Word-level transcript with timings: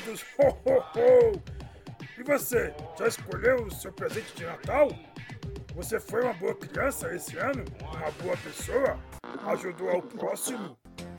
todos! 0.00 0.24
Ho, 0.38 0.48
ho, 0.64 0.84
ho! 0.94 1.42
E 2.18 2.22
você, 2.22 2.74
já 2.98 3.08
escolheu 3.08 3.64
o 3.64 3.70
seu 3.70 3.92
presente 3.92 4.34
de 4.34 4.44
Natal? 4.44 4.88
Você 5.74 5.98
foi 5.98 6.22
uma 6.22 6.32
boa 6.34 6.54
criança 6.54 7.12
esse 7.14 7.36
ano? 7.36 7.64
Uma 7.80 8.10
boa 8.22 8.36
pessoa? 8.36 8.98
Ajudou 9.46 9.90
ao 9.90 10.02
próximo? 10.02 10.76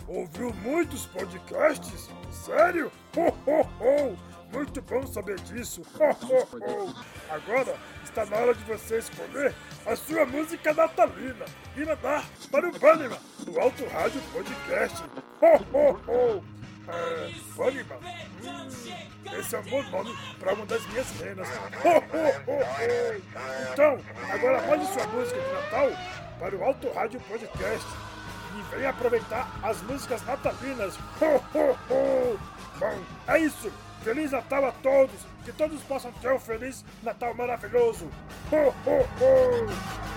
Ouviu 0.08 0.54
muitos 0.56 1.06
podcasts? 1.08 2.10
Sério? 2.32 2.92
Ho, 3.18 3.30
ho, 3.46 3.62
ho! 3.80 4.18
Muito 4.54 4.82
bom 4.82 5.06
saber 5.06 5.40
disso! 5.42 5.82
Ho, 6.00 6.26
ho, 6.26 6.48
ho! 6.54 6.96
Agora 7.30 7.76
está 8.04 8.26
na 8.26 8.38
hora 8.38 8.54
de 8.54 8.64
você 8.64 9.00
escolher 9.00 9.54
a 9.86 9.96
sua 9.96 10.26
música 10.26 10.74
natalina 10.74 11.46
e 11.76 11.84
mandar 11.84 12.26
para 12.50 12.70
o 12.70 12.80
Bannerman, 12.80 13.20
no 13.46 13.60
Alto 13.60 13.86
Rádio 13.88 14.22
Podcast. 14.32 15.04
Ho, 15.42 15.78
ho, 15.78 16.00
ho! 16.08 16.55
Bannerman, 17.56 17.98
hum, 18.44 19.40
esse 19.40 19.56
é 19.56 19.60
um 19.60 19.64
bom 19.64 19.84
nome 19.84 20.16
para 20.40 20.54
uma 20.54 20.66
das 20.66 20.86
minhas 20.88 21.10
renas. 21.20 21.48
Então, 23.74 24.00
agora 24.30 24.62
mande 24.68 24.86
sua 24.94 25.08
música 25.08 25.40
de 25.40 25.54
Natal 25.54 25.90
para 26.40 26.56
o 26.56 26.64
Alto 26.64 26.92
Rádio 26.92 27.20
Podcast 27.22 27.88
e 28.58 28.76
venha 28.76 28.90
aproveitar 28.90 29.50
as 29.64 29.82
músicas 29.82 30.24
natalinas. 30.26 30.98
Bom, 32.80 33.00
é 33.28 33.40
isso! 33.40 33.72
Feliz 34.04 34.32
Natal 34.32 34.66
a 34.66 34.72
todos! 34.72 35.20
Que 35.44 35.52
todos 35.52 35.82
possam 35.84 36.12
ter 36.14 36.32
um 36.32 36.40
Feliz 36.40 36.86
Natal 37.02 37.34
maravilhoso! 37.34 38.10
Ho, 38.52 38.68
ho, 38.86 39.02
ho! 39.20 40.15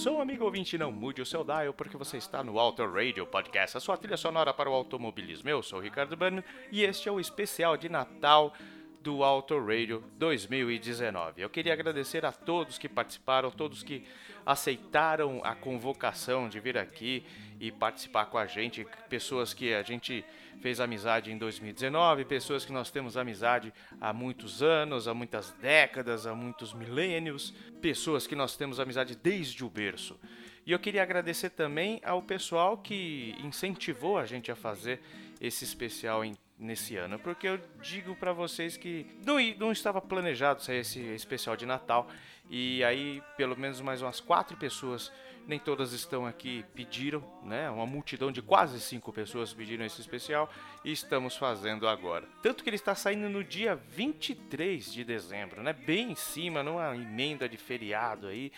Som, 0.00 0.18
amigo 0.18 0.46
ouvinte, 0.46 0.78
não 0.78 0.90
mude 0.90 1.20
o 1.20 1.26
seu 1.26 1.44
dial, 1.44 1.74
porque 1.74 1.94
você 1.94 2.16
está 2.16 2.42
no 2.42 2.58
Auto 2.58 2.82
Radio 2.86 3.26
Podcast, 3.26 3.76
a 3.76 3.80
sua 3.80 3.98
trilha 3.98 4.16
sonora 4.16 4.54
para 4.54 4.70
o 4.70 4.72
automobilismo. 4.72 5.46
Eu 5.46 5.62
sou 5.62 5.78
o 5.78 5.82
Ricardo 5.82 6.16
Bano 6.16 6.42
e 6.72 6.82
este 6.82 7.06
é 7.06 7.12
o 7.12 7.20
especial 7.20 7.76
de 7.76 7.90
Natal 7.90 8.54
do 9.02 9.22
Auto 9.22 9.58
Radio 9.58 10.02
2019. 10.16 11.42
Eu 11.42 11.50
queria 11.50 11.74
agradecer 11.74 12.24
a 12.24 12.32
todos 12.32 12.78
que 12.78 12.88
participaram, 12.88 13.50
todos 13.50 13.82
que 13.82 14.06
aceitaram 14.46 15.42
a 15.44 15.54
convocação 15.54 16.48
de 16.48 16.58
vir 16.60 16.78
aqui 16.78 17.22
e 17.60 17.70
participar 17.70 18.24
com 18.24 18.38
a 18.38 18.46
gente, 18.46 18.86
pessoas 19.10 19.52
que 19.52 19.74
a 19.74 19.82
gente 19.82 20.24
fez 20.60 20.80
amizade 20.80 21.32
em 21.32 21.38
2019, 21.38 22.24
pessoas 22.24 22.64
que 22.64 22.72
nós 22.72 22.90
temos 22.90 23.16
amizade 23.16 23.72
há 24.00 24.12
muitos 24.12 24.62
anos, 24.62 25.08
há 25.08 25.14
muitas 25.14 25.52
décadas, 25.52 26.26
há 26.26 26.34
muitos 26.34 26.72
milênios, 26.72 27.54
pessoas 27.80 28.26
que 28.26 28.36
nós 28.36 28.56
temos 28.56 28.78
amizade 28.78 29.16
desde 29.16 29.64
o 29.64 29.70
berço. 29.70 30.18
E 30.66 30.72
eu 30.72 30.78
queria 30.78 31.02
agradecer 31.02 31.50
também 31.50 32.00
ao 32.04 32.22
pessoal 32.22 32.76
que 32.76 33.34
incentivou 33.42 34.18
a 34.18 34.26
gente 34.26 34.52
a 34.52 34.56
fazer 34.56 35.00
esse 35.40 35.64
especial 35.64 36.24
em 36.24 36.36
nesse 36.60 36.94
ano, 36.96 37.18
porque 37.18 37.48
eu 37.48 37.58
digo 37.80 38.14
para 38.14 38.34
vocês 38.34 38.76
que 38.76 39.06
não, 39.24 39.36
não 39.58 39.72
estava 39.72 39.98
planejado 39.98 40.62
sair 40.62 40.80
esse 40.80 41.00
especial 41.14 41.56
de 41.56 41.64
Natal 41.64 42.06
e 42.50 42.84
aí 42.84 43.22
pelo 43.36 43.58
menos 43.58 43.80
mais 43.80 44.02
umas 44.02 44.20
quatro 44.20 44.56
pessoas, 44.58 45.10
nem 45.46 45.58
todas 45.58 45.92
estão 45.92 46.26
aqui, 46.26 46.64
pediram, 46.74 47.24
né? 47.42 47.68
Uma 47.70 47.86
multidão 47.86 48.30
de 48.30 48.40
quase 48.40 48.80
cinco 48.80 49.12
pessoas 49.12 49.52
pediram 49.52 49.84
esse 49.84 50.00
especial 50.00 50.50
e 50.84 50.92
estamos 50.92 51.36
fazendo 51.36 51.88
agora. 51.88 52.28
Tanto 52.42 52.62
que 52.62 52.70
ele 52.70 52.76
está 52.76 52.94
saindo 52.94 53.28
no 53.28 53.42
dia 53.42 53.74
23 53.74 54.92
de 54.92 55.04
dezembro, 55.04 55.62
né? 55.62 55.72
Bem 55.72 56.12
em 56.12 56.14
cima, 56.14 56.62
numa 56.62 56.94
emenda 56.94 57.48
de 57.48 57.56
feriado 57.56 58.26
aí 58.26 58.52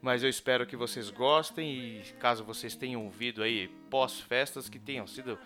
mas 0.00 0.22
eu 0.22 0.28
espero 0.28 0.66
que 0.66 0.76
vocês 0.76 1.10
gostem 1.10 1.72
e 1.72 2.02
caso 2.20 2.44
vocês 2.44 2.76
tenham 2.76 3.04
ouvido 3.04 3.42
aí 3.42 3.68
pós-festas 3.90 4.68
que 4.68 4.78
tenham 4.78 5.06
sido 5.06 5.36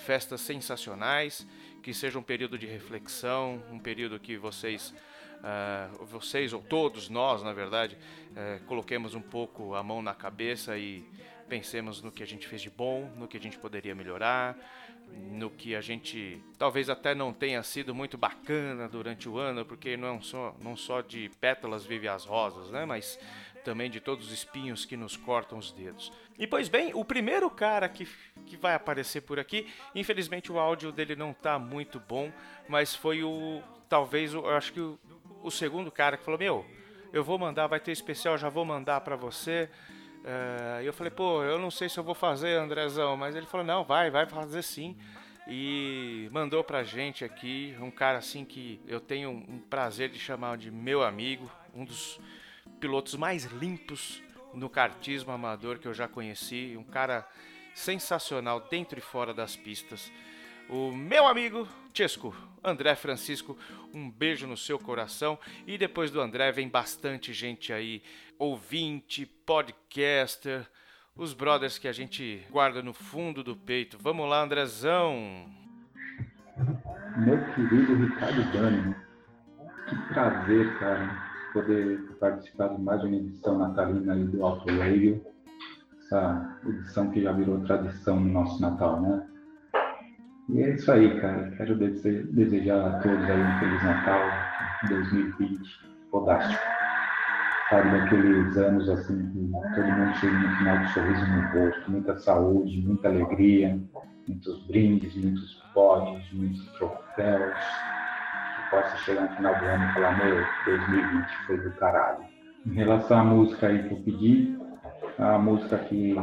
festas 0.00 0.40
sensacionais, 0.40 1.46
que 1.82 1.92
seja 1.92 2.18
um 2.18 2.22
período 2.22 2.58
de 2.58 2.66
reflexão, 2.66 3.62
um 3.70 3.78
período 3.78 4.18
que 4.18 4.36
vocês, 4.36 4.94
uh, 5.40 6.04
vocês 6.04 6.52
ou 6.52 6.62
todos 6.62 7.08
nós, 7.08 7.42
na 7.42 7.52
verdade, 7.52 7.96
uh, 8.30 8.64
coloquemos 8.64 9.14
um 9.14 9.22
pouco 9.22 9.74
a 9.74 9.82
mão 9.82 10.02
na 10.02 10.14
cabeça 10.14 10.76
e 10.78 11.04
pensemos 11.48 12.00
no 12.00 12.12
que 12.12 12.22
a 12.22 12.26
gente 12.26 12.46
fez 12.46 12.62
de 12.62 12.70
bom, 12.70 13.10
no 13.16 13.26
que 13.26 13.36
a 13.36 13.40
gente 13.40 13.58
poderia 13.58 13.94
melhorar, 13.94 14.56
no 15.32 15.50
que 15.50 15.74
a 15.74 15.80
gente 15.80 16.40
talvez 16.56 16.88
até 16.88 17.14
não 17.14 17.32
tenha 17.32 17.62
sido 17.64 17.92
muito 17.92 18.16
bacana 18.16 18.88
durante 18.88 19.28
o 19.28 19.36
ano, 19.36 19.64
porque 19.64 19.96
não 19.96 20.22
só, 20.22 20.54
não 20.60 20.76
só 20.76 21.00
de 21.00 21.28
pétalas 21.40 21.84
vive 21.84 22.06
as 22.06 22.24
rosas, 22.24 22.70
né? 22.70 22.84
Mas 22.84 23.18
também 23.64 23.90
de 23.90 24.00
todos 24.00 24.26
os 24.26 24.32
espinhos 24.32 24.84
que 24.84 24.96
nos 24.96 25.16
cortam 25.16 25.58
os 25.58 25.72
dedos. 25.72 26.12
E 26.38 26.46
pois 26.46 26.68
bem, 26.68 26.92
o 26.94 27.04
primeiro 27.04 27.50
cara 27.50 27.88
que, 27.88 28.08
que 28.46 28.56
vai 28.56 28.74
aparecer 28.74 29.22
por 29.22 29.38
aqui, 29.38 29.66
infelizmente 29.94 30.50
o 30.50 30.58
áudio 30.58 30.92
dele 30.92 31.14
não 31.16 31.32
tá 31.32 31.58
muito 31.58 32.00
bom, 32.00 32.32
mas 32.68 32.94
foi 32.94 33.22
o 33.22 33.62
talvez 33.88 34.32
eu 34.32 34.48
acho 34.48 34.72
que 34.72 34.80
o, 34.80 34.98
o 35.42 35.50
segundo 35.50 35.90
cara 35.90 36.16
que 36.16 36.24
falou: 36.24 36.38
"Meu, 36.38 36.66
eu 37.12 37.24
vou 37.24 37.38
mandar, 37.38 37.66
vai 37.66 37.80
ter 37.80 37.92
especial, 37.92 38.36
já 38.38 38.48
vou 38.48 38.64
mandar 38.64 39.00
para 39.00 39.16
você". 39.16 39.68
Uh, 40.20 40.82
eu 40.82 40.92
falei: 40.92 41.10
"Pô, 41.10 41.42
eu 41.42 41.58
não 41.58 41.70
sei 41.70 41.88
se 41.88 41.98
eu 41.98 42.04
vou 42.04 42.14
fazer, 42.14 42.56
Andrezão", 42.56 43.16
mas 43.16 43.34
ele 43.34 43.46
falou: 43.46 43.66
"Não, 43.66 43.84
vai, 43.84 44.10
vai 44.10 44.26
fazer 44.26 44.62
sim" 44.62 44.96
e 45.46 46.28
mandou 46.32 46.62
pra 46.62 46.84
gente 46.84 47.24
aqui 47.24 47.76
um 47.80 47.90
cara 47.90 48.18
assim 48.18 48.44
que 48.44 48.80
eu 48.86 49.00
tenho 49.00 49.30
um 49.30 49.58
prazer 49.58 50.08
de 50.08 50.18
chamar 50.18 50.56
de 50.56 50.70
meu 50.70 51.02
amigo, 51.02 51.50
um 51.74 51.84
dos 51.84 52.20
pilotos 52.78 53.14
mais 53.16 53.44
limpos 53.44 54.22
no 54.54 54.68
kartismo 54.68 55.32
amador 55.32 55.78
que 55.78 55.88
eu 55.88 55.94
já 55.94 56.06
conheci, 56.06 56.76
um 56.78 56.84
cara 56.84 57.28
sensacional 57.74 58.60
dentro 58.60 58.98
e 58.98 59.02
fora 59.02 59.34
das 59.34 59.56
pistas. 59.56 60.12
O 60.72 60.92
meu 60.92 61.26
amigo 61.26 61.66
Chesco, 61.92 62.32
André 62.62 62.94
Francisco, 62.94 63.58
um 63.92 64.08
beijo 64.08 64.46
no 64.46 64.56
seu 64.56 64.78
coração. 64.78 65.36
E 65.66 65.76
depois 65.76 66.12
do 66.12 66.20
André 66.20 66.52
vem 66.52 66.68
bastante 66.68 67.32
gente 67.32 67.72
aí, 67.72 68.00
ouvinte, 68.38 69.26
podcaster, 69.26 70.64
os 71.16 71.34
brothers 71.34 71.76
que 71.76 71.88
a 71.88 71.92
gente 71.92 72.46
guarda 72.50 72.82
no 72.82 72.92
fundo 72.92 73.42
do 73.42 73.56
peito. 73.56 73.98
Vamos 74.00 74.28
lá, 74.30 74.44
Andrezão! 74.44 75.46
Meu 77.16 77.44
querido 77.52 77.96
Ricardo 77.96 78.52
Dani, 78.52 78.94
que 79.88 80.14
prazer, 80.14 80.78
cara 80.78 81.30
poder 81.52 81.98
participar 82.20 82.68
de 82.68 82.80
mais 82.80 83.02
uma 83.02 83.16
edição 83.16 83.58
natalina 83.58 84.14
aí 84.14 84.24
do 84.24 84.46
Auto 84.46 84.66
Radio, 84.78 85.20
essa 85.98 86.60
edição 86.64 87.10
que 87.10 87.22
já 87.22 87.32
virou 87.32 87.60
tradição 87.64 88.20
no 88.20 88.32
nosso 88.32 88.62
Natal, 88.62 89.00
né? 89.00 89.29
E 90.52 90.62
é 90.62 90.70
isso 90.70 90.90
aí, 90.90 91.20
cara. 91.20 91.50
Quero 91.56 91.76
desejar 91.76 92.86
a 92.86 92.98
todos 93.00 93.24
aí 93.24 93.40
um 93.40 93.58
Feliz 93.58 93.82
Natal 93.82 94.20
2020 94.88 95.60
fodástico. 96.10 96.62
Sabe, 97.68 97.90
daqueles 97.90 98.56
anos 98.56 98.88
assim 98.88 99.30
que 99.30 99.74
todo 99.76 99.92
mundo 99.92 100.16
chega 100.16 100.32
no 100.32 100.56
final 100.56 100.78
de 100.78 100.92
sorriso 100.92 101.26
no 101.26 101.42
rosto, 101.52 101.90
muita 101.90 102.18
saúde, 102.18 102.82
muita 102.84 103.08
alegria, 103.08 103.80
muitos 104.26 104.66
brindes, 104.66 105.14
muitos 105.14 105.54
pódios, 105.72 106.32
muitos 106.32 106.66
troféus, 106.72 107.54
possa 108.70 108.96
chegar 108.98 109.22
no 109.22 109.36
final 109.36 109.56
do 109.56 109.64
ano 109.66 109.84
e 109.84 109.92
falar, 109.92 110.24
meu, 110.24 110.46
2020 110.64 111.26
foi 111.46 111.58
do 111.58 111.70
caralho. 111.72 112.24
Em 112.66 112.72
relação 112.74 113.18
à 113.18 113.24
música 113.24 113.68
aí 113.68 113.88
que 113.88 113.94
eu 113.94 113.98
pedi, 113.98 114.58
a 115.18 115.38
música 115.38 115.78
que 115.78 116.14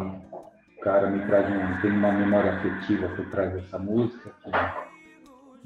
cara 0.88 1.10
me 1.10 1.20
traz 1.26 1.46
um, 1.50 1.82
tem 1.82 1.92
uma 1.92 2.14
memória 2.14 2.54
afetiva 2.54 3.10
por 3.10 3.26
trás 3.26 3.52
dessa 3.52 3.78
música, 3.78 4.32
que 4.42 4.50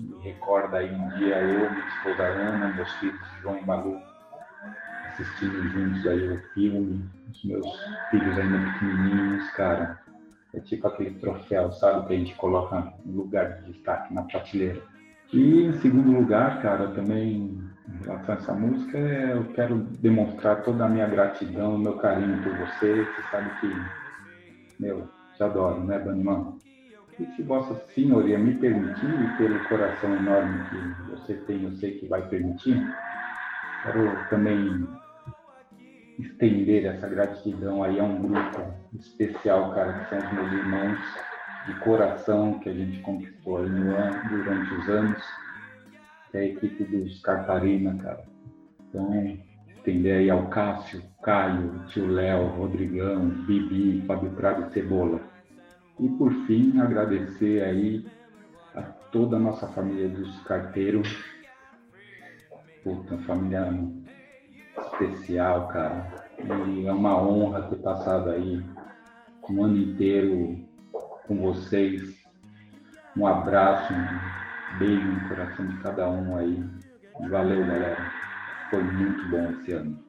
me 0.02 0.20
recorda 0.24 0.78
aí 0.78 0.92
um 0.92 1.10
dia 1.10 1.40
eu, 1.40 1.70
minha 1.70 1.88
esposa 1.88 2.24
Ana, 2.24 2.74
meus 2.74 2.92
filhos 2.94 3.22
João 3.40 3.60
e 3.60 3.66
Malu, 3.68 4.02
assistindo 5.10 5.62
juntos 5.70 6.08
aí 6.08 6.28
o 6.28 6.42
filme, 6.56 7.08
os 7.32 7.44
meus 7.46 7.68
filhos 8.10 8.40
ainda 8.40 8.72
pequenininhos, 8.72 9.48
cara. 9.52 10.00
É 10.56 10.60
tipo 10.60 10.88
aquele 10.88 11.12
troféu, 11.12 11.72
sabe, 11.72 12.08
que 12.08 12.14
a 12.14 12.18
gente 12.18 12.36
coloca 12.36 12.92
no 13.06 13.18
lugar 13.22 13.62
de 13.62 13.74
destaque 13.74 14.12
na 14.12 14.24
prateleira. 14.24 14.82
E 15.32 15.66
em 15.66 15.74
segundo 15.74 16.12
lugar, 16.12 16.62
cara, 16.64 16.88
também 16.88 17.62
em 17.88 18.06
relação 18.06 18.36
a 18.36 18.38
essa 18.40 18.54
música, 18.54 18.98
é, 18.98 19.34
eu 19.34 19.46
quero 19.54 19.78
demonstrar 19.78 20.64
toda 20.64 20.86
a 20.86 20.90
minha 20.90 21.08
gratidão, 21.08 21.78
meu 21.78 21.94
carinho 21.98 22.42
por 22.42 22.54
você. 22.58 23.06
Você 23.06 23.22
sabe 23.30 23.50
que, 23.62 24.01
meu, 24.82 25.08
te 25.38 25.44
adoro, 25.44 25.84
né, 25.84 26.00
Banimão? 26.00 26.58
E 27.20 27.26
se 27.36 27.44
Vossa 27.44 27.76
Senhoria 27.94 28.40
me 28.40 28.56
permitir, 28.56 29.06
e 29.06 29.38
pelo 29.38 29.64
coração 29.70 30.16
enorme 30.16 30.64
que 30.70 31.12
você 31.12 31.36
tem, 31.46 31.64
eu 31.64 31.72
sei 31.74 32.00
que 32.00 32.08
vai 32.08 32.28
permitir, 32.28 32.84
quero 33.84 34.30
também 34.30 34.88
estender 36.18 36.86
essa 36.86 37.08
gratidão 37.08 37.84
aí 37.84 38.00
a 38.00 38.04
um 38.04 38.22
grupo 38.24 38.74
especial, 39.00 39.74
cara, 39.74 39.94
que 39.94 40.10
são 40.10 40.18
os 40.18 40.34
meus 40.34 40.52
irmãos 40.52 41.00
de 41.68 41.80
coração 41.82 42.60
que 42.60 42.70
a 42.70 42.74
gente 42.74 43.00
conquistou 43.02 43.58
aí 43.58 43.70
no 43.70 43.96
ano, 43.96 44.30
durante 44.30 44.74
os 44.74 44.90
anos, 44.90 45.24
que 46.32 46.38
é 46.38 46.42
a 46.42 46.46
equipe 46.46 46.84
dos 46.86 47.22
Cartarina, 47.22 47.96
cara. 48.02 48.24
Então, 48.90 49.14
estender 49.82 50.20
aí 50.20 50.30
ao 50.30 50.48
Cássio, 50.48 51.02
Caio, 51.24 51.84
tio 51.88 52.08
Léo, 52.08 52.48
Rodrigão, 52.50 53.30
Bibi, 53.30 54.04
Fábio 54.06 54.30
Prado 54.32 54.68
e 54.68 54.74
Cebola. 54.74 55.20
E 56.00 56.08
por 56.10 56.32
fim, 56.46 56.80
agradecer 56.80 57.64
aí 57.64 58.06
a 58.76 58.82
toda 58.82 59.38
a 59.38 59.40
nossa 59.40 59.68
família 59.70 60.08
dos 60.08 60.40
carteiros. 60.44 61.24
Puta, 62.84 63.18
família 63.20 63.74
especial, 64.78 65.68
cara. 65.68 66.08
E 66.40 66.88
é 66.88 66.94
uma 66.94 67.22
honra 67.22 67.64
ter 67.64 67.78
passado 67.78 68.30
aí 68.30 68.64
um 69.50 69.64
ano 69.64 69.78
inteiro 69.78 70.60
com 71.28 71.38
vocês. 71.38 72.22
Um 73.18 73.28
abraço, 73.28 73.94
um 73.94 74.80
beijo 74.80 75.06
no 75.06 75.28
coração 75.28 75.68
de 75.68 75.78
cada 75.80 76.10
um 76.10 76.36
aí. 76.38 76.64
Valeu, 77.30 77.66
galera. 77.66 78.31
Foi 78.72 78.82
muito 78.82 79.28
bom 79.30 79.52
esse 79.52 79.74
ano. 79.74 80.00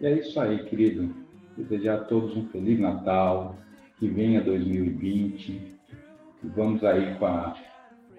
E 0.00 0.06
é 0.06 0.20
isso 0.20 0.38
aí, 0.38 0.62
querido. 0.66 1.12
Desejar 1.56 1.96
a 1.96 2.04
todos 2.04 2.36
um 2.36 2.48
Feliz 2.50 2.78
Natal, 2.78 3.58
que 3.98 4.08
venha 4.08 4.40
2020. 4.40 5.50
E 5.50 5.76
vamos 6.54 6.84
aí 6.84 7.16
com 7.16 7.26
a, 7.26 7.56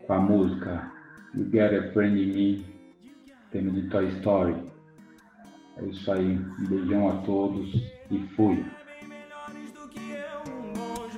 com 0.06 0.14
a 0.14 0.20
música 0.20 0.92
You 1.34 1.50
Get 1.50 1.74
a 1.74 1.94
Friend 1.94 2.22
in 2.22 2.34
Me, 2.34 2.66
tema 3.52 3.72
de 3.72 3.88
Toy 3.90 4.10
Story. 4.18 4.56
É 5.78 5.86
isso 5.86 6.12
aí. 6.12 6.38
Um 6.38 6.66
beijão 6.68 7.10
a 7.10 7.22
todos 7.22 7.74
e 8.12 8.20
fui. 8.36 8.66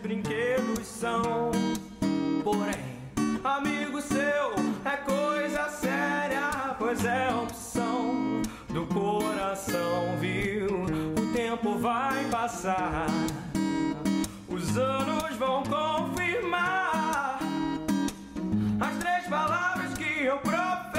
brinquedos 0.03 0.85
são, 0.85 1.51
porém, 2.43 2.73
amigo 3.43 4.01
seu 4.01 4.51
é 4.85 4.97
coisa 4.97 5.69
séria, 5.69 6.75
pois 6.77 7.05
é 7.05 7.33
opção 7.33 7.70
do 8.73 8.85
coração, 8.87 10.17
viu? 10.19 10.85
O 11.21 11.33
tempo 11.33 11.77
vai 11.77 12.23
passar, 12.25 13.07
os 14.47 14.77
anos 14.77 15.35
vão 15.35 15.63
confirmar 15.63 17.39
as 18.79 18.97
três 18.97 19.27
palavras 19.27 19.93
que 19.97 20.23
eu 20.23 20.37
proferi. 20.37 20.90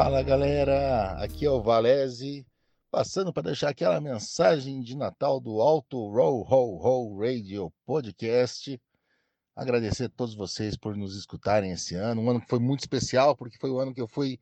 Fala 0.00 0.22
galera, 0.22 1.14
aqui 1.14 1.44
é 1.44 1.50
o 1.50 1.60
Valese, 1.60 2.46
passando 2.88 3.32
para 3.32 3.42
deixar 3.42 3.70
aquela 3.70 4.00
mensagem 4.00 4.80
de 4.80 4.96
Natal 4.96 5.40
do 5.40 5.60
Alto 5.60 5.96
Row 6.12 6.46
Ho 6.48 6.78
Ho 6.80 7.18
Radio 7.18 7.72
Podcast. 7.84 8.80
Agradecer 9.56 10.04
a 10.04 10.08
todos 10.08 10.36
vocês 10.36 10.76
por 10.76 10.96
nos 10.96 11.16
escutarem 11.16 11.72
esse 11.72 11.96
ano, 11.96 12.22
um 12.22 12.30
ano 12.30 12.40
que 12.40 12.48
foi 12.48 12.60
muito 12.60 12.78
especial, 12.78 13.36
porque 13.36 13.58
foi 13.58 13.70
o 13.70 13.80
ano 13.80 13.92
que 13.92 14.00
eu 14.00 14.06
fui 14.06 14.38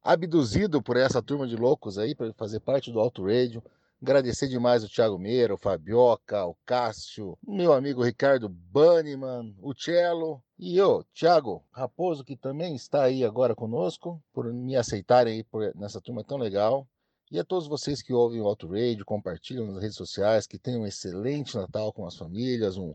abduzido 0.00 0.80
por 0.80 0.96
essa 0.96 1.20
turma 1.20 1.48
de 1.48 1.56
loucos 1.56 1.98
aí, 1.98 2.14
para 2.14 2.32
fazer 2.34 2.60
parte 2.60 2.92
do 2.92 3.00
Alto 3.00 3.26
Radio. 3.26 3.64
Agradecer 4.04 4.48
demais 4.48 4.84
o 4.84 4.88
Thiago 4.88 5.18
Meira, 5.18 5.54
o 5.54 5.56
Fabioca, 5.56 6.44
o 6.44 6.54
Cássio, 6.66 7.38
meu 7.42 7.72
amigo 7.72 8.04
Ricardo 8.04 8.50
Banniman, 8.50 9.56
o 9.62 9.72
Cello 9.74 10.44
e 10.58 10.76
eu, 10.76 11.02
Thiago 11.14 11.64
Raposo, 11.72 12.22
que 12.22 12.36
também 12.36 12.76
está 12.76 13.04
aí 13.04 13.24
agora 13.24 13.54
conosco, 13.54 14.22
por 14.30 14.52
me 14.52 14.76
aceitarem 14.76 15.36
aí 15.36 15.42
por, 15.42 15.74
nessa 15.74 16.02
turma 16.02 16.22
tão 16.22 16.36
legal. 16.36 16.86
E 17.32 17.38
a 17.38 17.44
todos 17.44 17.66
vocês 17.66 18.02
que 18.02 18.12
ouvem 18.12 18.42
o 18.42 18.46
Auto 18.46 18.68
Radio, 18.68 19.06
compartilham 19.06 19.72
nas 19.72 19.80
redes 19.80 19.96
sociais, 19.96 20.46
que 20.46 20.58
tenham 20.58 20.82
um 20.82 20.86
excelente 20.86 21.56
Natal 21.56 21.90
com 21.90 22.06
as 22.06 22.14
famílias, 22.14 22.76
um, 22.76 22.94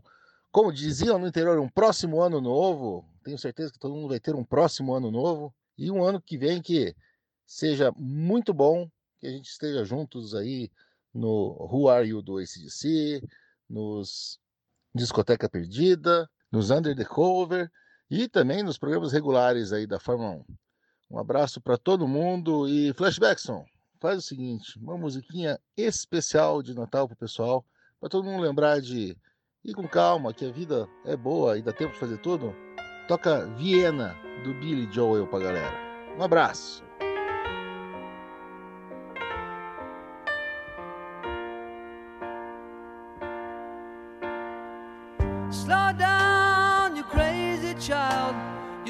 como 0.52 0.72
diziam 0.72 1.18
no 1.18 1.26
interior, 1.26 1.58
um 1.58 1.68
próximo 1.68 2.20
ano 2.22 2.40
novo. 2.40 3.04
Tenho 3.24 3.36
certeza 3.36 3.72
que 3.72 3.80
todo 3.80 3.96
mundo 3.96 4.10
vai 4.10 4.20
ter 4.20 4.36
um 4.36 4.44
próximo 4.44 4.94
ano 4.94 5.10
novo 5.10 5.52
e 5.76 5.90
um 5.90 6.04
ano 6.04 6.22
que 6.22 6.38
vem 6.38 6.62
que 6.62 6.94
seja 7.44 7.92
muito 7.96 8.54
bom, 8.54 8.88
que 9.18 9.26
a 9.26 9.30
gente 9.30 9.50
esteja 9.50 9.84
juntos 9.84 10.36
aí 10.36 10.70
no 11.14 11.68
Who 11.70 11.88
Are 11.88 12.06
You 12.06 12.22
do 12.22 12.38
ACDC, 12.38 13.22
nos 13.68 14.38
Discoteca 14.94 15.48
Perdida, 15.48 16.28
nos 16.50 16.70
Under 16.70 16.96
the 16.96 17.04
Cover 17.04 17.70
e 18.10 18.28
também 18.28 18.62
nos 18.62 18.78
programas 18.78 19.12
regulares 19.12 19.72
aí 19.72 19.86
da 19.86 20.00
Fórmula 20.00 20.30
1. 20.30 20.44
Um 21.12 21.18
abraço 21.18 21.60
para 21.60 21.76
todo 21.76 22.08
mundo 22.08 22.68
e 22.68 22.92
Flashbackson, 22.94 23.64
faz 24.00 24.18
o 24.18 24.22
seguinte, 24.22 24.78
uma 24.78 24.96
musiquinha 24.96 25.58
especial 25.76 26.62
de 26.62 26.74
Natal 26.74 27.06
pro 27.06 27.16
pessoal, 27.16 27.64
para 28.00 28.08
todo 28.08 28.24
mundo 28.24 28.42
lembrar 28.42 28.80
de 28.80 29.16
ir 29.64 29.74
com 29.74 29.86
calma, 29.86 30.32
que 30.32 30.44
a 30.44 30.52
vida 30.52 30.88
é 31.04 31.16
boa 31.16 31.58
e 31.58 31.62
dá 31.62 31.72
tempo 31.72 31.92
de 31.92 31.98
fazer 31.98 32.18
tudo. 32.18 32.54
Toca 33.06 33.46
Viena 33.56 34.16
do 34.44 34.54
Billy 34.54 34.90
Joel 34.92 35.26
pra 35.26 35.40
galera. 35.40 36.16
Um 36.16 36.22
abraço. 36.22 36.89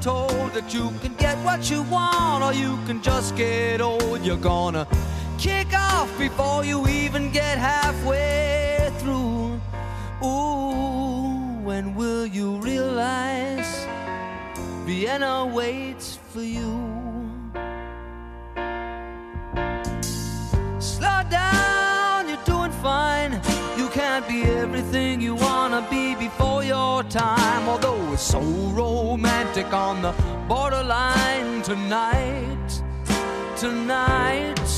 told 0.00 0.52
that 0.52 0.72
you 0.72 0.90
can 1.02 1.14
get 1.14 1.36
what 1.44 1.70
you 1.70 1.82
want 1.84 2.42
or 2.42 2.52
you 2.52 2.78
can 2.86 3.02
just 3.02 3.36
get 3.36 3.80
old, 3.80 4.20
you're 4.24 4.36
gonna 4.36 4.86
kick 5.38 5.72
off 5.74 6.10
before 6.18 6.64
you 6.64 6.86
even 6.88 7.30
get 7.30 7.58
halfway 7.58 8.90
through. 8.98 9.60
Ooh, 10.22 11.58
when 11.62 11.94
will 11.94 12.26
you 12.26 12.56
realize 12.56 13.86
Vienna 14.86 15.46
waits 15.46 16.18
for 16.30 16.42
you? 16.42 16.72
Slow 20.78 21.22
down, 21.30 22.28
you're 22.28 22.44
doing 22.44 22.72
fine. 22.82 23.32
You 23.76 23.88
can't 23.88 24.26
be 24.28 24.42
everything 24.42 24.93
you 25.74 25.80
wanna 25.80 25.90
be 25.90 26.14
before 26.14 26.62
your 26.62 27.02
time. 27.04 27.68
Although 27.68 28.12
it's 28.12 28.22
so 28.22 28.40
romantic 28.40 29.72
on 29.72 30.02
the 30.02 30.12
borderline 30.48 31.62
tonight, 31.62 32.82
tonight. 33.56 34.68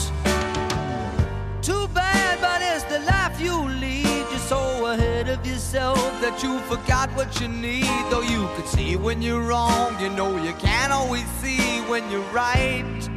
Too 1.63 1.89
bad, 1.89 2.41
but 2.41 2.61
it's 2.63 2.85
the 2.85 3.01
life 3.01 3.41
you 3.41 3.57
lead. 3.81 4.27
You're 4.31 4.39
so 4.39 4.87
ahead 4.87 5.29
of 5.29 5.45
yourself 5.47 5.99
that 6.21 6.43
you 6.43 6.61
forgot 6.61 7.11
what 7.11 7.41
you 7.41 7.49
need. 7.49 8.03
Though 8.11 8.23
you 8.23 8.49
could 8.57 8.69
see 8.69 8.97
when 8.97 9.21
you're 9.21 9.43
wrong, 9.43 10.01
you 10.01 10.09
know 10.11 10.37
you 10.43 10.53
can't 10.55 10.93
always 10.93 11.27
see 11.43 11.81
when 11.91 12.09
you're 12.11 12.33
right. 12.33 13.11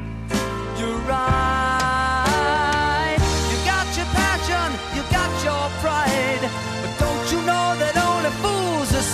You're 0.78 0.98
right. 1.08 2.29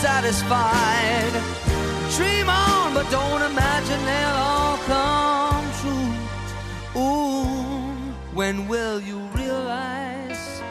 Satisfied? 0.05 1.33
Dream 2.15 2.47
on, 2.47 2.93
but 2.93 3.09
don't 3.09 3.41
imagine 3.51 3.99
they'll 4.09 4.39
all 4.51 4.77
come 4.93 5.65
true. 5.81 7.01
Ooh, 7.01 8.13
when 8.37 8.67
will 8.67 8.99
you 9.01 9.17
realize 9.33 10.61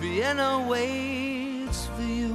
Vienna 0.00 0.66
waits 0.66 1.80
for 1.94 2.06
you? 2.20 2.34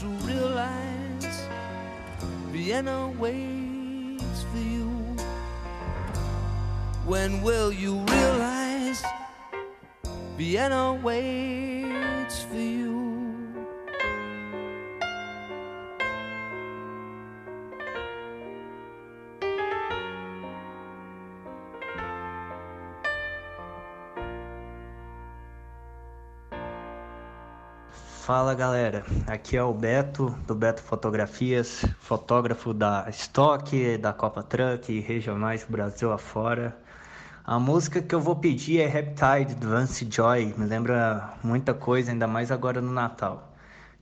don't 0.00 0.22
realize 0.24 1.48
Vienna 2.52 3.08
waits 3.18 4.42
for 4.52 4.58
you? 4.58 4.88
When 7.04 7.42
will 7.42 7.72
you 7.72 7.98
realize 7.98 9.02
Vienna 10.36 10.94
waits 11.02 12.42
for 12.42 12.54
you? 12.56 13.17
Fala 28.28 28.54
galera, 28.54 29.06
aqui 29.26 29.56
é 29.56 29.62
o 29.62 29.72
Beto 29.72 30.28
do 30.46 30.54
Beto 30.54 30.82
Fotografias, 30.82 31.82
fotógrafo 31.98 32.74
da 32.74 33.06
Stock, 33.08 33.96
da 33.96 34.12
Copa 34.12 34.42
Truck 34.42 34.92
e 34.92 35.00
regionais 35.00 35.64
Brasil 35.66 36.12
afora. 36.12 36.76
A 37.42 37.58
música 37.58 38.02
que 38.02 38.14
eu 38.14 38.20
vou 38.20 38.36
pedir 38.36 38.82
é 38.82 38.86
Reptide 38.86 39.54
do 39.54 39.70
Vance 39.70 40.06
Joy, 40.10 40.54
me 40.58 40.66
lembra 40.66 41.38
muita 41.42 41.72
coisa, 41.72 42.10
ainda 42.12 42.26
mais 42.26 42.52
agora 42.52 42.82
no 42.82 42.92
Natal. 42.92 43.50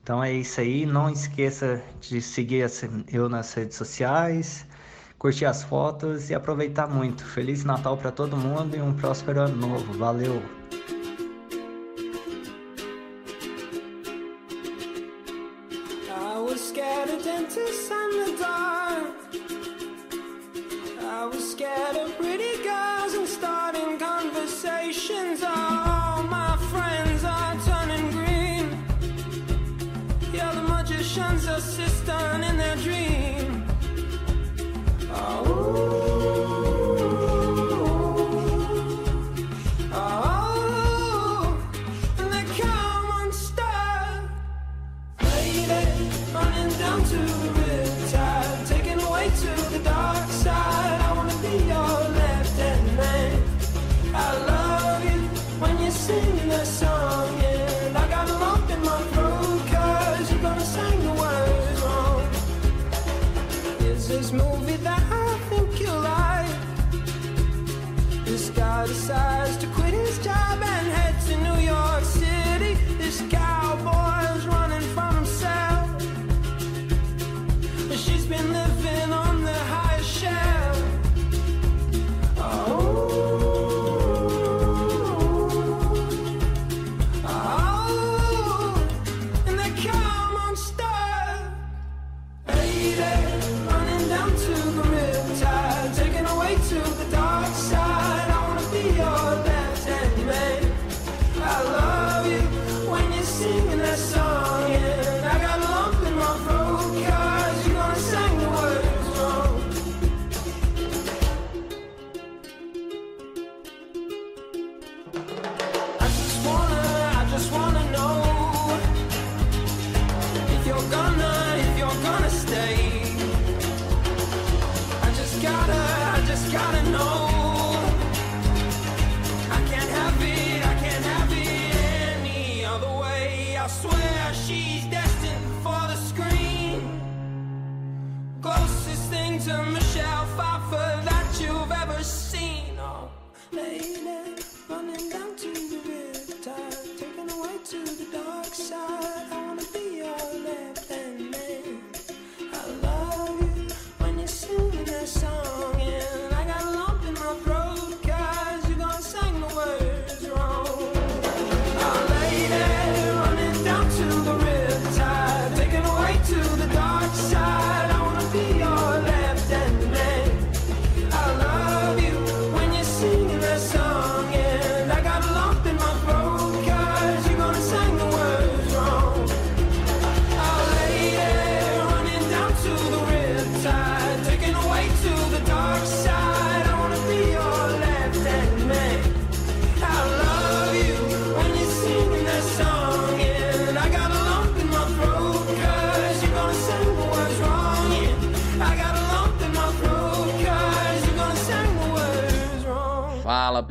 Então 0.03 0.21
é 0.21 0.33
isso 0.33 0.61
aí, 0.61 0.85
não 0.85 1.09
esqueça 1.09 1.81
de 2.01 2.21
seguir 2.21 2.69
eu 3.13 3.29
nas 3.29 3.55
redes 3.55 3.77
sociais, 3.77 4.67
curtir 5.21 5.45
as 5.45 5.63
fotos 5.63 6.31
e 6.31 6.35
aproveitar 6.35 6.89
muito. 6.89 7.25
Feliz 7.25 7.63
Natal 7.63 7.97
para 7.97 8.11
todo 8.11 8.37
mundo 8.37 8.77
e 8.77 8.83
um 8.83 8.93
próspero 8.93 9.43
ano 9.43 9.57
novo. 9.57 9.93
Valeu! 9.97 10.43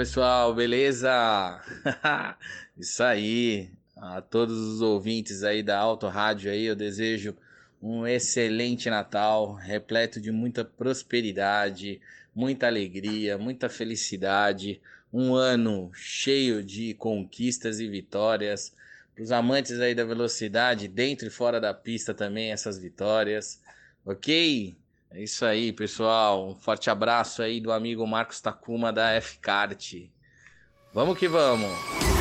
pessoal, 0.05 0.53
beleza? 0.53 1.59
Isso 2.77 3.01
aí. 3.01 3.71
A 3.97 4.21
todos 4.21 4.55
os 4.55 4.79
ouvintes 4.79 5.41
aí 5.41 5.63
da 5.63 5.79
Auto 5.79 6.07
Rádio 6.07 6.51
aí, 6.51 6.65
eu 6.65 6.75
desejo 6.75 7.35
um 7.81 8.05
excelente 8.05 8.87
Natal, 8.87 9.55
repleto 9.55 10.21
de 10.21 10.31
muita 10.31 10.63
prosperidade, 10.63 11.99
muita 12.35 12.67
alegria, 12.67 13.35
muita 13.39 13.67
felicidade, 13.67 14.79
um 15.11 15.33
ano 15.33 15.89
cheio 15.95 16.61
de 16.61 16.93
conquistas 16.93 17.79
e 17.79 17.87
vitórias. 17.87 18.75
Para 19.15 19.23
os 19.23 19.31
amantes 19.31 19.79
aí 19.79 19.95
da 19.95 20.05
velocidade, 20.05 20.87
dentro 20.87 21.25
e 21.25 21.31
fora 21.31 21.59
da 21.59 21.73
pista 21.73 22.13
também 22.13 22.51
essas 22.51 22.77
vitórias, 22.77 23.59
OK? 24.05 24.75
É 25.15 25.23
isso 25.23 25.45
aí, 25.45 25.71
pessoal. 25.71 26.49
Um 26.49 26.55
forte 26.55 26.89
abraço 26.89 27.41
aí 27.41 27.61
do 27.61 27.71
amigo 27.71 28.05
Marcos 28.05 28.41
Takuma 28.41 28.91
da 28.91 29.11
F-Kart. 29.11 29.93
Vamos 30.93 31.17
que 31.17 31.29
vamos! 31.29 32.14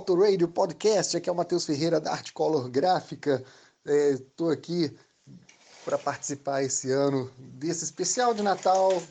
Auto 0.00 0.14
Radio 0.14 0.48
Podcast. 0.48 1.14
Aqui 1.14 1.28
é 1.28 1.32
o 1.32 1.36
Matheus 1.36 1.66
Ferreira 1.66 2.00
da 2.00 2.12
Arte 2.12 2.32
Color 2.32 2.70
Gráfica. 2.70 3.44
Estou 3.84 4.48
aqui 4.48 4.96
para 5.84 5.98
participar 5.98 6.62
esse 6.62 6.90
ano 6.90 7.30
desse 7.36 7.84
especial 7.84 8.32
de 8.32 8.42
Natal, 8.42 9.02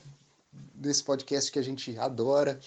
desse 0.74 1.04
podcast 1.04 1.52
que 1.52 1.60
a 1.60 1.62
gente 1.62 1.96
adora. 2.00 2.60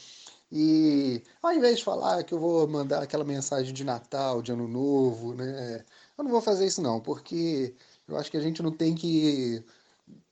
E 0.52 1.20
ao 1.42 1.52
invés 1.52 1.78
de 1.78 1.84
falar 1.84 2.22
que 2.22 2.32
eu 2.32 2.38
vou 2.38 2.68
mandar 2.68 3.02
aquela 3.02 3.24
mensagem 3.24 3.74
de 3.74 3.82
Natal, 3.82 4.40
de 4.40 4.52
Ano 4.52 4.68
Novo, 4.68 5.34
né? 5.34 5.84
Eu 6.16 6.22
não 6.22 6.30
vou 6.30 6.40
fazer 6.40 6.64
isso 6.64 6.80
não, 6.80 7.00
porque 7.00 7.74
eu 8.06 8.16
acho 8.16 8.30
que 8.30 8.36
a 8.36 8.40
gente 8.40 8.62
não 8.62 8.70
tem 8.70 8.94
que 8.94 9.64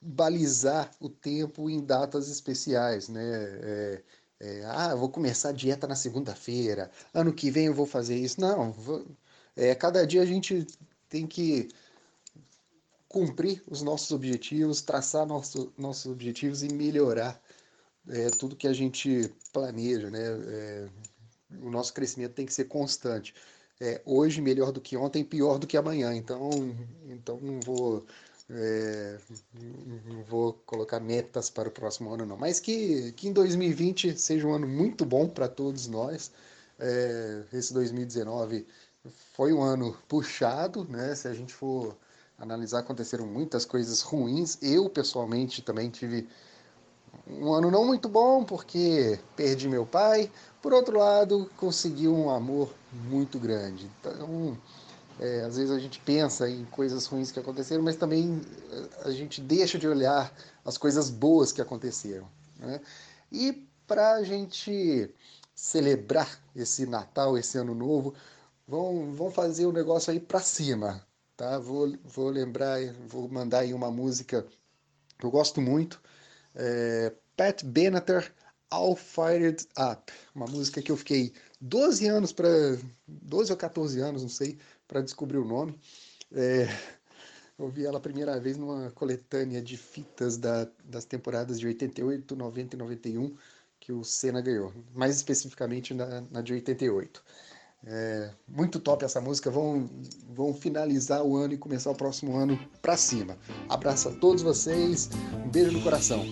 balizar 0.00 0.92
o 1.00 1.08
tempo 1.08 1.68
em 1.68 1.80
datas 1.80 2.28
especiais, 2.28 3.08
né? 3.08 3.24
É, 3.24 4.02
é, 4.40 4.64
ah, 4.64 4.94
vou 4.94 5.10
começar 5.10 5.50
a 5.50 5.52
dieta 5.52 5.86
na 5.86 5.94
segunda-feira, 5.94 6.90
ano 7.12 7.32
que 7.32 7.50
vem 7.50 7.66
eu 7.66 7.74
vou 7.74 7.86
fazer 7.86 8.16
isso. 8.16 8.40
Não, 8.40 8.72
vou, 8.72 9.06
é, 9.54 9.74
cada 9.74 10.06
dia 10.06 10.22
a 10.22 10.26
gente 10.26 10.66
tem 11.08 11.26
que 11.26 11.68
cumprir 13.08 13.62
os 13.68 13.82
nossos 13.82 14.10
objetivos, 14.12 14.80
traçar 14.80 15.26
nosso, 15.26 15.72
nossos 15.76 16.10
objetivos 16.10 16.62
e 16.62 16.72
melhorar 16.72 17.40
é, 18.08 18.30
tudo 18.30 18.56
que 18.56 18.68
a 18.68 18.72
gente 18.72 19.30
planeja, 19.52 20.10
né? 20.10 20.20
É, 20.22 20.88
o 21.60 21.70
nosso 21.70 21.92
crescimento 21.92 22.34
tem 22.34 22.46
que 22.46 22.54
ser 22.54 22.64
constante. 22.64 23.34
É, 23.80 24.00
hoje 24.04 24.40
melhor 24.40 24.72
do 24.72 24.80
que 24.80 24.96
ontem, 24.96 25.24
pior 25.24 25.58
do 25.58 25.66
que 25.66 25.76
amanhã. 25.76 26.14
Então, 26.14 26.50
então 27.08 27.38
não 27.40 27.60
vou 27.60 28.06
é, 28.52 29.18
não 30.06 30.22
vou 30.24 30.54
colocar 30.66 30.98
metas 30.98 31.48
para 31.48 31.68
o 31.68 31.72
próximo 31.72 32.12
ano, 32.12 32.26
não. 32.26 32.36
Mas 32.36 32.58
que, 32.58 33.12
que 33.12 33.28
em 33.28 33.32
2020 33.32 34.18
seja 34.18 34.46
um 34.46 34.54
ano 34.54 34.66
muito 34.66 35.04
bom 35.04 35.28
para 35.28 35.48
todos 35.48 35.86
nós. 35.86 36.32
É, 36.78 37.42
esse 37.52 37.72
2019 37.72 38.66
foi 39.34 39.52
um 39.52 39.62
ano 39.62 39.96
puxado, 40.08 40.84
né? 40.84 41.14
Se 41.14 41.28
a 41.28 41.34
gente 41.34 41.52
for 41.52 41.96
analisar, 42.38 42.80
aconteceram 42.80 43.26
muitas 43.26 43.64
coisas 43.64 44.02
ruins. 44.02 44.58
Eu, 44.60 44.88
pessoalmente, 44.90 45.62
também 45.62 45.88
tive 45.90 46.28
um 47.28 47.52
ano 47.52 47.70
não 47.70 47.84
muito 47.84 48.08
bom, 48.08 48.44
porque 48.44 49.18
perdi 49.36 49.68
meu 49.68 49.86
pai. 49.86 50.30
Por 50.60 50.72
outro 50.72 50.98
lado, 50.98 51.50
consegui 51.56 52.08
um 52.08 52.30
amor 52.30 52.72
muito 52.92 53.38
grande. 53.38 53.88
Então 54.00 54.58
é, 55.20 55.42
às 55.42 55.56
vezes 55.56 55.70
a 55.70 55.78
gente 55.78 56.00
pensa 56.00 56.48
em 56.48 56.64
coisas 56.64 57.04
ruins 57.04 57.30
que 57.30 57.38
aconteceram, 57.38 57.82
mas 57.82 57.96
também 57.96 58.40
é, 58.70 59.08
a 59.08 59.10
gente 59.10 59.40
deixa 59.40 59.78
de 59.78 59.86
olhar 59.86 60.34
as 60.64 60.78
coisas 60.78 61.10
boas 61.10 61.52
que 61.52 61.60
aconteceram. 61.60 62.26
Né? 62.58 62.80
E 63.30 63.68
para 63.86 64.14
a 64.14 64.22
gente 64.24 65.14
celebrar 65.54 66.40
esse 66.56 66.86
Natal, 66.86 67.36
esse 67.36 67.58
Ano 67.58 67.74
Novo, 67.74 68.14
vão, 68.66 69.12
vão 69.12 69.30
fazer 69.30 69.66
o 69.66 69.72
negócio 69.72 70.10
aí 70.10 70.18
para 70.18 70.40
cima. 70.40 71.06
Tá? 71.36 71.58
Vou, 71.58 71.92
vou 72.02 72.30
lembrar, 72.30 72.78
vou 73.06 73.28
mandar 73.28 73.60
aí 73.60 73.74
uma 73.74 73.90
música 73.90 74.46
que 75.18 75.26
eu 75.26 75.30
gosto 75.30 75.60
muito, 75.60 76.00
é, 76.54 77.12
Pat 77.36 77.62
Benatar, 77.62 78.32
All 78.70 78.96
Fired 78.96 79.66
Up, 79.78 80.10
uma 80.34 80.46
música 80.46 80.80
que 80.80 80.90
eu 80.90 80.96
fiquei 80.96 81.34
12 81.60 82.06
anos 82.06 82.32
para 82.32 82.48
12 83.06 83.52
ou 83.52 83.58
14 83.58 84.00
anos, 84.00 84.22
não 84.22 84.30
sei, 84.30 84.58
para 84.90 85.00
descobrir 85.00 85.38
o 85.38 85.44
nome. 85.44 85.78
É, 86.32 86.68
ouvi 87.56 87.86
ela 87.86 87.98
a 87.98 88.00
primeira 88.00 88.38
vez 88.40 88.56
numa 88.56 88.90
coletânea 88.90 89.62
de 89.62 89.76
fitas 89.76 90.36
da, 90.36 90.68
das 90.84 91.04
temporadas 91.04 91.60
de 91.60 91.66
88, 91.66 92.34
90 92.34 92.74
e 92.74 92.78
91 92.78 93.36
que 93.78 93.92
o 93.92 94.04
Senna 94.04 94.42
ganhou, 94.42 94.74
mais 94.92 95.16
especificamente 95.16 95.94
na, 95.94 96.22
na 96.30 96.42
de 96.42 96.52
88. 96.52 97.22
É, 97.86 98.30
muito 98.46 98.78
top 98.78 99.04
essa 99.04 99.20
música. 99.20 99.50
Vão, 99.50 99.88
vão 100.28 100.52
finalizar 100.52 101.22
o 101.22 101.36
ano 101.36 101.54
e 101.54 101.58
começar 101.58 101.90
o 101.90 101.94
próximo 101.94 102.36
ano 102.36 102.58
para 102.82 102.96
cima. 102.96 103.38
Abraço 103.68 104.08
a 104.08 104.12
todos 104.12 104.42
vocês, 104.42 105.08
um 105.46 105.48
beijo 105.48 105.72
no 105.72 105.82
coração. 105.82 106.26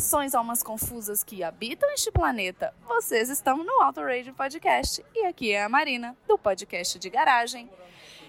Saudações 0.00 0.34
almas 0.34 0.62
confusas 0.62 1.22
que 1.22 1.44
habitam 1.44 1.90
este 1.90 2.10
planeta. 2.10 2.74
Vocês 2.88 3.28
estão 3.28 3.58
no 3.62 3.82
Auto 3.82 4.00
Radio 4.00 4.32
Podcast 4.32 5.04
e 5.14 5.26
aqui 5.26 5.52
é 5.52 5.62
a 5.62 5.68
Marina, 5.68 6.16
do 6.26 6.38
podcast 6.38 6.98
de 6.98 7.10
garagem. 7.10 7.70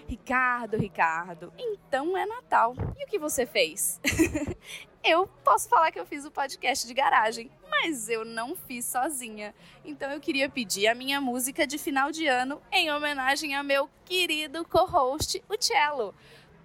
Ricardo, 0.06 0.76
Ricardo, 0.76 1.50
então 1.56 2.14
é 2.14 2.26
Natal. 2.26 2.74
E 2.98 3.04
o 3.04 3.08
que 3.08 3.18
você 3.18 3.46
fez? 3.46 3.98
eu 5.02 5.26
posso 5.42 5.66
falar 5.66 5.90
que 5.90 5.98
eu 5.98 6.04
fiz 6.04 6.26
o 6.26 6.30
podcast 6.30 6.86
de 6.86 6.92
garagem, 6.92 7.50
mas 7.70 8.10
eu 8.10 8.22
não 8.22 8.54
fiz 8.54 8.84
sozinha. 8.84 9.54
Então 9.82 10.10
eu 10.10 10.20
queria 10.20 10.50
pedir 10.50 10.88
a 10.88 10.94
minha 10.94 11.22
música 11.22 11.66
de 11.66 11.78
final 11.78 12.12
de 12.12 12.26
ano 12.26 12.60
em 12.70 12.92
homenagem 12.92 13.54
a 13.54 13.62
meu 13.62 13.88
querido 14.04 14.62
co-host, 14.66 15.42
o 15.48 15.56
Cello. 15.58 16.14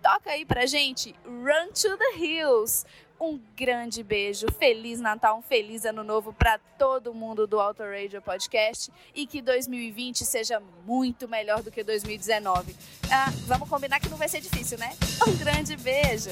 Toca 0.02 0.32
aí 0.32 0.46
pra 0.46 0.66
gente 0.66 1.16
Run 1.26 1.72
to 1.74 1.98
the 1.98 2.18
Hills. 2.18 2.86
Um 3.20 3.40
grande 3.56 4.04
beijo, 4.04 4.46
feliz 4.60 5.00
Natal, 5.00 5.40
um 5.40 5.42
feliz 5.42 5.86
ano 5.86 6.04
novo 6.04 6.32
para 6.32 6.60
todo 6.78 7.16
mundo 7.16 7.48
do 7.48 7.60
Auto 7.60 7.82
Radio 7.84 8.22
Podcast 8.22 8.92
e 9.16 9.26
que 9.26 9.42
2020 9.42 10.24
seja 10.24 10.62
muito 10.86 11.28
melhor 11.28 11.64
do 11.64 11.72
que 11.72 11.84
2019. 11.84 12.76
Ah, 13.12 13.32
vamos 13.48 13.68
combinar 13.68 14.00
que 14.00 14.08
não 14.10 14.18
vai 14.18 14.30
ser 14.30 14.40
difícil, 14.40 14.78
né? 14.78 14.96
Um 15.28 15.36
grande 15.36 15.76
beijo. 15.78 16.30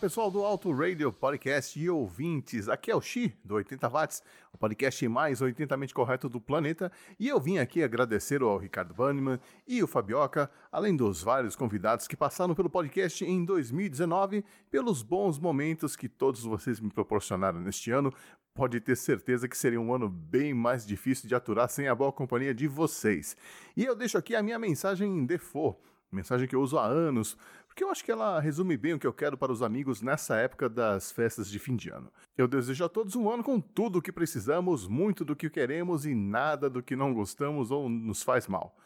Pessoal 0.00 0.30
do 0.30 0.44
Auto 0.44 0.70
Radio 0.70 1.12
Podcast 1.12 1.78
e 1.78 1.90
ouvintes, 1.90 2.68
aqui 2.68 2.88
é 2.88 2.94
o 2.94 3.00
Xi 3.00 3.34
do 3.44 3.56
80 3.56 3.88
Watts, 3.88 4.22
o 4.52 4.56
podcast 4.56 5.08
mais 5.08 5.40
80mente 5.40 5.92
correto 5.92 6.28
do 6.28 6.40
planeta, 6.40 6.92
e 7.18 7.26
eu 7.26 7.40
vim 7.40 7.58
aqui 7.58 7.82
agradecer 7.82 8.40
ao 8.40 8.56
Ricardo 8.58 8.94
Banniman 8.94 9.40
e 9.66 9.82
o 9.82 9.88
Fabioca, 9.88 10.48
além 10.70 10.94
dos 10.94 11.20
vários 11.20 11.56
convidados 11.56 12.06
que 12.06 12.16
passaram 12.16 12.54
pelo 12.54 12.70
podcast 12.70 13.24
em 13.24 13.44
2019, 13.44 14.44
pelos 14.70 15.02
bons 15.02 15.36
momentos 15.36 15.96
que 15.96 16.08
todos 16.08 16.44
vocês 16.44 16.78
me 16.78 16.90
proporcionaram 16.90 17.58
neste 17.58 17.90
ano. 17.90 18.14
Pode 18.54 18.80
ter 18.80 18.96
certeza 18.96 19.48
que 19.48 19.58
seria 19.58 19.80
um 19.80 19.92
ano 19.92 20.08
bem 20.08 20.54
mais 20.54 20.86
difícil 20.86 21.28
de 21.28 21.34
aturar 21.34 21.68
sem 21.68 21.88
a 21.88 21.94
boa 21.94 22.12
companhia 22.12 22.54
de 22.54 22.68
vocês. 22.68 23.36
E 23.76 23.84
eu 23.84 23.96
deixo 23.96 24.16
aqui 24.16 24.36
a 24.36 24.42
minha 24.44 24.60
mensagem 24.60 25.10
em 25.10 25.26
default 25.26 25.76
Mensagem 26.10 26.48
que 26.48 26.56
eu 26.56 26.62
uso 26.62 26.78
há 26.78 26.86
anos, 26.86 27.36
porque 27.78 27.84
eu 27.84 27.92
acho 27.92 28.04
que 28.04 28.10
ela 28.10 28.40
resume 28.40 28.76
bem 28.76 28.94
o 28.94 28.98
que 28.98 29.06
eu 29.06 29.12
quero 29.12 29.38
para 29.38 29.52
os 29.52 29.62
amigos 29.62 30.02
nessa 30.02 30.34
época 30.34 30.68
das 30.68 31.12
festas 31.12 31.48
de 31.48 31.60
fim 31.60 31.76
de 31.76 31.90
ano. 31.90 32.12
Eu 32.36 32.48
desejo 32.48 32.84
a 32.84 32.88
todos 32.88 33.14
um 33.14 33.30
ano 33.30 33.44
com 33.44 33.60
tudo 33.60 34.00
o 34.00 34.02
que 34.02 34.10
precisamos, 34.10 34.88
muito 34.88 35.24
do 35.24 35.36
que 35.36 35.48
queremos 35.48 36.04
e 36.04 36.12
nada 36.12 36.68
do 36.68 36.82
que 36.82 36.96
não 36.96 37.14
gostamos 37.14 37.70
ou 37.70 37.88
nos 37.88 38.20
faz 38.20 38.48
mal. 38.48 38.76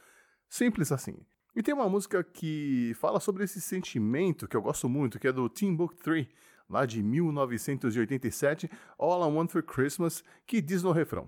Simples 0.46 0.92
assim. 0.92 1.16
E 1.56 1.62
tem 1.62 1.72
uma 1.72 1.88
música 1.88 2.22
que 2.22 2.92
fala 2.96 3.18
sobre 3.18 3.44
esse 3.44 3.62
sentimento 3.62 4.46
que 4.46 4.58
eu 4.58 4.60
gosto 4.60 4.90
muito, 4.90 5.18
que 5.18 5.28
é 5.28 5.32
do 5.32 5.48
Team 5.48 5.74
Book 5.74 5.96
3, 5.96 6.28
lá 6.68 6.84
de 6.84 7.02
1987, 7.02 8.70
All 8.98 9.26
I 9.26 9.34
Want 9.34 9.52
for 9.52 9.62
Christmas, 9.62 10.22
que 10.46 10.60
diz 10.60 10.82
no 10.82 10.92
refrão: 10.92 11.26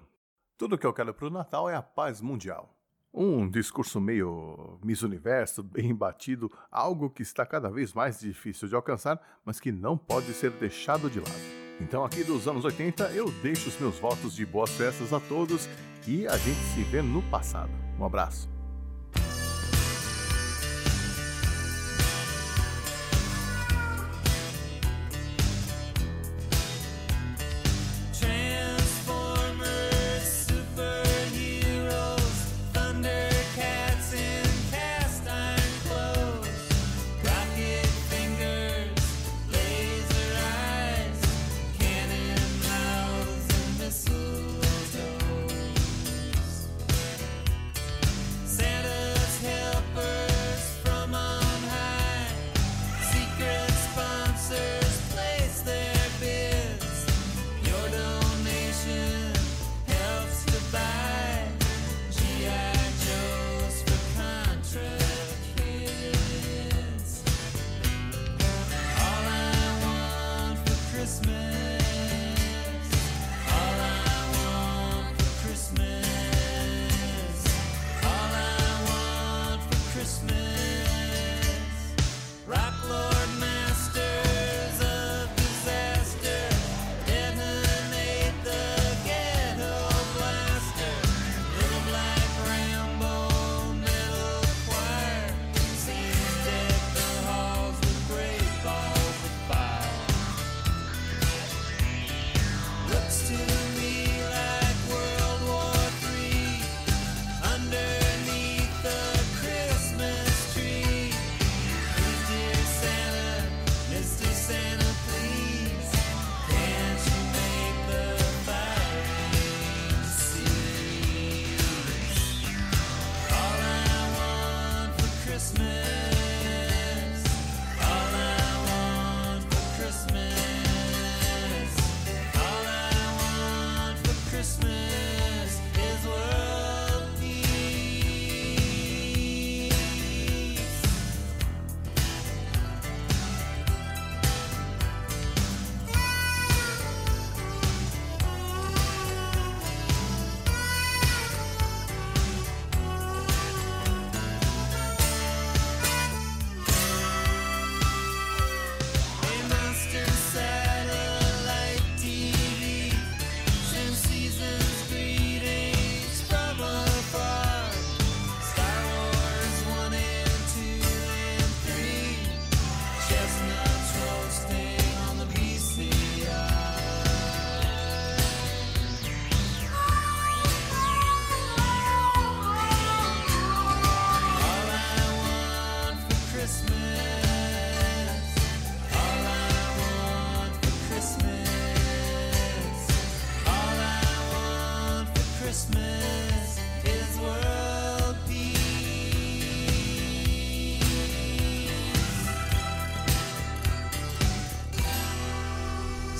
Tudo 0.58 0.76
que 0.76 0.86
eu 0.86 0.92
quero 0.92 1.14
pro 1.14 1.30
Natal 1.30 1.70
é 1.70 1.74
a 1.74 1.82
paz 1.82 2.20
mundial. 2.20 2.73
Um 3.16 3.48
discurso 3.48 4.00
meio 4.00 4.76
Miss 4.82 5.02
Universo, 5.02 5.62
bem 5.62 5.94
batido, 5.94 6.50
algo 6.68 7.08
que 7.08 7.22
está 7.22 7.46
cada 7.46 7.70
vez 7.70 7.94
mais 7.94 8.18
difícil 8.18 8.66
de 8.66 8.74
alcançar, 8.74 9.20
mas 9.44 9.60
que 9.60 9.70
não 9.70 9.96
pode 9.96 10.32
ser 10.32 10.50
deixado 10.50 11.08
de 11.08 11.20
lado. 11.20 11.64
Então, 11.80 12.04
aqui 12.04 12.24
dos 12.24 12.48
anos 12.48 12.64
80, 12.64 13.12
eu 13.12 13.30
deixo 13.40 13.68
os 13.68 13.78
meus 13.78 14.00
votos 14.00 14.34
de 14.34 14.44
boas 14.44 14.70
festas 14.70 15.12
a 15.12 15.20
todos 15.20 15.68
e 16.08 16.26
a 16.26 16.36
gente 16.36 16.58
se 16.74 16.82
vê 16.82 17.02
no 17.02 17.22
passado. 17.30 17.70
Um 18.00 18.04
abraço. 18.04 18.53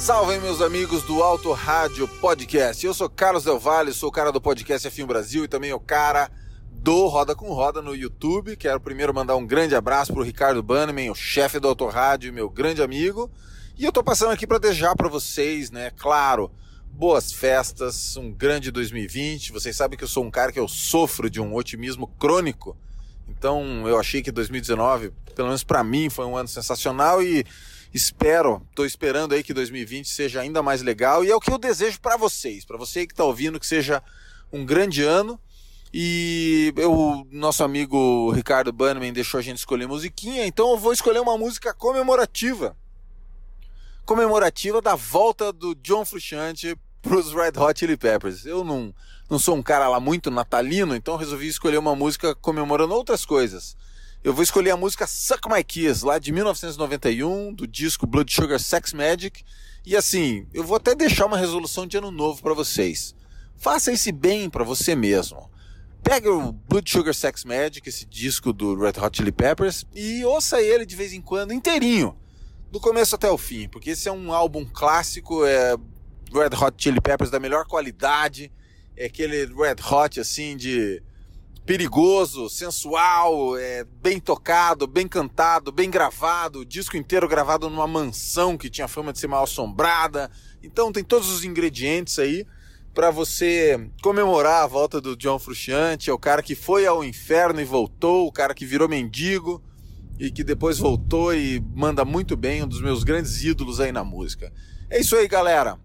Salve 0.04 0.38
meus 0.38 0.60
amigos 0.60 1.02
do 1.02 1.22
Alto 1.22 1.50
Rádio 1.52 2.06
Podcast. 2.06 2.84
Eu 2.84 2.92
sou 2.92 3.08
Carlos 3.08 3.44
Del 3.44 3.58
Valle, 3.58 3.90
sou 3.90 4.10
o 4.10 4.12
cara 4.12 4.30
do 4.30 4.38
podcast 4.38 4.86
F1 4.86 5.06
Brasil 5.06 5.44
e 5.44 5.48
também 5.48 5.72
o 5.72 5.80
cara 5.80 6.30
do 6.70 7.06
Roda 7.06 7.34
com 7.34 7.50
Roda 7.54 7.80
no 7.80 7.96
YouTube. 7.96 8.54
Quero 8.54 8.78
primeiro 8.78 9.14
mandar 9.14 9.34
um 9.34 9.46
grande 9.46 9.74
abraço 9.74 10.12
pro 10.12 10.22
Ricardo 10.22 10.62
Bannerman, 10.62 11.10
o 11.10 11.14
chefe 11.14 11.58
do 11.58 11.68
Auto 11.68 11.86
Rádio, 11.86 12.34
meu 12.34 12.50
grande 12.50 12.82
amigo. 12.82 13.30
E 13.78 13.86
eu 13.86 13.90
tô 13.90 14.04
passando 14.04 14.32
aqui 14.32 14.46
para 14.46 14.58
desejar 14.58 14.94
para 14.94 15.08
vocês, 15.08 15.70
né, 15.70 15.90
claro, 15.96 16.52
boas 16.92 17.32
festas, 17.32 18.14
um 18.18 18.30
grande 18.30 18.70
2020. 18.70 19.52
Vocês 19.52 19.74
sabem 19.74 19.96
que 19.96 20.04
eu 20.04 20.08
sou 20.08 20.22
um 20.22 20.30
cara 20.30 20.52
que 20.52 20.60
eu 20.60 20.68
sofro 20.68 21.30
de 21.30 21.40
um 21.40 21.54
otimismo 21.54 22.08
crônico. 22.18 22.76
Então, 23.26 23.88
eu 23.88 23.98
achei 23.98 24.20
que 24.20 24.30
2019, 24.30 25.12
pelo 25.34 25.48
menos 25.48 25.64
para 25.64 25.82
mim, 25.82 26.10
foi 26.10 26.26
um 26.26 26.36
ano 26.36 26.48
sensacional 26.48 27.22
e 27.22 27.46
espero, 27.94 28.60
tô 28.74 28.84
esperando 28.84 29.34
aí 29.34 29.42
que 29.44 29.54
2020 29.54 30.08
seja 30.08 30.40
ainda 30.40 30.60
mais 30.62 30.82
legal 30.82 31.24
e 31.24 31.30
é 31.30 31.34
o 31.34 31.40
que 31.40 31.52
eu 31.52 31.56
desejo 31.56 32.00
para 32.00 32.16
vocês, 32.16 32.64
para 32.64 32.76
você 32.76 33.06
que 33.06 33.14
tá 33.14 33.24
ouvindo 33.24 33.60
que 33.60 33.66
seja 33.66 34.02
um 34.52 34.66
grande 34.66 35.04
ano. 35.04 35.40
E 35.96 36.74
o 36.76 37.24
nosso 37.30 37.62
amigo 37.62 38.32
Ricardo 38.32 38.72
Bannerman 38.72 39.12
deixou 39.12 39.38
a 39.38 39.42
gente 39.42 39.58
escolher 39.58 39.86
musiquinha, 39.86 40.44
então 40.44 40.72
eu 40.72 40.76
vou 40.76 40.92
escolher 40.92 41.20
uma 41.20 41.38
música 41.38 41.72
comemorativa. 41.72 42.76
Comemorativa 44.04 44.82
da 44.82 44.96
volta 44.96 45.52
do 45.52 45.72
John 45.76 46.04
Frusciante 46.04 46.76
pros 47.00 47.32
Red 47.32 47.52
Hot 47.56 47.78
Chili 47.78 47.96
Peppers. 47.96 48.44
Eu 48.44 48.64
não, 48.64 48.92
não 49.30 49.38
sou 49.38 49.54
um 49.54 49.62
cara 49.62 49.88
lá 49.88 50.00
muito 50.00 50.32
natalino, 50.32 50.96
então 50.96 51.16
resolvi 51.16 51.46
escolher 51.46 51.78
uma 51.78 51.94
música 51.94 52.34
comemorando 52.34 52.92
outras 52.92 53.24
coisas. 53.24 53.76
Eu 54.24 54.32
vou 54.32 54.42
escolher 54.42 54.70
a 54.70 54.76
música 54.76 55.06
Suck 55.06 55.46
My 55.52 55.62
Kiss, 55.62 56.02
lá 56.02 56.18
de 56.18 56.32
1991, 56.32 57.52
do 57.52 57.66
disco 57.66 58.06
Blood 58.06 58.32
Sugar 58.32 58.58
Sex 58.58 58.94
Magic. 58.94 59.44
E 59.84 59.94
assim, 59.94 60.46
eu 60.54 60.64
vou 60.64 60.78
até 60.78 60.94
deixar 60.94 61.26
uma 61.26 61.36
resolução 61.36 61.86
de 61.86 61.98
ano 61.98 62.10
novo 62.10 62.40
para 62.40 62.54
vocês. 62.54 63.14
Faça 63.54 63.92
esse 63.92 64.10
bem 64.10 64.48
para 64.48 64.64
você 64.64 64.96
mesmo. 64.96 65.50
Pega 66.02 66.32
o 66.32 66.52
Blood 66.52 66.90
Sugar 66.90 67.12
Sex 67.12 67.44
Magic, 67.44 67.86
esse 67.86 68.06
disco 68.06 68.50
do 68.50 68.74
Red 68.74 68.94
Hot 68.98 69.14
Chili 69.14 69.30
Peppers, 69.30 69.84
e 69.94 70.24
ouça 70.24 70.58
ele 70.62 70.86
de 70.86 70.96
vez 70.96 71.12
em 71.12 71.20
quando 71.20 71.52
inteirinho, 71.52 72.16
do 72.72 72.80
começo 72.80 73.14
até 73.14 73.30
o 73.30 73.36
fim, 73.36 73.68
porque 73.68 73.90
esse 73.90 74.08
é 74.08 74.12
um 74.12 74.32
álbum 74.32 74.64
clássico, 74.64 75.44
é 75.44 75.76
Red 76.32 76.56
Hot 76.58 76.82
Chili 76.82 76.98
Peppers 76.98 77.30
da 77.30 77.38
melhor 77.38 77.66
qualidade, 77.66 78.50
é 78.96 79.04
aquele 79.04 79.44
Red 79.44 79.82
Hot 79.86 80.18
assim 80.18 80.56
de 80.56 81.02
perigoso, 81.64 82.50
sensual, 82.50 83.56
é 83.56 83.84
bem 83.84 84.20
tocado, 84.20 84.86
bem 84.86 85.08
cantado, 85.08 85.72
bem 85.72 85.90
gravado, 85.90 86.60
o 86.60 86.64
disco 86.64 86.96
inteiro 86.96 87.26
gravado 87.26 87.70
numa 87.70 87.86
mansão 87.86 88.56
que 88.56 88.68
tinha 88.68 88.86
fama 88.86 89.12
de 89.12 89.18
ser 89.18 89.28
mal 89.28 89.44
assombrada. 89.44 90.30
Então 90.62 90.92
tem 90.92 91.02
todos 91.02 91.30
os 91.30 91.44
ingredientes 91.44 92.18
aí 92.18 92.46
para 92.92 93.10
você 93.10 93.90
comemorar 94.02 94.62
a 94.62 94.66
volta 94.66 95.00
do 95.00 95.16
John 95.16 95.38
Frusciante, 95.38 96.10
é 96.10 96.12
o 96.12 96.18
cara 96.18 96.42
que 96.42 96.54
foi 96.54 96.86
ao 96.86 97.02
inferno 97.02 97.60
e 97.60 97.64
voltou, 97.64 98.26
o 98.26 98.32
cara 98.32 98.54
que 98.54 98.64
virou 98.64 98.88
mendigo 98.88 99.62
e 100.18 100.30
que 100.30 100.44
depois 100.44 100.78
voltou 100.78 101.34
e 101.34 101.60
manda 101.74 102.04
muito 102.04 102.36
bem, 102.36 102.62
um 102.62 102.68
dos 102.68 102.80
meus 102.80 103.02
grandes 103.02 103.42
ídolos 103.42 103.80
aí 103.80 103.90
na 103.90 104.04
música. 104.04 104.52
É 104.88 105.00
isso 105.00 105.16
aí, 105.16 105.26
galera. 105.26 105.78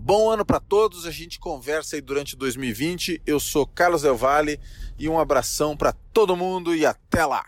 Bom 0.00 0.30
ano 0.30 0.44
para 0.44 0.60
todos, 0.60 1.06
a 1.06 1.10
gente 1.10 1.40
conversa 1.40 1.96
aí 1.96 2.00
durante 2.00 2.36
2020. 2.36 3.20
Eu 3.26 3.40
sou 3.40 3.66
Carlos 3.66 4.02
Del 4.02 4.16
Valle 4.16 4.60
e 4.98 5.08
um 5.08 5.18
abração 5.18 5.76
para 5.76 5.92
todo 6.12 6.36
mundo 6.36 6.74
e 6.74 6.84
até 6.84 7.24
lá. 7.24 7.44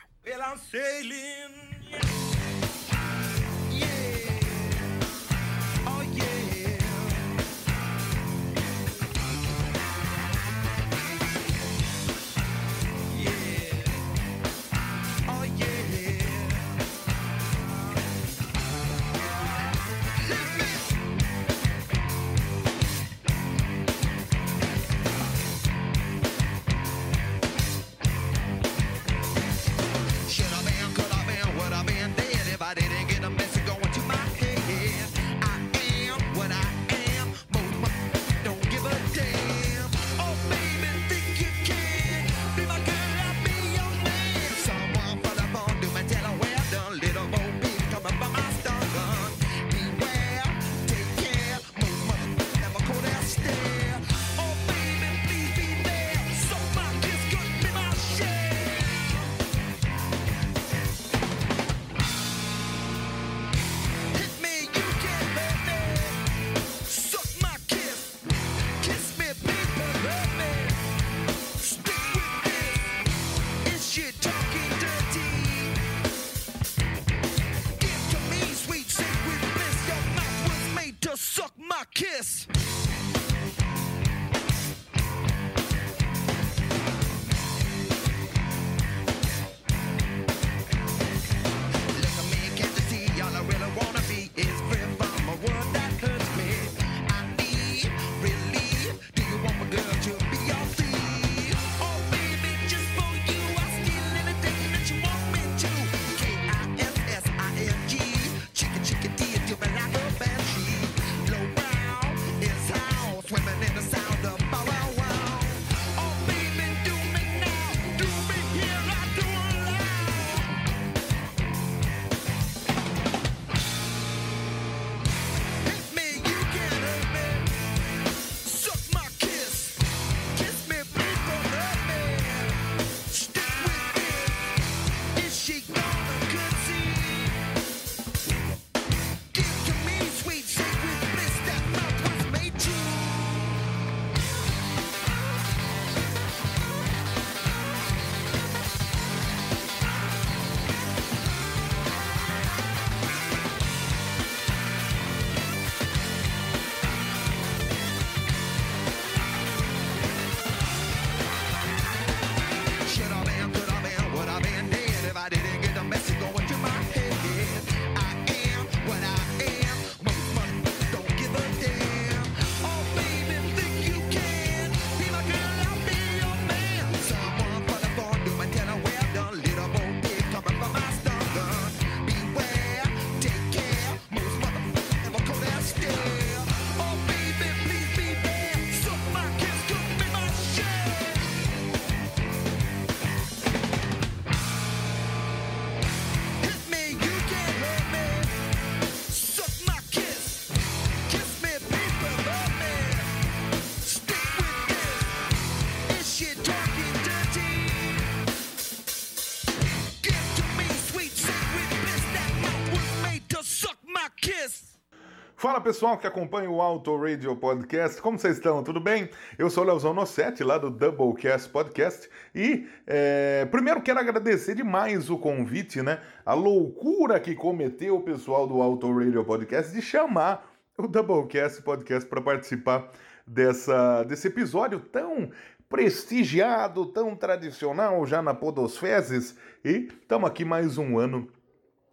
Fala 215.50 215.60
pessoal 215.60 215.98
que 215.98 216.06
acompanha 216.06 216.48
o 216.48 216.62
Auto 216.62 216.96
Radio 216.96 217.34
Podcast, 217.34 218.00
como 218.00 218.16
vocês 218.16 218.36
estão? 218.36 218.62
Tudo 218.62 218.78
bem? 218.78 219.10
Eu 219.36 219.50
sou 219.50 219.64
o 219.64 219.66
Leozão 219.66 219.92
Nossetti, 219.92 220.44
lá 220.44 220.56
do 220.56 220.70
Doublecast 220.70 221.48
Podcast, 221.48 222.08
e 222.32 222.68
é, 222.86 223.44
primeiro 223.46 223.82
quero 223.82 223.98
agradecer 223.98 224.54
demais 224.54 225.10
o 225.10 225.18
convite, 225.18 225.82
né? 225.82 225.98
A 226.24 226.34
loucura 226.34 227.18
que 227.18 227.34
cometeu 227.34 227.96
o 227.96 228.02
pessoal 228.02 228.46
do 228.46 228.62
Auto 228.62 228.96
Radio 228.96 229.24
Podcast 229.24 229.72
de 229.72 229.82
chamar 229.82 230.48
o 230.78 230.86
Doublecast 230.86 231.60
Podcast 231.62 232.08
para 232.08 232.20
participar 232.20 232.88
dessa, 233.26 234.04
desse 234.04 234.28
episódio 234.28 234.78
tão 234.78 235.32
prestigiado, 235.68 236.86
tão 236.86 237.16
tradicional 237.16 238.06
já 238.06 238.22
na 238.22 238.32
Podosfezes, 238.32 239.36
e 239.64 239.88
estamos 240.00 240.30
aqui 240.30 240.44
mais 240.44 240.78
um 240.78 240.96
ano 240.96 241.28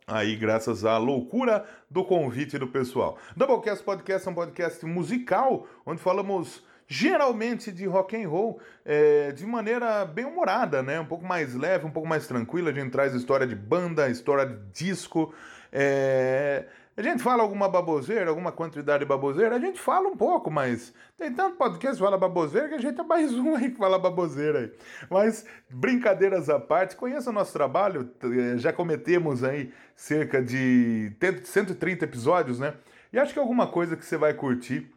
aí 0.07 0.37
graças 0.37 0.85
à 0.85 0.97
loucura 0.97 1.65
do 1.91 2.03
convite 2.05 2.57
do 2.57 2.67
pessoal. 2.67 3.17
Doublecast 3.35 3.83
Podcast 3.83 4.25
é 4.25 4.31
um 4.31 4.33
podcast 4.33 4.85
musical 4.85 5.67
onde 5.85 5.99
falamos 5.99 6.63
geralmente 6.87 7.69
de 7.69 7.85
rock 7.85 8.15
and 8.15 8.29
roll, 8.29 8.61
é, 8.85 9.33
de 9.33 9.45
maneira 9.45 10.05
bem 10.05 10.23
humorada, 10.23 10.81
né? 10.81 10.97
Um 11.01 11.05
pouco 11.05 11.25
mais 11.25 11.53
leve, 11.53 11.85
um 11.85 11.91
pouco 11.91 12.07
mais 12.07 12.25
tranquila. 12.25 12.69
A 12.69 12.73
gente 12.73 12.89
traz 12.89 13.13
história 13.13 13.45
de 13.45 13.55
banda, 13.55 14.09
história 14.09 14.45
de 14.45 14.57
disco. 14.71 15.33
é, 15.73 16.63
A 16.97 17.01
gente 17.03 17.21
fala 17.21 17.43
alguma 17.43 17.69
baboseira, 17.69 18.27
alguma 18.27 18.51
quantidade 18.51 19.03
de 19.03 19.05
baboseira, 19.05 19.55
a 19.55 19.59
gente 19.59 19.79
fala 19.79 20.09
um 20.09 20.17
pouco, 20.17 20.49
mas 20.49 20.91
tem 21.15 21.31
tanto 21.31 21.55
podcast 21.55 21.95
que 21.95 22.03
fala 22.03 22.17
baboseira 22.17 22.69
que 22.69 22.73
a 22.73 22.79
gente 22.79 22.99
é 22.99 23.03
mais 23.03 23.31
um 23.37 23.53
aí 23.53 23.69
que 23.69 23.77
fala 23.77 23.99
baboseira 23.99 24.61
aí. 24.61 24.71
Mas, 25.07 25.45
brincadeiras 25.69 26.49
à 26.49 26.59
parte, 26.59 26.95
conheça 26.95 27.29
o 27.29 27.33
nosso 27.33 27.53
trabalho, 27.53 28.09
eh, 28.23 28.57
já 28.57 28.73
cometemos 28.73 29.43
aí 29.43 29.71
cerca 29.95 30.41
de 30.41 31.13
130 31.43 32.03
episódios, 32.03 32.57
né? 32.57 32.73
E 33.13 33.19
acho 33.19 33.31
que 33.31 33.39
alguma 33.39 33.67
coisa 33.67 33.95
que 33.95 34.03
você 34.03 34.17
vai 34.17 34.33
curtir 34.33 34.91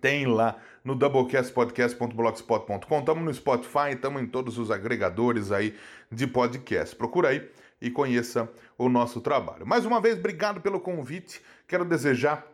tem 0.00 0.26
lá 0.26 0.56
no 0.84 0.96
doublecastpodcast.blogspot.com. 0.96 2.98
Estamos 2.98 3.24
no 3.24 3.32
Spotify, 3.32 3.92
estamos 3.92 4.22
em 4.22 4.26
todos 4.26 4.58
os 4.58 4.72
agregadores 4.72 5.52
aí 5.52 5.76
de 6.10 6.26
podcast. 6.26 6.96
Procura 6.96 7.28
aí 7.28 7.48
e 7.80 7.90
conheça 7.90 8.50
o 8.78 8.88
nosso 8.88 9.20
trabalho. 9.20 9.66
Mais 9.66 9.84
uma 9.84 10.00
vez, 10.00 10.18
obrigado 10.18 10.60
pelo 10.60 10.80
convite. 10.80 11.40
Quero 11.66 11.84
desejar 11.84 12.46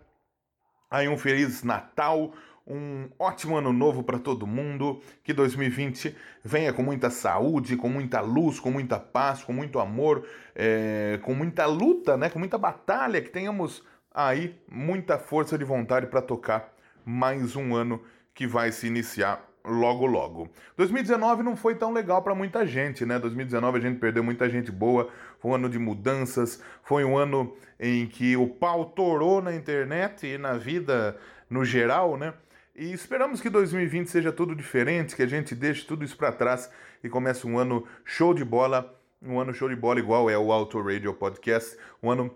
aí 0.91 1.09
um 1.09 1.16
feliz 1.16 1.62
Natal, 1.62 2.33
um 2.66 3.09
ótimo 3.18 3.57
ano 3.57 3.73
novo 3.73 4.03
para 4.03 4.18
todo 4.18 4.47
mundo. 4.47 5.01
Que 5.23 5.33
2020 5.33 6.16
venha 6.45 6.73
com 6.73 6.83
muita 6.83 7.11
saúde, 7.11 7.77
com 7.77 7.89
muita 7.89 8.20
luz, 8.20 8.61
com 8.61 8.70
muita 8.70 8.99
paz, 8.99 9.43
com 9.43 9.53
muito 9.53 9.79
amor, 9.79 10.27
é, 10.55 11.18
com 11.23 11.35
muita 11.35 11.66
luta, 11.66 12.16
né? 12.16 12.29
Com 12.29 12.39
muita 12.39 12.59
batalha. 12.59 13.20
Que 13.20 13.31
tenhamos 13.31 13.83
aí 14.12 14.59
muita 14.68 15.18
força 15.18 15.57
de 15.57 15.64
vontade 15.64 16.07
para 16.07 16.23
tocar 16.23 16.73
mais 17.05 17.57
um 17.57 17.75
ano 17.75 18.01
que 18.35 18.47
vai 18.47 18.73
se 18.73 18.87
iniciar 18.87 19.51
logo 19.64 20.06
logo. 20.06 20.48
2019 20.76 21.42
não 21.42 21.56
foi 21.56 21.74
tão 21.74 21.92
legal 21.92 22.22
para 22.22 22.34
muita 22.34 22.66
gente, 22.66 23.06
né? 23.06 23.18
2019 23.18 23.78
a 23.78 23.80
gente 23.80 23.98
perdeu 23.98 24.22
muita 24.22 24.48
gente 24.48 24.70
boa, 24.70 25.08
foi 25.38 25.50
um 25.50 25.54
ano 25.54 25.68
de 25.68 25.78
mudanças, 25.78 26.62
foi 26.82 27.04
um 27.04 27.16
ano 27.16 27.54
em 27.78 28.06
que 28.06 28.36
o 28.36 28.48
pau 28.48 28.86
torou 28.86 29.40
na 29.40 29.54
internet 29.54 30.26
e 30.26 30.38
na 30.38 30.54
vida 30.54 31.16
no 31.48 31.64
geral, 31.64 32.16
né? 32.16 32.34
E 32.74 32.92
esperamos 32.92 33.40
que 33.40 33.50
2020 33.50 34.08
seja 34.08 34.32
tudo 34.32 34.56
diferente, 34.56 35.14
que 35.14 35.22
a 35.22 35.26
gente 35.26 35.54
deixe 35.54 35.84
tudo 35.84 36.04
isso 36.04 36.16
para 36.16 36.32
trás 36.32 36.70
e 37.04 37.08
comece 37.08 37.46
um 37.46 37.58
ano 37.58 37.86
show 38.04 38.32
de 38.32 38.44
bola, 38.44 38.98
um 39.20 39.38
ano 39.38 39.52
show 39.52 39.68
de 39.68 39.76
bola 39.76 40.00
igual 40.00 40.30
é 40.30 40.38
o 40.38 40.50
Auto 40.50 40.80
Radio 40.80 41.12
Podcast, 41.12 41.76
um 42.02 42.10
ano 42.10 42.34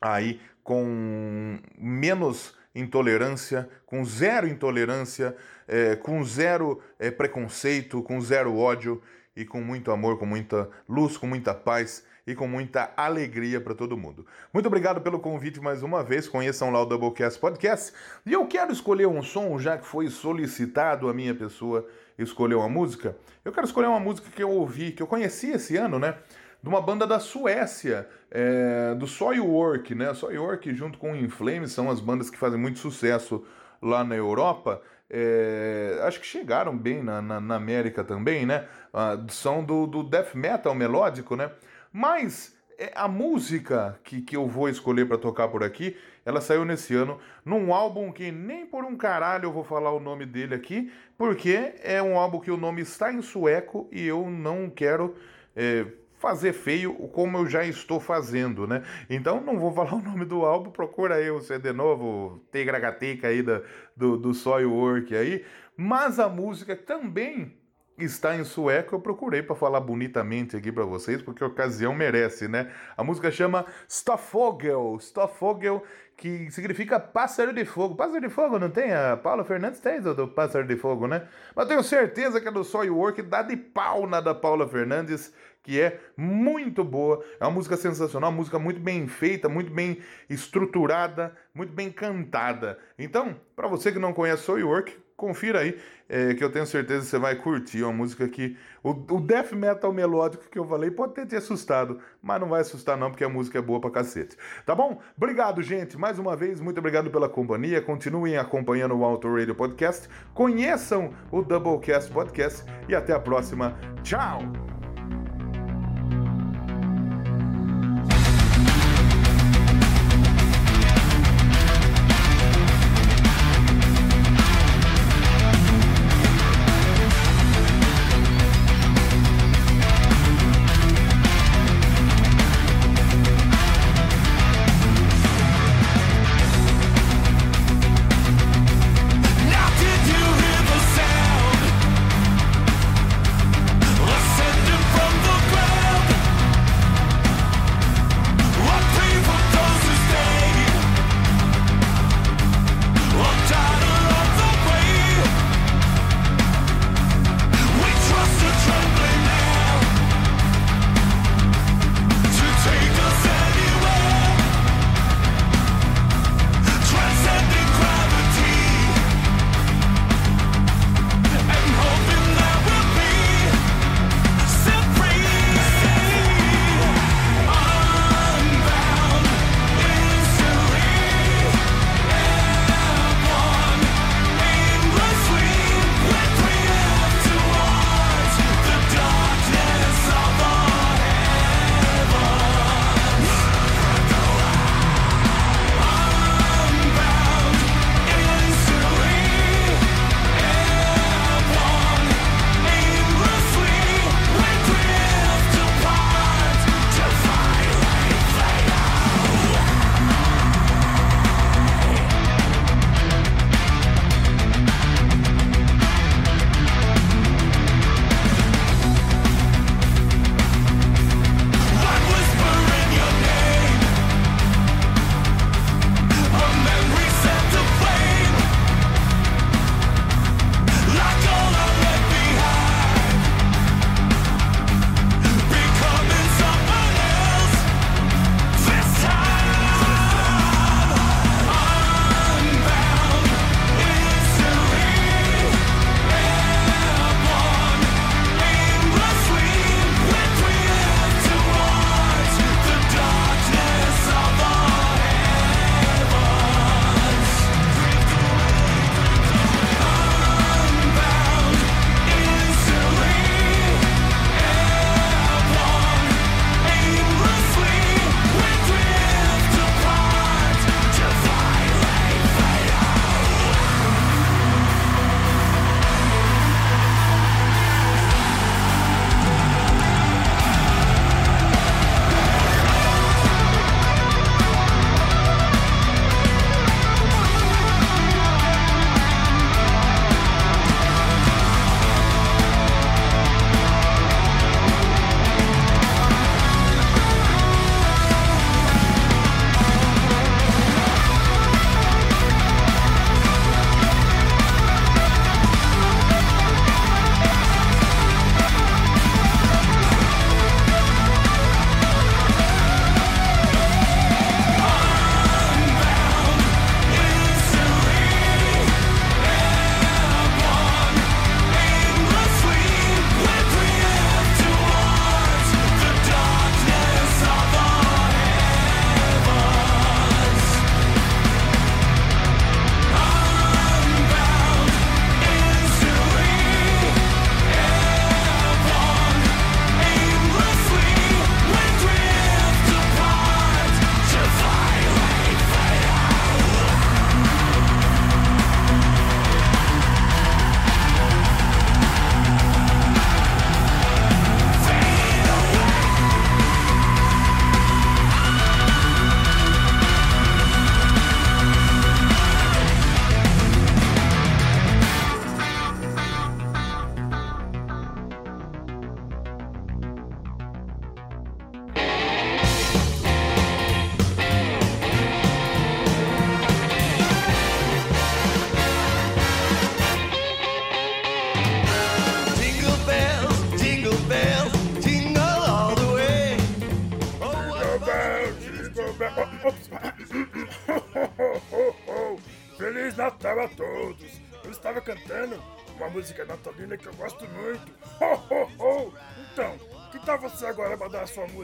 aí 0.00 0.40
com 0.62 1.58
menos 1.78 2.54
intolerância, 2.74 3.68
com 3.86 4.04
zero 4.04 4.48
intolerância, 4.48 5.36
é, 5.68 5.96
com 5.96 6.22
zero 6.24 6.80
é, 6.98 7.10
preconceito, 7.10 8.02
com 8.02 8.20
zero 8.20 8.56
ódio 8.56 9.00
e 9.36 9.44
com 9.44 9.60
muito 9.60 9.90
amor, 9.90 10.18
com 10.18 10.26
muita 10.26 10.68
luz, 10.88 11.16
com 11.16 11.26
muita 11.26 11.54
paz 11.54 12.04
e 12.26 12.34
com 12.34 12.48
muita 12.48 12.92
alegria 12.96 13.60
para 13.60 13.74
todo 13.74 13.96
mundo. 13.96 14.26
Muito 14.52 14.66
obrigado 14.66 15.00
pelo 15.00 15.20
convite 15.20 15.60
mais 15.60 15.82
uma 15.82 16.02
vez. 16.02 16.28
Conheçam 16.28 16.70
lá 16.70 16.80
o 16.82 16.86
Doublecast 16.86 17.38
Podcast. 17.38 17.92
E 18.24 18.32
eu 18.32 18.46
quero 18.46 18.72
escolher 18.72 19.06
um 19.06 19.22
som, 19.22 19.58
já 19.58 19.76
que 19.76 19.86
foi 19.86 20.08
solicitado 20.08 21.08
a 21.08 21.14
minha 21.14 21.34
pessoa 21.34 21.86
escolher 22.18 22.54
uma 22.54 22.68
música. 22.68 23.16
Eu 23.44 23.52
quero 23.52 23.66
escolher 23.66 23.88
uma 23.88 24.00
música 24.00 24.30
que 24.30 24.42
eu 24.42 24.50
ouvi, 24.50 24.92
que 24.92 25.02
eu 25.02 25.06
conheci 25.06 25.50
esse 25.50 25.76
ano, 25.76 25.98
né? 25.98 26.16
De 26.64 26.68
uma 26.70 26.80
banda 26.80 27.06
da 27.06 27.20
Suécia, 27.20 28.08
é, 28.30 28.94
do 28.94 29.06
Soilwork, 29.06 29.94
né? 29.94 30.14
Soilwork 30.14 30.74
junto 30.74 30.96
com 30.96 31.12
o 31.12 31.16
Inflames 31.16 31.72
são 31.72 31.90
as 31.90 32.00
bandas 32.00 32.30
que 32.30 32.38
fazem 32.38 32.58
muito 32.58 32.78
sucesso 32.78 33.44
lá 33.82 34.02
na 34.02 34.16
Europa. 34.16 34.80
É, 35.10 35.98
acho 36.04 36.18
que 36.18 36.26
chegaram 36.26 36.74
bem 36.74 37.02
na, 37.02 37.20
na, 37.20 37.38
na 37.38 37.56
América 37.56 38.02
também, 38.02 38.46
né? 38.46 38.66
Ah, 38.94 39.22
são 39.28 39.62
do, 39.62 39.86
do 39.86 40.02
death 40.02 40.34
metal 40.34 40.74
melódico, 40.74 41.36
né? 41.36 41.50
Mas 41.92 42.56
é, 42.78 42.90
a 42.94 43.08
música 43.08 44.00
que, 44.02 44.22
que 44.22 44.34
eu 44.34 44.46
vou 44.46 44.66
escolher 44.70 45.06
para 45.06 45.18
tocar 45.18 45.48
por 45.48 45.62
aqui, 45.62 45.94
ela 46.24 46.40
saiu 46.40 46.64
nesse 46.64 46.94
ano 46.94 47.20
num 47.44 47.74
álbum 47.74 48.10
que 48.10 48.32
nem 48.32 48.64
por 48.64 48.84
um 48.84 48.96
caralho 48.96 49.48
eu 49.48 49.52
vou 49.52 49.64
falar 49.64 49.92
o 49.92 50.00
nome 50.00 50.24
dele 50.24 50.54
aqui, 50.54 50.90
porque 51.18 51.74
é 51.82 52.02
um 52.02 52.18
álbum 52.18 52.40
que 52.40 52.50
o 52.50 52.56
nome 52.56 52.80
está 52.80 53.12
em 53.12 53.20
sueco 53.20 53.86
e 53.92 54.06
eu 54.06 54.30
não 54.30 54.70
quero 54.70 55.14
é, 55.54 55.84
fazer 56.24 56.54
feio 56.54 56.94
como 57.08 57.36
eu 57.36 57.46
já 57.46 57.66
estou 57.66 58.00
fazendo, 58.00 58.66
né? 58.66 58.82
Então 59.10 59.42
não 59.42 59.58
vou 59.58 59.70
falar 59.74 59.92
o 59.94 60.02
nome 60.02 60.24
do 60.24 60.42
álbum, 60.42 60.70
procura 60.70 61.16
aí 61.16 61.30
o 61.30 61.38
CD 61.38 61.70
novo, 61.70 62.42
Tegragateca 62.50 63.28
aí 63.28 63.42
da, 63.42 63.60
do, 63.94 64.16
do 64.16 64.32
Soilwork 64.32 65.14
aí, 65.14 65.44
mas 65.76 66.18
a 66.18 66.26
música 66.26 66.74
também 66.74 67.54
está 67.98 68.34
em 68.34 68.42
sueco, 68.42 68.94
eu 68.94 69.00
procurei 69.00 69.42
para 69.42 69.54
falar 69.54 69.80
bonitamente 69.80 70.56
aqui 70.56 70.72
para 70.72 70.84
vocês, 70.84 71.22
porque 71.22 71.44
a 71.44 71.46
ocasião 71.46 71.94
merece, 71.94 72.48
né? 72.48 72.72
A 72.96 73.04
música 73.04 73.30
chama 73.30 73.66
Stoffogel, 73.88 74.98
Stoffogel, 74.98 75.82
que 76.16 76.50
significa 76.50 76.98
pássaro 76.98 77.52
de 77.52 77.64
fogo. 77.64 77.94
Pássaro 77.94 78.20
de 78.20 78.28
fogo, 78.28 78.58
não 78.58 78.70
tem? 78.70 78.92
A 78.92 79.16
Paula 79.16 79.44
Fernandes 79.44 79.78
tem 79.78 80.00
do, 80.00 80.14
do 80.14 80.26
pássaro 80.26 80.66
de 80.66 80.76
fogo, 80.76 81.06
né? 81.06 81.28
Mas 81.54 81.68
tenho 81.68 81.82
certeza 81.82 82.40
que 82.40 82.48
a 82.48 82.50
do 82.50 82.64
Soilwork 82.64 83.22
dá 83.22 83.42
de 83.42 83.56
pau 83.56 84.06
na 84.06 84.20
da 84.20 84.34
Paula 84.34 84.66
Fernandes, 84.66 85.32
que 85.64 85.80
é 85.80 85.98
muito 86.16 86.84
boa. 86.84 87.24
É 87.40 87.44
uma 87.44 87.50
música 87.50 87.76
sensacional, 87.76 88.30
uma 88.30 88.36
música 88.36 88.58
muito 88.58 88.78
bem 88.78 89.08
feita, 89.08 89.48
muito 89.48 89.72
bem 89.72 89.98
estruturada, 90.30 91.34
muito 91.52 91.72
bem 91.72 91.90
cantada. 91.90 92.78
Então, 92.96 93.34
para 93.56 93.66
você 93.66 93.90
que 93.90 93.98
não 93.98 94.12
conhece 94.12 94.44
Soilwork, 94.44 94.96
confira 95.16 95.60
aí, 95.60 95.78
é, 96.08 96.34
que 96.34 96.44
eu 96.44 96.50
tenho 96.50 96.66
certeza 96.66 97.00
que 97.00 97.06
você 97.06 97.18
vai 97.18 97.34
curtir. 97.36 97.82
É 97.82 97.84
uma 97.86 97.92
música 97.92 98.28
que. 98.28 98.56
O, 98.82 98.90
o 98.90 99.20
death 99.20 99.52
metal 99.52 99.92
melódico 99.92 100.44
que 100.50 100.58
eu 100.58 100.66
falei 100.66 100.90
pode 100.90 101.14
ter 101.14 101.26
te 101.26 101.34
assustado, 101.34 101.98
mas 102.22 102.38
não 102.38 102.48
vai 102.48 102.60
assustar, 102.60 102.98
não, 102.98 103.10
porque 103.10 103.24
a 103.24 103.28
música 103.28 103.58
é 103.58 103.62
boa 103.62 103.80
pra 103.80 103.90
cacete. 103.90 104.36
Tá 104.66 104.74
bom? 104.74 105.00
Obrigado, 105.16 105.62
gente. 105.62 105.96
Mais 105.96 106.18
uma 106.18 106.36
vez, 106.36 106.60
muito 106.60 106.78
obrigado 106.78 107.10
pela 107.10 107.28
companhia. 107.28 107.80
Continuem 107.80 108.36
acompanhando 108.36 108.94
o 108.94 109.04
Auto 109.04 109.32
Radio 109.34 109.54
Podcast. 109.54 110.08
Conheçam 110.34 111.14
o 111.32 111.42
Doublecast 111.42 112.12
Podcast 112.12 112.64
e 112.86 112.94
até 112.94 113.14
a 113.14 113.20
próxima. 113.20 113.78
Tchau! 114.02 114.83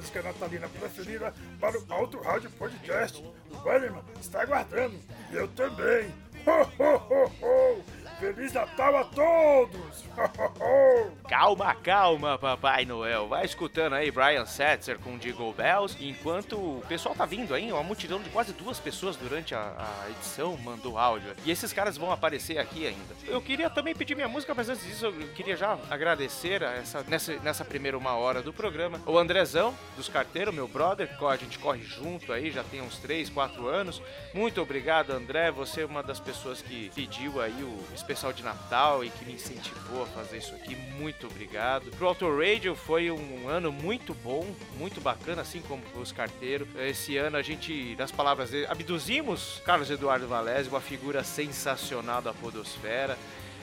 Música 0.00 0.22
natalina 0.22 0.66
preferida 0.66 1.34
para 1.60 1.78
o 1.78 1.84
Alto 1.92 2.18
Rádio 2.22 2.50
Podcast? 2.52 3.22
O 3.52 3.56
Bannerman 3.58 4.02
está 4.18 4.40
aguardando. 4.40 4.79
Calma, 11.50 11.74
calma, 11.74 12.38
Papai 12.38 12.84
Noel. 12.84 13.26
Vai 13.26 13.44
escutando 13.44 13.94
aí 13.94 14.08
Brian 14.12 14.46
Setzer 14.46 15.00
com 15.00 15.18
Jingle 15.18 15.52
Bells, 15.52 15.96
enquanto 16.00 16.54
o 16.54 16.84
pessoal 16.88 17.12
tá 17.12 17.26
vindo 17.26 17.52
aí, 17.52 17.72
uma 17.72 17.82
multidão 17.82 18.22
de 18.22 18.30
quase 18.30 18.52
duas 18.52 18.78
pessoas 18.78 19.16
durante 19.16 19.52
a, 19.52 19.58
a 19.60 20.10
edição 20.10 20.56
mandou 20.58 20.96
áudio. 20.96 21.34
E 21.44 21.50
esses 21.50 21.72
caras 21.72 21.96
vão 21.96 22.12
aparecer 22.12 22.58
aqui 22.58 22.86
ainda. 22.86 23.16
Eu 23.26 23.42
queria 23.42 23.68
também 23.68 23.96
pedir 23.96 24.14
minha 24.14 24.28
música, 24.28 24.54
mas 24.54 24.68
antes 24.68 24.86
disso 24.86 25.06
eu 25.06 25.12
queria 25.34 25.56
já 25.56 25.76
agradecer 25.90 26.62
a 26.62 26.74
essa, 26.74 27.02
nessa, 27.08 27.36
nessa 27.40 27.64
primeira 27.64 27.98
uma 27.98 28.14
hora 28.14 28.40
do 28.42 28.52
programa. 28.52 29.00
O 29.04 29.18
Andrezão, 29.18 29.74
dos 29.96 30.08
carteiros, 30.08 30.54
meu 30.54 30.68
brother, 30.68 31.10
a 31.20 31.36
gente 31.36 31.58
corre 31.58 31.82
junto 31.82 32.32
aí, 32.32 32.52
já 32.52 32.62
tem 32.62 32.80
uns 32.80 32.96
3, 32.98 33.28
4 33.28 33.66
anos. 33.66 34.00
Muito 34.32 34.62
obrigado, 34.62 35.10
André. 35.10 35.50
Você 35.50 35.80
é 35.80 35.86
uma 35.86 36.00
das 36.02 36.20
pessoas 36.20 36.62
que 36.62 36.92
pediu 36.94 37.40
aí 37.40 37.60
o 37.64 37.92
especial 37.92 38.32
de 38.32 38.44
Natal 38.44 39.04
e 39.04 39.10
que 39.10 39.24
me 39.24 39.32
incentivou 39.32 40.04
a 40.04 40.06
fazer 40.06 40.36
isso 40.36 40.54
aqui. 40.54 40.76
Muito 40.76 41.26
obrigado. 41.26 41.39
Pro 41.96 42.08
Auto 42.08 42.26
Radio 42.36 42.74
foi 42.74 43.10
um 43.10 43.48
ano 43.48 43.72
muito 43.72 44.14
bom, 44.14 44.46
muito 44.78 45.00
bacana, 45.00 45.42
assim 45.42 45.60
como 45.62 45.82
os 46.00 46.12
carteiros. 46.12 46.68
Esse 46.76 47.16
ano 47.16 47.36
a 47.36 47.42
gente, 47.42 47.94
nas 47.98 48.10
palavras 48.10 48.50
dele, 48.50 48.66
abduzimos 48.68 49.60
Carlos 49.64 49.90
Eduardo 49.90 50.26
Valese, 50.28 50.68
uma 50.68 50.80
figura 50.80 51.24
sensacional 51.24 52.20
da 52.22 52.32
podosfera. 52.32 53.16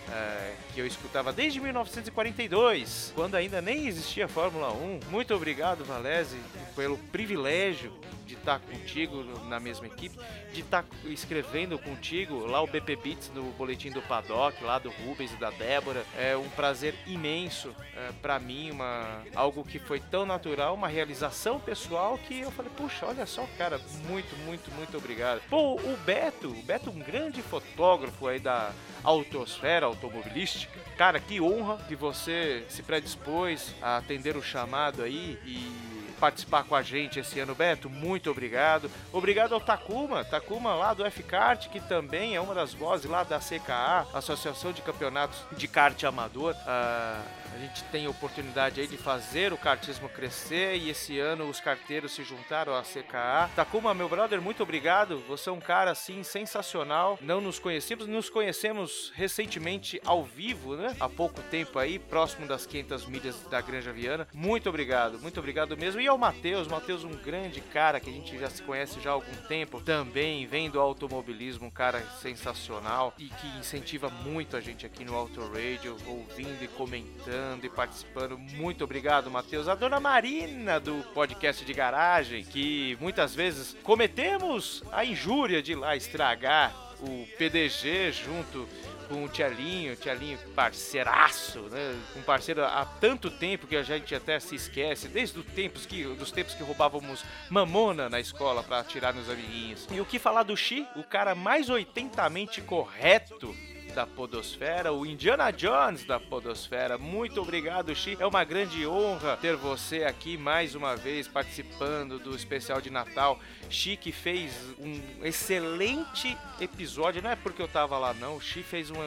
é, 0.09 0.53
que 0.73 0.79
eu 0.79 0.87
escutava 0.87 1.33
desde 1.33 1.59
1942, 1.59 3.11
quando 3.13 3.35
ainda 3.35 3.61
nem 3.61 3.87
existia 3.87 4.27
Fórmula 4.27 4.71
1. 4.71 4.99
Muito 5.09 5.33
obrigado, 5.33 5.83
Valese, 5.83 6.37
pelo 6.75 6.97
privilégio 7.11 7.91
de 8.27 8.35
estar 8.35 8.59
contigo 8.59 9.23
na 9.47 9.59
mesma 9.59 9.87
equipe, 9.87 10.17
de 10.53 10.61
estar 10.61 10.85
escrevendo 11.05 11.79
contigo 11.79 12.45
lá 12.45 12.61
o 12.61 12.67
BP 12.67 12.95
Beats 12.97 13.31
no 13.33 13.43
boletim 13.53 13.89
do 13.89 14.01
Paddock, 14.01 14.61
lá 14.63 14.77
do 14.77 14.89
Rubens 14.89 15.33
e 15.33 15.37
da 15.37 15.49
Débora. 15.49 16.05
É 16.17 16.35
um 16.35 16.49
prazer 16.49 16.93
imenso 17.07 17.73
é, 17.95 18.11
para 18.21 18.37
mim, 18.37 18.69
uma, 18.69 19.23
algo 19.33 19.63
que 19.63 19.79
foi 19.79 19.99
tão 19.99 20.25
natural, 20.25 20.75
uma 20.75 20.87
realização 20.87 21.59
pessoal 21.59 22.17
que 22.17 22.41
eu 22.41 22.51
falei, 22.51 22.71
puxa, 22.75 23.05
olha 23.05 23.25
só, 23.25 23.47
cara, 23.57 23.79
muito, 24.07 24.35
muito, 24.45 24.69
muito 24.71 24.97
obrigado. 24.97 25.41
Pô, 25.49 25.75
o 25.75 25.97
Beto, 26.05 26.49
o 26.49 26.63
Beto, 26.63 26.89
um 26.89 26.99
grande 26.99 27.41
fotógrafo 27.41 28.27
aí 28.27 28.39
da 28.39 28.71
autosfera 29.03 29.85
automobilística. 29.85 30.77
Cara, 30.97 31.19
que 31.19 31.39
honra 31.39 31.77
que 31.87 31.95
você 31.95 32.65
se 32.67 32.83
predispôs 32.83 33.73
a 33.81 33.97
atender 33.97 34.35
o 34.35 34.43
chamado 34.43 35.01
aí 35.03 35.39
e 35.45 35.96
participar 36.19 36.63
com 36.63 36.75
a 36.75 36.81
gente 36.81 37.19
esse 37.19 37.39
ano, 37.39 37.55
Beto. 37.55 37.89
Muito 37.89 38.29
obrigado. 38.29 38.89
Obrigado 39.11 39.53
ao 39.53 39.61
Takuma, 39.61 40.23
Takuma 40.25 40.75
lá 40.75 40.93
do 40.93 41.05
F-Kart, 41.05 41.69
que 41.69 41.79
também 41.79 42.35
é 42.35 42.41
uma 42.41 42.53
das 42.53 42.73
vozes 42.73 43.09
lá 43.09 43.23
da 43.23 43.39
CKA, 43.39 44.07
Associação 44.13 44.71
de 44.71 44.81
Campeonatos 44.81 45.39
de 45.55 45.67
Kart 45.67 46.03
Amador. 46.03 46.55
Ah, 46.65 47.21
a 47.55 47.59
gente 47.59 47.83
tem 47.85 48.07
oportunidade 48.07 48.79
aí 48.79 48.87
de 48.87 48.97
fazer 48.97 49.53
o 49.53 49.57
kartismo 49.57 50.09
crescer 50.09 50.75
e 50.75 50.89
esse 50.89 51.19
ano 51.19 51.49
os 51.49 51.59
carteiros 51.59 52.11
se 52.11 52.23
juntaram 52.23 52.75
à 52.75 52.81
CKA. 52.81 53.49
Takuma, 53.55 53.93
meu 53.93 54.09
brother, 54.09 54.41
muito 54.41 54.61
obrigado. 54.63 55.19
Você 55.27 55.49
é 55.49 55.51
um 55.51 55.59
cara 55.59 55.91
assim 55.91 56.23
sensacional. 56.23 57.17
Não 57.21 57.41
nos 57.41 57.59
conhecemos, 57.59 58.07
nos 58.07 58.29
conhecemos 58.29 59.11
recentemente 59.15 59.99
ao 60.05 60.23
vivo, 60.23 60.75
né? 60.75 60.95
Há 60.99 61.09
pouco 61.09 61.41
tempo 61.43 61.79
aí, 61.79 61.97
próximo 61.97 62.47
das 62.47 62.65
500 62.65 63.05
milhas 63.07 63.41
da 63.49 63.61
Granja 63.61 63.91
Viana. 63.91 64.27
Muito 64.33 64.69
obrigado, 64.69 65.19
muito 65.19 65.39
obrigado 65.39 65.77
mesmo. 65.77 66.01
E 66.01 66.07
ao 66.07 66.17
Matheus, 66.17 66.67
Matheus, 66.67 67.03
um 67.03 67.15
grande 67.15 67.61
cara 67.61 67.99
que 67.99 68.09
a 68.09 68.13
gente 68.13 68.37
já 68.37 68.49
se 68.49 68.61
conhece 68.61 68.99
já 68.99 69.11
há 69.11 69.13
algum 69.13 69.35
tempo, 69.47 69.81
também 69.81 70.45
vem 70.45 70.69
do 70.69 70.79
automobilismo, 70.79 71.67
um 71.67 71.71
cara 71.71 72.01
sensacional 72.21 73.13
e 73.17 73.29
que 73.29 73.47
incentiva 73.59 74.09
muito 74.09 74.55
a 74.55 74.61
gente 74.61 74.85
aqui 74.85 75.03
no 75.03 75.15
Auto 75.15 75.41
Radio, 75.51 75.97
ouvindo 76.05 76.63
e 76.63 76.67
comentando 76.67 77.46
e 77.63 77.69
participando. 77.69 78.37
Muito 78.37 78.83
obrigado, 78.83 79.31
Matheus. 79.31 79.67
A 79.67 79.75
dona 79.75 79.99
Marina 79.99 80.79
do 80.79 81.03
podcast 81.13 81.63
de 81.63 81.73
garagem, 81.73 82.43
que 82.43 82.97
muitas 82.99 83.33
vezes 83.33 83.75
cometemos 83.83 84.83
a 84.91 85.05
injúria 85.05 85.61
de 85.61 85.73
ir 85.73 85.75
lá 85.75 85.95
estragar 85.95 86.75
o 87.01 87.27
PDG 87.37 88.11
junto 88.11 88.67
com 89.07 89.23
o 89.23 89.29
Tchelinho, 89.29 89.95
Tchelinho 89.95 90.37
parceiraço, 90.55 91.61
né? 91.69 91.95
Um 92.15 92.21
parceiro 92.21 92.63
há 92.63 92.85
tanto 92.85 93.31
tempo 93.31 93.67
que 93.67 93.75
a 93.75 93.83
gente 93.83 94.13
até 94.13 94.39
se 94.39 94.55
esquece, 94.55 95.07
desde 95.07 95.39
os 95.39 95.45
tempos 95.45 95.85
que, 95.85 96.03
dos 96.03 96.31
tempos 96.31 96.53
que 96.53 96.63
roubávamos 96.63 97.23
mamona 97.49 98.09
na 98.09 98.19
escola 98.19 98.63
para 98.63 98.79
atirar 98.79 99.13
nos 99.13 99.29
amiguinhos. 99.29 99.87
E 99.91 100.01
o 100.01 100.05
que 100.05 100.19
falar 100.19 100.43
do 100.43 100.57
Xi, 100.57 100.85
o 100.95 101.03
cara 101.03 101.33
mais 101.33 101.69
oitentamente 101.69 102.61
correto 102.61 103.55
da 103.97 104.05
Podosfera, 104.05 104.93
o 104.93 105.07
Indiana 105.07 105.49
Jones 105.49 106.03
da 106.03 106.19
Podosfera. 106.19 106.99
Muito 106.99 107.41
obrigado, 107.41 107.95
Xi. 107.95 108.15
É 108.19 108.27
uma 108.27 108.43
grande 108.43 108.85
honra 108.85 109.35
ter 109.37 109.55
você 109.55 110.03
aqui 110.03 110.37
mais 110.37 110.75
uma 110.75 110.95
vez 110.95 111.27
participando 111.27 112.19
do 112.19 112.35
especial 112.35 112.79
de 112.79 112.91
Natal. 112.91 113.39
Xi 113.71 113.97
que 113.97 114.11
fez 114.11 114.53
um 114.77 115.25
excelente 115.25 116.37
episódio, 116.59 117.23
não 117.23 117.31
é 117.31 117.35
porque 117.35 117.59
eu 117.59 117.67
tava 117.67 117.97
lá 117.97 118.13
não, 118.13 118.39
Xi 118.39 118.63
fez 118.63 118.91
um, 118.91 118.97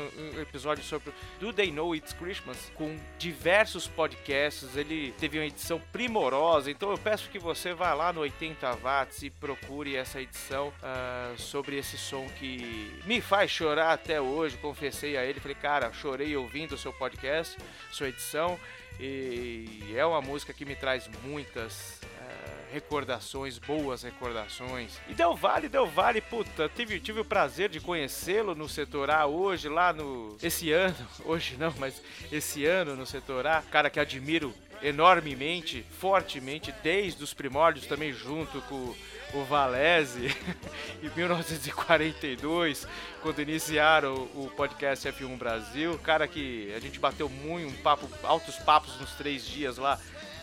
episódio 0.41 0.85
sobre 0.85 1.13
Do 1.39 1.53
They 1.53 1.71
Know 1.71 1.95
It's 1.95 2.13
Christmas 2.13 2.71
com 2.75 2.97
diversos 3.19 3.87
podcasts, 3.87 4.77
ele 4.77 5.15
teve 5.19 5.39
uma 5.39 5.47
edição 5.47 5.81
primorosa, 5.93 6.71
então 6.71 6.91
eu 6.91 6.99
peço 6.99 7.31
que 7.31 7.39
você 7.39 7.73
vá 7.73 7.95
lá 7.95 8.13
no 8.13 8.21
80 8.21 8.71
watts 8.77 9.23
e 9.23 9.31
procure 9.31 9.97
essa 9.97 10.21
edição 10.21 10.73
ah, 10.83 11.33
sobre 11.37 11.79
esse 11.79 11.97
som 11.97 12.27
que 12.39 13.01
me 13.07 13.21
faz 13.21 13.51
chorar 13.51 13.93
até 13.93 14.21
hoje, 14.21 14.57
confessei 14.81 15.19
a 15.19 15.25
ele, 15.27 15.39
falei, 15.39 15.57
cara, 15.61 15.93
chorei 15.93 16.35
ouvindo 16.35 16.75
o 16.75 16.79
seu 16.79 16.91
podcast, 16.91 17.55
sua 17.93 18.09
edição, 18.09 18.59
e 18.99 19.93
é 19.95 20.05
uma 20.07 20.23
música 20.23 20.55
que 20.55 20.65
me 20.65 20.75
traz 20.75 21.07
muitas 21.23 22.01
eh, 22.03 22.73
recordações, 22.73 23.59
boas 23.59 24.03
recordações. 24.03 24.99
E 25.07 25.13
Del 25.13 25.37
Vale, 25.37 25.69
Del 25.69 25.87
Vale, 25.87 26.23
puta, 26.23 26.71
tive, 26.75 26.99
tive 26.99 27.21
o 27.21 27.25
prazer 27.25 27.69
de 27.69 27.79
conhecê-lo 27.79 28.55
no 28.55 28.69
setor 28.71 29.11
A 29.11 29.27
hoje, 29.27 29.69
lá 29.69 29.93
no. 29.93 30.35
Esse 30.43 30.73
ano, 30.73 30.97
hoje 31.27 31.57
não, 31.59 31.75
mas 31.79 32.03
esse 32.33 32.65
ano 32.65 32.97
no 32.97 33.05
setor 33.05 33.47
A, 33.47 33.61
cara 33.61 33.91
que 33.91 34.01
admiro 34.01 34.55
enormemente, 34.83 35.85
fortemente, 35.99 36.73
desde 36.83 37.23
os 37.23 37.35
primórdios 37.35 37.87
também 37.87 38.15
junto 38.15 38.63
com 38.63 38.95
o 39.35 39.45
Valese 39.45 40.35
em 41.03 41.11
1942, 41.17 42.87
quando 43.23 43.41
iniciaram 43.41 44.15
o 44.35 44.51
podcast 44.57 45.09
F1 45.09 45.37
Brasil. 45.37 45.99
Cara 45.99 46.27
que 46.27 46.73
a 46.75 46.81
gente 46.81 46.99
bateu 46.99 47.29
muito, 47.29 47.69
um 47.69 47.83
papo, 47.83 48.09
altos 48.23 48.57
papos 48.57 48.99
nos 49.01 49.13
três 49.13 49.45
dias 49.47 49.77
lá 49.77 49.99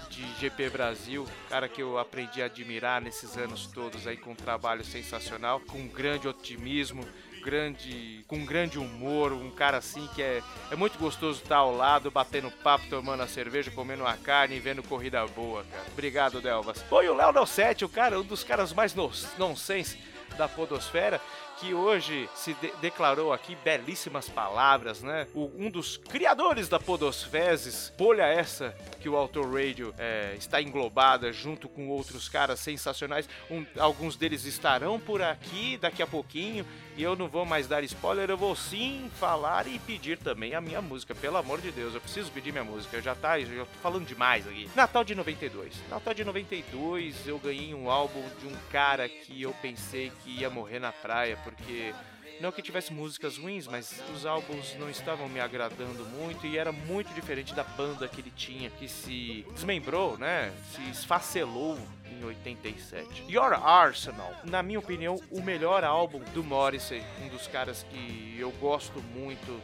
de 0.10 0.26
GP 0.40 0.70
Brasil, 0.70 1.28
cara 1.50 1.68
que 1.68 1.82
eu 1.82 2.00
aprendi 2.00 2.42
a 2.42 2.46
admirar 2.46 3.02
nesses 3.02 3.38
anos 3.38 3.68
todos 3.68 4.08
aí 4.08 4.18
com 4.18 4.32
um 4.32 4.36
trabalho 4.36 4.84
sensacional, 4.84 5.60
com 5.60 5.78
um 5.78 5.88
grande 5.88 6.28
otimismo, 6.28 7.06
grande, 7.48 8.26
com 8.28 8.36
um 8.36 8.46
grande 8.46 8.78
humor, 8.78 9.32
um 9.32 9.50
cara 9.50 9.78
assim 9.78 10.06
que 10.14 10.22
é, 10.22 10.44
é 10.70 10.76
muito 10.76 11.00
gostoso 11.00 11.42
estar 11.42 11.56
ao 11.56 11.74
lado, 11.74 12.12
batendo 12.12 12.52
papo, 12.52 12.86
tomando 12.90 13.24
a 13.24 13.28
cerveja, 13.28 13.72
comendo 13.72 14.04
uma 14.04 14.18
carne 14.18 14.58
e 14.58 14.60
vendo 14.60 14.84
corrida 14.84 15.26
boa, 15.28 15.64
cara. 15.64 15.86
Obrigado, 15.94 16.42
Delvas. 16.42 16.82
Foi 16.90 17.08
o 17.08 17.16
Léo 17.16 17.32
Nossetti, 17.32 17.86
o 17.86 17.90
cara, 17.90 18.20
um 18.20 18.24
dos 18.24 18.44
caras 18.44 18.74
mais 18.74 18.94
no, 18.94 19.10
nonsense 19.38 19.98
da 20.38 20.50
podosfera, 20.50 21.22
que 21.60 21.74
hoje 21.74 22.30
se 22.36 22.54
de- 22.56 22.72
declarou 22.82 23.34
aqui 23.34 23.56
belíssimas 23.64 24.30
palavras, 24.30 25.02
né? 25.02 25.28
O- 25.34 25.52
um 25.58 25.70
dos 25.70 25.98
criadores 25.98 26.68
da 26.70 26.80
podosfezes, 26.80 27.92
bolha 27.98 28.24
essa 28.24 28.76
que 29.00 29.10
o 29.10 29.16
Auto 29.16 29.42
Radio 29.42 29.94
é, 29.98 30.36
está 30.38 30.62
englobada 30.62 31.32
junto 31.34 31.68
com 31.68 31.88
outros 31.90 32.30
caras 32.30 32.60
sensacionais. 32.60 33.28
Um- 33.50 33.66
alguns 33.80 34.16
deles 34.16 34.46
estarão 34.46 35.00
por 35.00 35.22
aqui 35.22 35.78
daqui 35.78 36.02
a 36.02 36.08
pouquinho 36.08 36.66
e 36.96 37.04
eu 37.04 37.16
não 37.16 37.28
vou 37.28 37.46
mais 37.46 37.68
dar 37.68 37.84
spoiler, 37.84 38.30
eu 38.30 38.38
vou 38.38 38.56
sim 38.56 39.10
falar 39.20 39.68
e 39.68 39.78
pedir 39.80 40.18
também 40.18 40.54
a 40.56 40.62
minha 40.62 40.82
música. 40.82 41.14
Pelo 41.16 41.38
amor 41.38 41.62
de 41.62 41.72
Deus, 41.72 41.94
eu 41.94 42.02
preciso 42.02 42.32
pedir 42.32 42.52
minha 42.52 42.64
música. 42.64 42.98
Eu 42.98 43.02
já 43.02 43.14
tá, 43.16 43.40
eu 43.40 43.46
já 43.46 43.66
tô 43.66 43.80
falando 43.82 44.06
demais 44.08 44.48
aqui. 44.48 44.70
Natal 44.76 45.04
de 45.04 45.14
92. 45.16 45.74
Natal 45.90 46.14
de 46.14 46.24
92 46.24 47.28
eu 47.28 47.38
ganhei 47.40 47.74
um 47.74 47.90
álbum 47.90 48.24
de 48.40 48.48
um 48.48 48.56
cara 48.72 49.08
que 49.08 49.42
eu 49.42 49.54
pensei 49.62 50.12
que 50.24 50.40
ia 50.42 50.50
morrer 50.50 50.80
na 50.80 50.92
praia 50.92 51.38
porque 51.48 51.94
não 52.42 52.52
que 52.52 52.62
tivesse 52.62 52.94
músicas 52.94 53.38
ruins, 53.38 53.68
mas 53.68 54.02
os 54.14 54.26
álbuns 54.26 54.76
não 54.76 54.90
estavam 54.90 55.28
me 55.30 55.40
agradando 55.40 56.06
muito 56.06 56.46
e 56.46 56.58
era 56.58 56.72
muito 56.72 57.14
diferente 57.14 57.54
da 57.54 57.64
banda 57.64 58.08
que 58.08 58.22
ele 58.22 58.32
tinha, 58.36 58.70
que 58.70 58.88
se 58.88 59.46
desmembrou, 59.54 60.18
né? 60.18 60.54
Se 60.74 60.82
esfacelou 60.90 61.80
em 62.06 62.24
87. 62.24 63.24
Your 63.32 63.54
Arsenal, 63.54 64.32
na 64.44 64.62
minha 64.62 64.80
opinião, 64.80 65.20
o 65.32 65.42
melhor 65.42 65.84
álbum 65.84 66.20
do 66.34 66.44
Morrissey, 66.44 67.02
um 67.24 67.30
dos 67.30 67.48
caras 67.48 67.84
que 67.90 68.36
eu 68.38 68.52
gosto 68.52 69.02
muito 69.16 69.60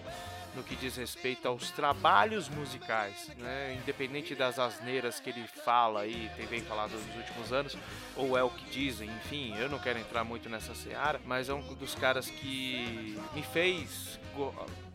no 0.55 0.63
que 0.63 0.75
diz 0.75 0.95
respeito 0.95 1.47
aos 1.47 1.71
trabalhos 1.71 2.49
musicais, 2.49 3.29
né? 3.37 3.77
independente 3.81 4.35
das 4.35 4.59
asneiras 4.59 5.19
que 5.19 5.29
ele 5.29 5.45
fala 5.47 6.01
aí, 6.01 6.29
tem 6.35 6.45
bem 6.45 6.61
falado 6.61 6.91
nos 6.91 7.15
últimos 7.15 7.51
anos, 7.51 7.77
ou 8.15 8.37
é 8.37 8.43
o 8.43 8.49
que 8.49 8.69
dizem, 8.69 9.09
enfim, 9.09 9.55
eu 9.57 9.69
não 9.69 9.79
quero 9.79 9.99
entrar 9.99 10.23
muito 10.23 10.49
nessa 10.49 10.75
seara, 10.75 11.19
mas 11.25 11.49
é 11.49 11.53
um 11.53 11.61
dos 11.75 11.95
caras 11.95 12.29
que 12.29 13.19
me 13.33 13.41
fez 13.41 14.19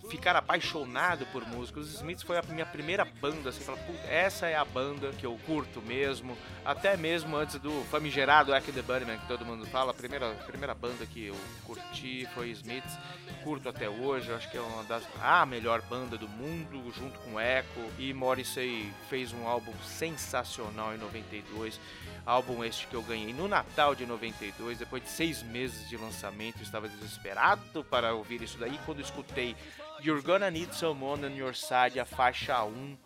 ficar 0.09 0.37
apaixonado 0.37 1.27
por 1.27 1.47
música. 1.47 1.81
Os 1.81 1.95
Smiths 1.95 2.23
foi 2.23 2.39
a 2.39 2.43
minha 2.43 2.65
primeira 2.67 3.05
banda, 3.05 3.51
assim, 3.51 3.61
falar, 3.63 3.79
"Puta, 3.79 4.07
essa 4.07 4.47
é 4.47 4.57
a 4.57 4.65
banda 4.65 5.11
que 5.13 5.27
eu 5.27 5.39
curto 5.47 5.83
mesmo, 5.83 6.37
até 6.65 6.97
mesmo 6.97 7.37
antes 7.37 7.59
do 7.59 7.85
famigerado 7.91 8.55
Echo 8.55 8.73
the 8.73 8.83
Bunnyman, 8.83 9.19
que 9.19 9.27
todo 9.27 9.45
mundo 9.45 9.67
fala, 9.67 9.91
a 9.91 9.95
primeira, 9.95 10.31
a 10.31 10.45
primeira 10.45 10.75
banda 10.75 11.05
que 11.07 11.27
eu 11.27 11.37
curti 11.65 12.27
foi 12.35 12.51
Smiths, 12.51 12.97
curto 13.43 13.69
até 13.69 13.89
hoje, 13.89 14.33
acho 14.33 14.51
que 14.51 14.57
é 14.57 14.61
uma 14.61 14.85
das 14.85 15.03
a 15.21 15.45
melhor 15.45 15.83
banda 15.83 16.17
do 16.17 16.29
mundo, 16.29 16.93
junto 16.93 17.19
com 17.21 17.41
Echo, 17.41 17.69
e 17.99 18.13
Morrissey 18.13 18.93
fez 19.09 19.33
um 19.33 19.47
álbum 19.47 19.73
sensacional 19.85 20.95
em 20.95 20.99
92, 20.99 21.79
álbum 22.25 22.63
este 22.65 22.87
que 22.87 22.95
eu 22.95 23.03
ganhei 23.03 23.33
no 23.33 23.49
Natal 23.49 23.95
de 23.95 24.07
92, 24.07 24.79
depois 24.79 25.03
de 25.03 25.09
seis 25.09 25.43
meses 25.43 25.89
de 25.89 25.97
lançamento, 25.97 26.59
eu 26.59 26.63
estava 26.63 26.89
desesperado 26.89 27.85
para 27.85 28.15
ouvir 28.15 28.43
isso 28.43 28.59
daí, 28.59 28.79
quando 28.85 29.01
escutei 29.01 29.57
You're 30.01 30.23
Gonna 30.23 30.51
Need 30.51 30.75
Someone 30.75 31.27
on 31.27 31.35
Your 31.37 31.55
Side, 31.55 31.99
a 31.99 32.05
faixa 32.05 32.63
1 32.63 32.97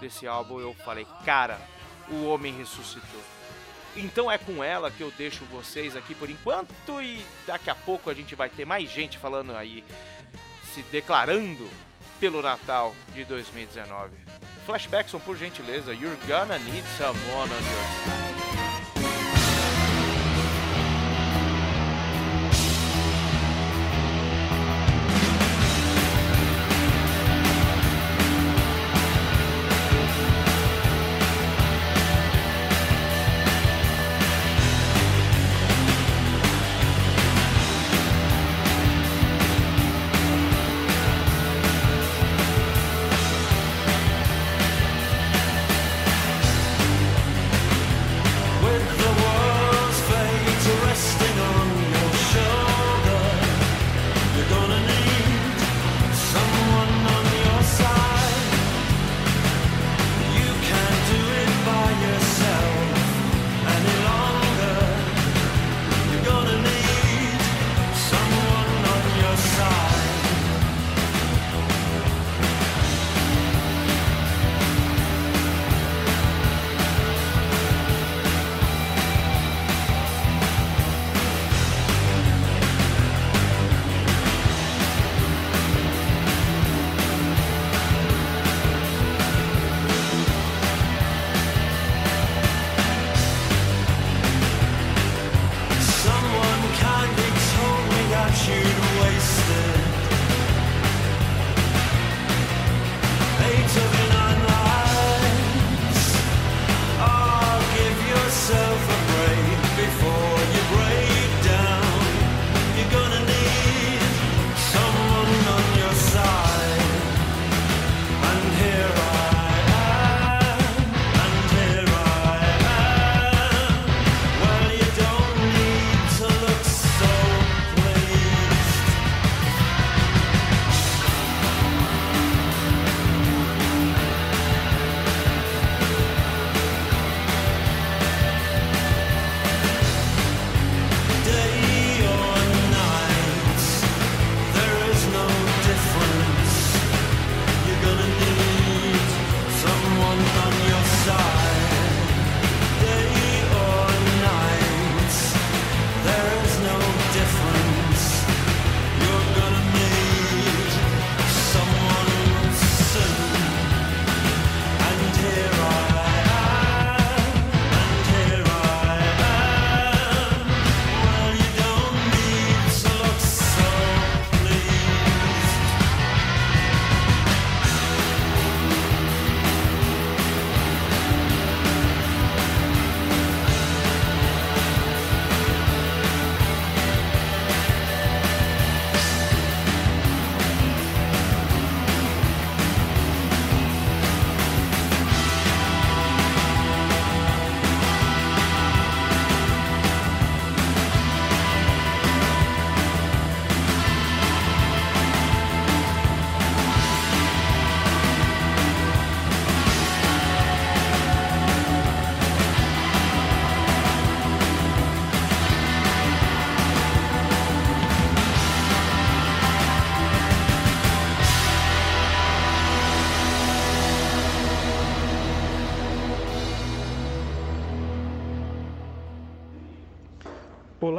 desse 0.00 0.26
álbum, 0.26 0.60
eu 0.60 0.74
falei, 0.74 1.06
cara, 1.24 1.60
o 2.08 2.24
homem 2.24 2.56
ressuscitou. 2.56 3.20
Então 3.94 4.30
é 4.30 4.38
com 4.38 4.64
ela 4.64 4.90
que 4.90 5.02
eu 5.02 5.10
deixo 5.10 5.44
vocês 5.46 5.94
aqui 5.94 6.14
por 6.14 6.30
enquanto 6.30 7.02
e 7.02 7.24
daqui 7.46 7.68
a 7.68 7.74
pouco 7.74 8.08
a 8.08 8.14
gente 8.14 8.34
vai 8.34 8.48
ter 8.48 8.64
mais 8.64 8.90
gente 8.90 9.18
falando 9.18 9.54
aí, 9.54 9.84
se 10.72 10.82
declarando 10.84 11.68
pelo 12.18 12.40
Natal 12.40 12.94
de 13.12 13.24
2019. 13.24 14.12
Flashbackson, 14.64 15.18
por 15.18 15.36
gentileza, 15.36 15.92
You're 15.92 16.16
Gonna 16.26 16.58
Need 16.58 16.86
Someone 16.96 17.50
on 17.52 18.46
Your 18.46 18.51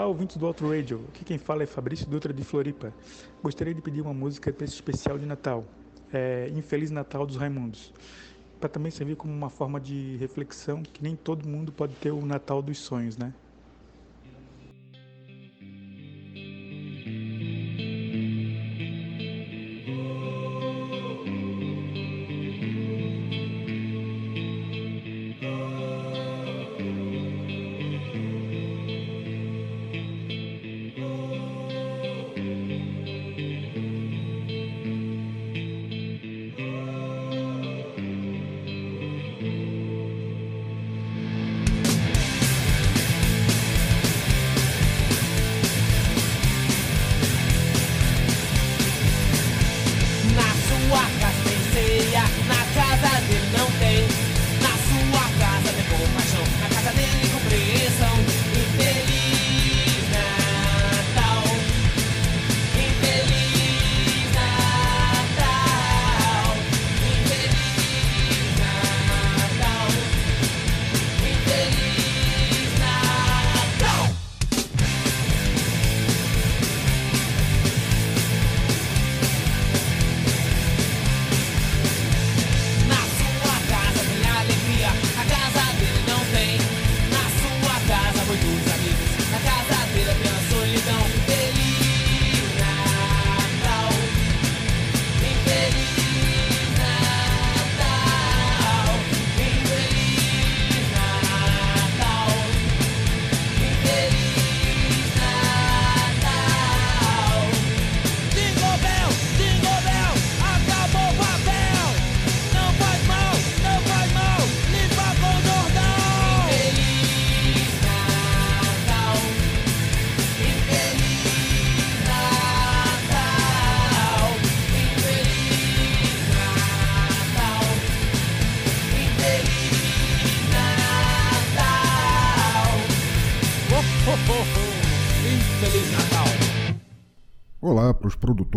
Olá, 0.04 0.10
ouvintes 0.10 0.36
do 0.36 0.46
Outro 0.46 0.68
Radio. 0.70 1.06
Aqui 1.08 1.24
quem 1.24 1.38
fala 1.38 1.64
é 1.64 1.66
Fabrício 1.66 2.06
Dutra 2.06 2.34
de 2.34 2.44
Floripa. 2.44 2.94
Gostaria 3.42 3.74
de 3.74 3.82
pedir 3.82 4.02
uma 4.02 4.14
música 4.14 4.52
para 4.52 4.66
esse 4.66 4.74
especial 4.74 5.18
de 5.18 5.26
Natal. 5.26 5.64
É 6.12 6.50
Infeliz 6.50 6.92
Natal 6.92 7.26
dos 7.26 7.38
Raimundos. 7.38 7.94
para 8.60 8.68
também 8.68 8.92
servir 8.92 9.16
como 9.16 9.32
uma 9.32 9.50
forma 9.50 9.80
de 9.80 10.18
reflexão 10.18 10.84
que 10.84 11.02
nem 11.02 11.16
todo 11.16 11.48
mundo 11.48 11.72
pode 11.72 11.96
ter 11.96 12.12
o 12.12 12.26
Natal 12.26 12.62
dos 12.62 12.80
sonhos, 12.80 13.18
né? 13.18 13.34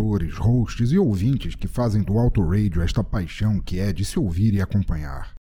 Produtores, 0.07 0.37
hosts 0.37 0.91
e 0.91 0.97
ouvintes 0.97 1.53
que 1.53 1.67
fazem 1.67 2.01
do 2.01 2.17
Auto 2.17 2.41
Radio 2.41 2.81
esta 2.81 3.03
paixão 3.03 3.59
que 3.59 3.79
é 3.79 3.91
de 3.91 4.05
se 4.05 4.17
ouvir 4.17 4.53
e 4.53 4.61
acompanhar. 4.61 5.33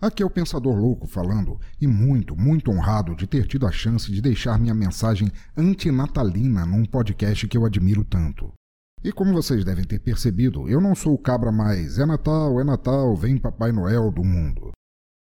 Aqui 0.00 0.22
é 0.22 0.26
o 0.26 0.30
Pensador 0.30 0.74
Louco 0.74 1.06
falando, 1.06 1.60
e 1.80 1.86
muito, 1.86 2.36
muito 2.36 2.72
honrado 2.72 3.14
de 3.14 3.28
ter 3.28 3.46
tido 3.46 3.64
a 3.64 3.70
chance 3.70 4.10
de 4.10 4.20
deixar 4.20 4.58
minha 4.58 4.74
mensagem 4.74 5.30
antinatalina 5.56 6.66
num 6.66 6.84
podcast 6.84 7.46
que 7.46 7.56
eu 7.56 7.64
admiro 7.64 8.02
tanto. 8.02 8.52
E 9.04 9.12
como 9.12 9.32
vocês 9.32 9.64
devem 9.64 9.84
ter 9.84 10.00
percebido, 10.00 10.68
eu 10.68 10.80
não 10.80 10.94
sou 10.96 11.14
o 11.14 11.18
cabra 11.18 11.52
mais 11.52 12.00
é 12.00 12.06
Natal, 12.06 12.60
é 12.60 12.64
Natal, 12.64 13.14
vem 13.16 13.38
Papai 13.38 13.70
Noel 13.70 14.10
do 14.10 14.24
mundo. 14.24 14.72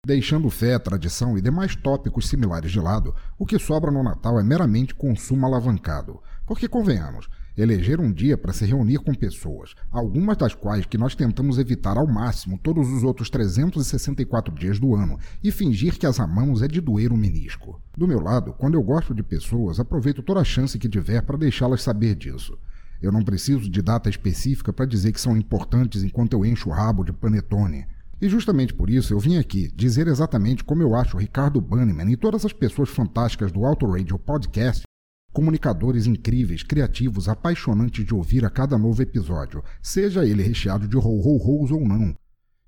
Deixando 0.07 0.51
fé, 0.51 0.79
tradição 0.79 1.37
e 1.37 1.43
demais 1.43 1.77
tópicos 1.77 2.29
similares 2.29 2.73
de 2.73 2.81
lado, 2.81 3.15
o 3.39 3.45
que 3.45 3.59
sobra 3.59 3.91
no 3.91 4.03
Natal 4.03 4.41
é 4.41 4.43
meramente 4.43 4.95
consumo 4.95 5.47
alavancado. 5.47 6.21
Porque, 6.47 6.67
convenhamos, 6.67 7.29
eleger 7.57 8.01
um 8.01 8.13
dia 8.13 8.37
para 8.37 8.53
se 8.53 8.65
reunir 8.65 8.99
com 8.99 9.15
pessoas, 9.15 9.75
algumas 9.91 10.37
das 10.37 10.55
quais 10.55 10.87
que 10.87 10.99
nós 10.99 11.15
tentamos 11.15 11.59
evitar 11.59 11.97
ao 11.97 12.07
máximo 12.07 12.59
todos 12.63 12.89
os 12.89 13.03
outros 13.03 13.29
364 13.31 14.55
dias 14.55 14.79
do 14.79 14.95
ano, 14.95 15.19
e 15.43 15.51
fingir 15.51 15.99
que 15.99 16.07
as 16.07 16.19
amamos 16.19 16.63
é 16.63 16.69
de 16.69 16.81
doer 16.81 17.13
o 17.13 17.17
menisco. 17.17 17.81
Do 17.97 18.09
meu 18.09 18.21
lado, 18.21 18.55
quando 18.55 18.75
eu 18.75 18.83
gosto 18.83 19.15
de 19.15 19.23
pessoas, 19.23 19.79
aproveito 19.79 20.23
toda 20.23 20.41
a 20.41 20.45
chance 20.45 20.79
que 20.79 20.89
tiver 20.89 21.23
para 21.23 21.39
deixá-las 21.39 21.83
saber 21.83 22.15
disso. 22.15 22.59
Eu 23.03 23.11
não 23.11 23.25
preciso 23.25 23.69
de 23.69 23.83
data 23.83 24.09
específica 24.09 24.73
para 24.73 24.87
dizer 24.87 25.13
que 25.13 25.21
são 25.21 25.37
importantes 25.37 26.05
enquanto 26.05 26.35
eu 26.35 26.47
encho 26.47 26.69
o 26.71 26.73
rabo 26.73 27.03
de 27.03 27.13
panetone. 27.13 27.85
E 28.21 28.29
justamente 28.29 28.73
por 28.73 28.89
isso 28.89 29.13
eu 29.13 29.19
vim 29.19 29.37
aqui 29.37 29.69
dizer 29.75 30.07
exatamente 30.07 30.63
como 30.63 30.81
eu 30.81 30.95
acho 30.95 31.17
o 31.17 31.21
Ricardo 31.21 31.61
Banniman 31.61 32.09
e 32.09 32.17
todas 32.17 32.45
as 32.45 32.53
pessoas 32.53 32.89
fantásticas 32.89 33.51
do 33.51 33.65
Auto 33.65 33.87
Radio 33.87 34.17
Podcast 34.17 34.85
comunicadores 35.33 36.07
incríveis, 36.07 36.63
criativos, 36.63 37.29
apaixonantes 37.29 38.05
de 38.05 38.15
ouvir 38.15 38.45
a 38.45 38.51
cada 38.51 38.77
novo 38.77 39.01
episódio, 39.03 39.65
seja 39.83 40.25
ele 40.27 40.43
recheado 40.43 40.87
de 40.87 40.97
ho-ho-hos 40.97 41.71
ou 41.71 41.87
não. 41.87 42.15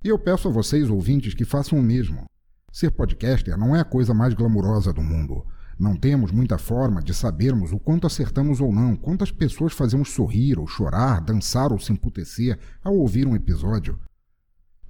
E 0.02 0.08
eu 0.08 0.18
peço 0.18 0.48
a 0.48 0.50
vocês, 0.50 0.88
ouvintes, 0.90 1.34
que 1.34 1.44
façam 1.44 1.78
o 1.78 1.82
mesmo. 1.82 2.24
Ser 2.72 2.90
podcaster 2.90 3.56
não 3.56 3.76
é 3.76 3.80
a 3.80 3.84
coisa 3.84 4.12
mais 4.12 4.34
glamurosa 4.34 4.92
do 4.92 5.02
mundo. 5.02 5.44
Não 5.78 5.96
temos 5.96 6.30
muita 6.30 6.56
forma 6.56 7.02
de 7.02 7.12
sabermos 7.12 7.72
o 7.72 7.78
quanto 7.78 8.06
acertamos 8.06 8.60
ou 8.60 8.72
não, 8.72 8.96
quantas 8.96 9.30
pessoas 9.30 9.72
fazemos 9.72 10.10
sorrir 10.10 10.58
ou 10.58 10.66
chorar, 10.66 11.20
dançar 11.20 11.72
ou 11.72 11.78
se 11.78 11.92
emputecer 11.92 12.58
ao 12.82 12.96
ouvir 12.96 13.26
um 13.26 13.34
episódio. 13.34 13.98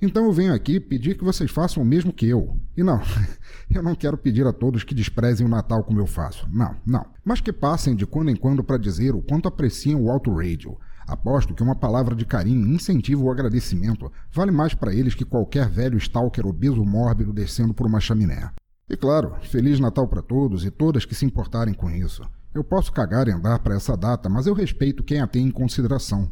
Então 0.05 0.27
eu 0.27 0.33
venho 0.33 0.53
aqui 0.53 0.79
pedir 0.79 1.17
que 1.17 1.25
vocês 1.25 1.51
façam 1.51 1.83
o 1.83 1.87
mesmo 1.87 2.13
que 2.13 2.27
eu. 2.27 2.55
E 2.77 2.83
não, 2.83 3.01
eu 3.75 3.83
não 3.83 3.95
quero 3.95 4.19
pedir 4.19 4.47
a 4.47 4.53
todos 4.53 4.85
que 4.85 4.95
desprezem 4.95 5.47
o 5.47 5.49
Natal 5.49 5.83
como 5.83 5.99
eu 5.99 6.07
faço. 6.07 6.47
Não, 6.53 6.77
não. 6.85 7.07
Mas 7.25 7.41
que 7.41 7.51
passem 7.51 7.97
de 7.97 8.05
quando 8.05 8.31
em 8.31 8.37
quando 8.37 8.63
para 8.63 8.77
dizer 8.77 9.15
o 9.15 9.23
quanto 9.23 9.49
apreciam 9.49 10.03
o 10.03 10.11
Auto 10.11 10.31
Radio. 10.31 10.79
Aposto 11.07 11.55
que 11.55 11.63
uma 11.63 11.75
palavra 11.75 12.15
de 12.15 12.27
carinho, 12.27 12.69
incentivo 12.69 13.25
ou 13.25 13.33
agradecimento 13.33 14.13
vale 14.31 14.51
mais 14.51 14.75
para 14.75 14.95
eles 14.95 15.15
que 15.15 15.25
qualquer 15.25 15.71
velho 15.71 15.97
stalker 15.97 16.47
obeso 16.47 16.85
mórbido 16.85 17.33
descendo 17.33 17.73
por 17.73 17.87
uma 17.87 17.99
chaminé. 17.99 18.51
E 18.91 18.99
claro, 18.99 19.37
Feliz 19.41 19.81
Natal 19.81 20.07
para 20.07 20.21
todos 20.21 20.67
e 20.67 20.71
todas 20.71 21.07
que 21.07 21.15
se 21.15 21.25
importarem 21.25 21.73
com 21.73 21.91
isso. 21.91 22.23
Eu 22.55 22.63
posso 22.63 22.93
cagar 22.93 23.27
e 23.27 23.33
andar 23.33 23.59
para 23.61 23.75
essa 23.75 23.97
data, 23.97 24.29
mas 24.29 24.47
eu 24.47 24.53
respeito 24.53 25.03
quem 25.03 25.21
a 25.21 25.27
tem 25.27 25.47
em 25.47 25.51
consideração. 25.51 26.31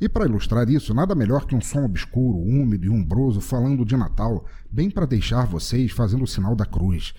E 0.00 0.08
para 0.08 0.24
ilustrar 0.24 0.68
isso, 0.68 0.92
nada 0.92 1.14
melhor 1.14 1.46
que 1.46 1.54
um 1.54 1.60
som 1.60 1.84
obscuro, 1.84 2.38
úmido 2.38 2.86
e 2.86 2.90
umbroso 2.90 3.40
falando 3.40 3.84
de 3.84 3.96
Natal, 3.96 4.44
bem 4.70 4.90
para 4.90 5.06
deixar 5.06 5.46
vocês 5.46 5.92
fazendo 5.92 6.24
o 6.24 6.26
sinal 6.26 6.56
da 6.56 6.66
cruz. 6.66 7.14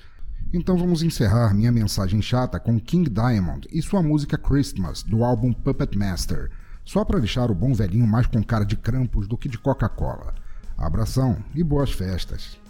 Então 0.54 0.78
vamos 0.78 1.02
encerrar 1.02 1.54
minha 1.54 1.72
mensagem 1.72 2.22
chata 2.22 2.60
com 2.60 2.80
King 2.80 3.10
Diamond 3.10 3.68
e 3.72 3.82
sua 3.82 4.04
música 4.04 4.38
Christmas, 4.38 5.04
do 5.04 5.24
álbum 5.24 5.54
Puppet 5.54 5.98
Master, 5.98 6.52
só 6.84 7.06
para 7.06 7.20
deixar 7.20 7.50
o 7.50 7.56
bom 7.56 7.74
velhinho 7.74 8.06
mais 8.06 8.28
com 8.28 8.44
cara 8.44 8.66
de 8.66 8.76
crampos 8.76 9.28
do 9.28 9.38
que 9.38 9.48
de 9.48 9.58
Coca-Cola. 9.58 10.36
Abração 10.78 11.38
e 11.56 11.64
boas 11.64 11.92
festas. 11.92 12.65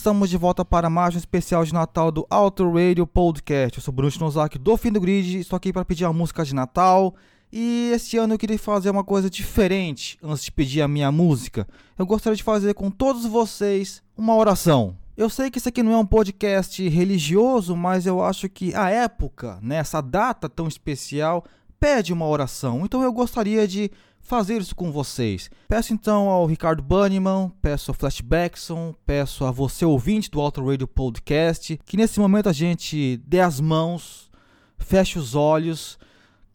Estamos 0.00 0.30
de 0.30 0.38
volta 0.38 0.64
para 0.64 0.88
mais 0.88 1.14
um 1.14 1.18
especial 1.18 1.62
de 1.62 1.74
Natal 1.74 2.10
do 2.10 2.26
Auto 2.30 2.72
Radio 2.72 3.06
Podcast. 3.06 3.76
Eu 3.76 3.84
sou 3.84 3.92
Bruno 3.92 4.10
Nozaki 4.18 4.58
do 4.58 4.74
Fim 4.78 4.90
do 4.90 4.98
Grid, 4.98 5.40
estou 5.40 5.58
aqui 5.58 5.74
para 5.74 5.84
pedir 5.84 6.06
a 6.06 6.12
música 6.12 6.42
de 6.42 6.54
Natal. 6.54 7.14
E 7.52 7.90
este 7.92 8.16
ano 8.16 8.32
eu 8.32 8.38
queria 8.38 8.58
fazer 8.58 8.88
uma 8.88 9.04
coisa 9.04 9.28
diferente 9.28 10.18
antes 10.22 10.44
de 10.44 10.52
pedir 10.52 10.80
a 10.80 10.88
minha 10.88 11.12
música. 11.12 11.68
Eu 11.98 12.06
gostaria 12.06 12.34
de 12.34 12.42
fazer 12.42 12.72
com 12.72 12.90
todos 12.90 13.26
vocês 13.26 14.02
uma 14.16 14.34
oração. 14.34 14.96
Eu 15.18 15.28
sei 15.28 15.50
que 15.50 15.58
isso 15.58 15.68
aqui 15.68 15.82
não 15.82 15.92
é 15.92 15.98
um 15.98 16.06
podcast 16.06 16.88
religioso, 16.88 17.76
mas 17.76 18.06
eu 18.06 18.24
acho 18.24 18.48
que 18.48 18.74
a 18.74 18.88
época, 18.88 19.58
né, 19.60 19.76
essa 19.76 20.00
data 20.00 20.48
tão 20.48 20.66
especial, 20.66 21.44
pede 21.78 22.10
uma 22.10 22.26
oração. 22.26 22.86
Então 22.86 23.02
eu 23.02 23.12
gostaria 23.12 23.68
de 23.68 23.90
fazer 24.30 24.60
isso 24.60 24.76
com 24.76 24.92
vocês. 24.92 25.50
Peço 25.68 25.92
então 25.92 26.28
ao 26.28 26.46
Ricardo 26.46 26.80
Banniman, 26.80 27.50
peço 27.60 27.90
ao 27.90 27.96
Flashbackson, 27.96 28.94
peço 29.04 29.44
a 29.44 29.50
você 29.50 29.84
ouvinte 29.84 30.30
do 30.30 30.40
Auto 30.40 30.64
Radio 30.64 30.86
Podcast, 30.86 31.80
que 31.84 31.96
nesse 31.96 32.20
momento 32.20 32.48
a 32.48 32.52
gente 32.52 33.16
dê 33.26 33.40
as 33.40 33.58
mãos, 33.58 34.30
feche 34.78 35.18
os 35.18 35.34
olhos, 35.34 35.98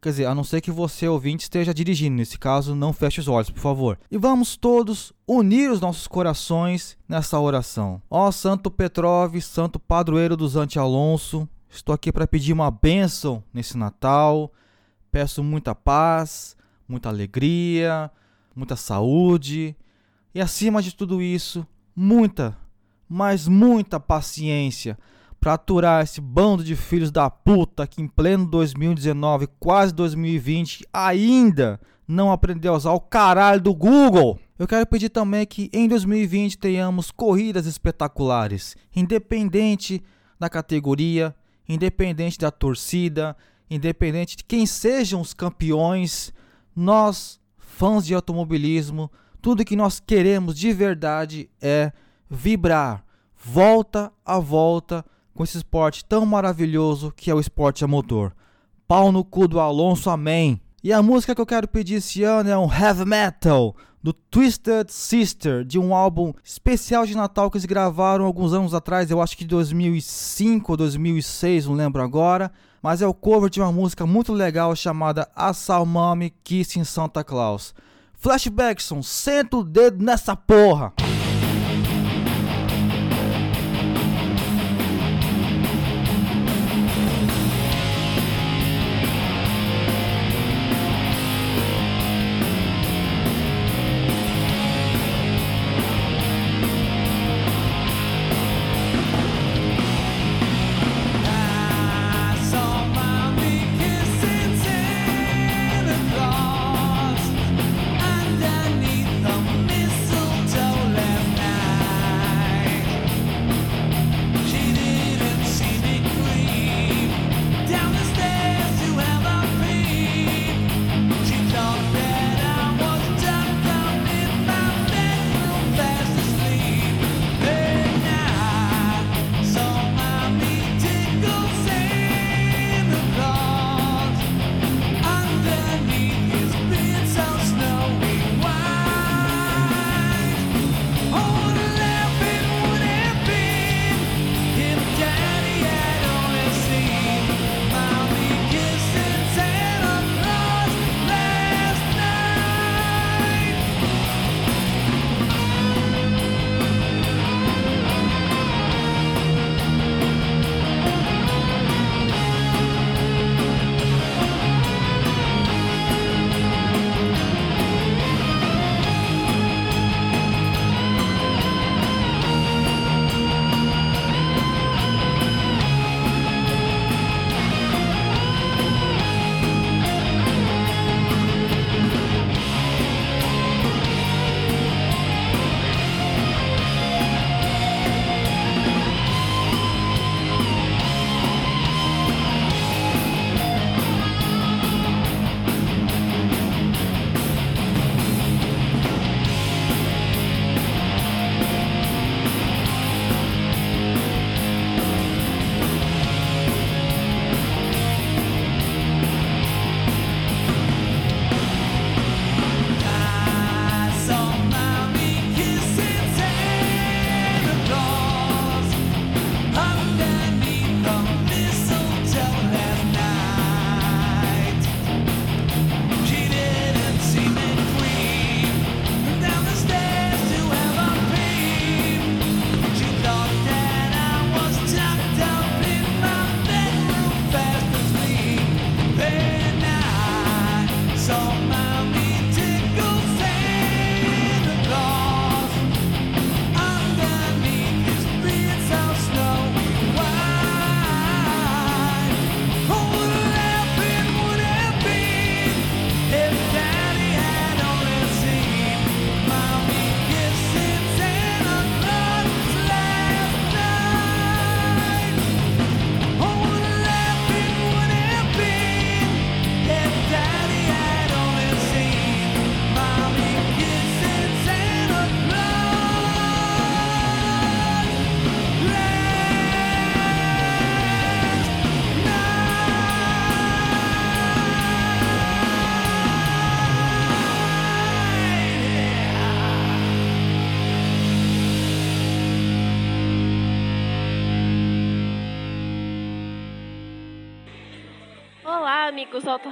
quer 0.01 0.11
dizer, 0.11 0.25
a 0.25 0.33
não 0.33 0.45
ser 0.45 0.61
que 0.61 0.71
você 0.71 1.05
ouvinte 1.05 1.43
esteja 1.43 1.73
dirigindo, 1.73 2.15
nesse 2.15 2.39
caso 2.39 2.73
não 2.73 2.93
feche 2.93 3.19
os 3.19 3.27
olhos, 3.27 3.49
por 3.49 3.59
favor. 3.59 3.99
E 4.09 4.17
vamos 4.17 4.55
todos 4.55 5.11
unir 5.27 5.69
os 5.69 5.81
nossos 5.81 6.07
corações 6.07 6.97
nessa 7.09 7.37
oração. 7.41 8.01
Ó 8.09 8.31
Santo 8.31 8.71
Petrov, 8.71 9.35
Santo 9.41 9.81
Padroeiro 9.81 10.37
dos 10.37 10.55
Ante 10.55 10.79
Alonso, 10.79 11.45
estou 11.69 11.93
aqui 11.93 12.09
para 12.09 12.25
pedir 12.25 12.53
uma 12.53 12.71
bênção 12.71 13.43
nesse 13.53 13.77
Natal. 13.77 14.49
Peço 15.11 15.43
muita 15.43 15.75
paz, 15.75 16.55
muita 16.87 17.09
alegria, 17.09 18.11
muita 18.55 18.75
saúde 18.75 19.75
e, 20.33 20.41
acima 20.41 20.81
de 20.81 20.93
tudo 20.93 21.21
isso, 21.21 21.65
muita, 21.95 22.57
mas 23.07 23.47
muita 23.47 23.99
paciência 23.99 24.97
para 25.39 25.53
aturar 25.53 26.03
esse 26.03 26.19
bando 26.19 26.63
de 26.63 26.75
filhos 26.75 27.11
da 27.11 27.29
puta 27.29 27.85
que, 27.85 28.01
em 28.01 28.07
pleno 28.07 28.45
2019, 28.47 29.47
quase 29.59 29.93
2020, 29.93 30.85
ainda 30.91 31.79
não 32.07 32.31
aprendeu 32.31 32.73
a 32.73 32.77
usar 32.77 32.91
o 32.93 32.99
caralho 32.99 33.61
do 33.61 33.73
Google. 33.73 34.39
Eu 34.57 34.67
quero 34.67 34.85
pedir 34.87 35.09
também 35.09 35.45
que 35.45 35.69
em 35.71 35.87
2020 35.87 36.57
tenhamos 36.57 37.11
corridas 37.11 37.65
espetaculares, 37.65 38.75
independente 38.95 40.03
da 40.39 40.49
categoria, 40.49 41.35
independente 41.67 42.39
da 42.39 42.51
torcida, 42.51 43.35
independente 43.69 44.37
de 44.37 44.43
quem 44.43 44.65
sejam 44.65 45.21
os 45.21 45.33
campeões, 45.33 46.33
nós, 46.75 47.39
fãs 47.57 48.05
de 48.05 48.13
automobilismo, 48.13 49.09
tudo 49.41 49.63
que 49.63 49.75
nós 49.75 49.99
queremos 49.99 50.57
de 50.57 50.73
verdade 50.73 51.49
é 51.61 51.91
vibrar, 52.29 53.05
volta 53.35 54.11
a 54.25 54.39
volta 54.39 55.05
com 55.33 55.43
esse 55.43 55.57
esporte 55.57 56.03
tão 56.03 56.25
maravilhoso 56.25 57.13
que 57.15 57.29
é 57.29 57.35
o 57.35 57.39
esporte 57.39 57.83
a 57.83 57.87
motor. 57.87 58.35
Pau 58.87 59.11
no 59.11 59.23
cu 59.23 59.47
do 59.47 59.59
Alonso, 59.59 60.09
amém. 60.09 60.59
E 60.83 60.93
a 60.93 61.01
música 61.01 61.33
que 61.33 61.41
eu 61.41 61.45
quero 61.45 61.67
pedir 61.67 61.95
esse 61.95 62.23
ano 62.23 62.49
é 62.49 62.57
um 62.57 62.71
heavy 62.71 63.05
metal 63.05 63.75
do 64.01 64.13
Twisted 64.13 64.87
Sister, 64.89 65.65
de 65.65 65.79
um 65.79 65.95
álbum 65.95 66.31
especial 66.43 67.07
de 67.07 67.15
Natal 67.15 67.49
que 67.49 67.57
eles 67.57 67.65
gravaram 67.65 68.23
alguns 68.23 68.53
anos 68.53 68.71
atrás, 68.71 69.09
eu 69.09 69.19
acho 69.19 69.35
que 69.35 69.43
2005 69.43 70.73
ou 70.73 70.77
2006, 70.77 71.65
não 71.65 71.73
lembro 71.73 72.03
agora 72.03 72.51
mas 72.85 73.01
é 73.01 73.07
o 73.07 73.15
cover 73.15 73.49
de 73.49 73.59
uma 73.59 73.71
música 73.71 74.05
muito 74.05 74.31
legal 74.31 74.75
chamada 74.75 75.27
A 75.35 75.53
Salmame 75.53 76.31
Kissing 76.43 76.83
Santa 76.83 77.23
Claus. 77.23 77.73
Flashbackson, 78.13 79.01
senta 79.01 79.57
o 79.57 79.63
dedo 79.63 80.05
nessa 80.05 80.35
porra! 80.35 80.93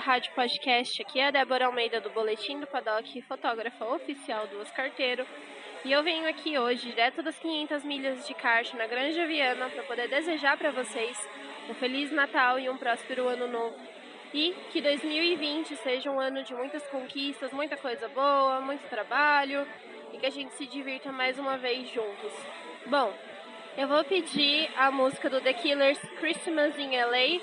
Rádio 0.03 0.33
Podcast. 0.33 1.01
Aqui 1.01 1.17
é 1.17 1.27
a 1.27 1.31
Débora 1.31 1.65
Almeida 1.65 2.01
do 2.01 2.09
Boletim 2.09 2.59
do 2.59 2.67
Paddock, 2.67 3.21
fotógrafa 3.21 3.85
oficial 3.85 4.45
do 4.47 4.59
Oscarteiro. 4.59 5.25
E 5.85 5.93
eu 5.93 6.03
venho 6.03 6.27
aqui 6.27 6.59
hoje, 6.59 6.89
direto 6.89 7.23
das 7.23 7.39
500 7.39 7.85
milhas 7.85 8.27
de 8.27 8.33
kart 8.33 8.73
na 8.73 8.85
Granja 8.85 9.25
Viana, 9.25 9.69
para 9.69 9.81
poder 9.83 10.09
desejar 10.09 10.57
para 10.57 10.71
vocês 10.71 11.17
um 11.69 11.73
Feliz 11.75 12.11
Natal 12.11 12.59
e 12.59 12.69
um 12.69 12.75
próspero 12.75 13.29
Ano 13.29 13.47
Novo. 13.47 13.77
E 14.33 14.53
que 14.73 14.81
2020 14.81 15.73
seja 15.77 16.11
um 16.11 16.19
ano 16.19 16.43
de 16.43 16.53
muitas 16.53 16.85
conquistas, 16.87 17.53
muita 17.53 17.77
coisa 17.77 18.09
boa, 18.09 18.59
muito 18.59 18.85
trabalho 18.89 19.65
e 20.11 20.17
que 20.17 20.25
a 20.25 20.31
gente 20.31 20.53
se 20.55 20.65
divirta 20.65 21.13
mais 21.13 21.39
uma 21.39 21.57
vez 21.57 21.87
juntos. 21.87 22.33
Bom, 22.87 23.13
eu 23.77 23.87
vou 23.87 24.03
pedir 24.03 24.69
a 24.75 24.91
música 24.91 25.29
do 25.29 25.39
The 25.39 25.53
Killers 25.53 25.99
Christmas 26.19 26.77
in 26.77 26.89
LA, 26.89 27.39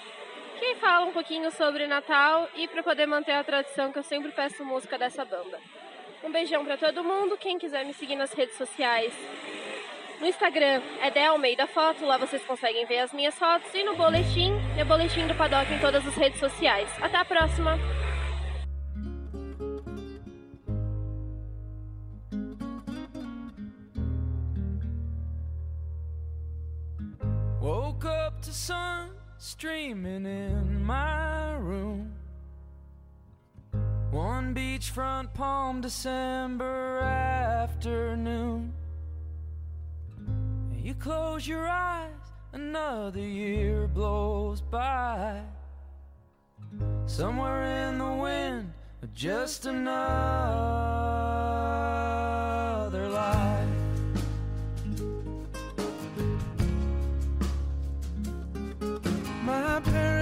que 0.60 0.74
fala 0.74 1.06
um 1.06 1.12
pouquinho 1.12 1.50
sobre 1.50 1.86
Natal 1.86 2.46
e 2.54 2.68
para 2.68 2.82
poder 2.82 3.06
manter 3.06 3.32
a 3.32 3.42
tradição 3.42 3.90
que 3.90 3.98
eu 3.98 4.02
sempre 4.02 4.30
peço 4.30 4.62
música 4.62 4.98
dessa 4.98 5.24
banda. 5.24 5.58
Um 6.22 6.30
beijão 6.30 6.62
para 6.66 6.76
todo 6.76 7.02
mundo, 7.02 7.38
quem 7.38 7.58
quiser 7.58 7.82
me 7.82 7.94
seguir 7.94 8.14
nas 8.14 8.30
redes 8.34 8.56
sociais. 8.56 9.10
No 10.20 10.26
Instagram 10.26 10.82
é 11.00 11.10
De 11.10 11.18
Almeida 11.20 11.66
Foto, 11.66 12.04
lá 12.04 12.18
vocês 12.18 12.44
conseguem 12.44 12.84
ver 12.84 12.98
as 12.98 13.10
minhas 13.10 13.34
fotos. 13.38 13.72
E 13.74 13.82
no 13.82 13.96
boletim, 13.96 14.52
é 14.78 14.84
boletim 14.84 15.26
do 15.26 15.34
Paddock 15.34 15.72
em 15.72 15.78
todas 15.78 16.06
as 16.06 16.14
redes 16.14 16.38
sociais. 16.38 16.90
Até 17.00 17.16
a 17.16 17.24
próxima! 17.24 17.78
Woke 27.62 28.06
up 28.06 28.42
to 28.42 28.52
sun 28.52 29.19
streaming 29.40 30.26
in 30.26 30.84
my 30.84 31.54
room. 31.54 32.12
One 34.10 34.54
beachfront 34.54 35.32
Palm 35.32 35.80
December 35.80 36.98
afternoon. 36.98 38.74
You 40.76 40.92
close 40.92 41.48
your 41.48 41.66
eyes, 41.66 42.10
another 42.52 43.20
year 43.20 43.88
blows 43.88 44.60
by. 44.60 45.40
Somewhere 47.06 47.88
in 47.88 47.96
the 47.96 48.12
wind, 48.12 48.74
just 49.14 49.64
another 49.64 51.00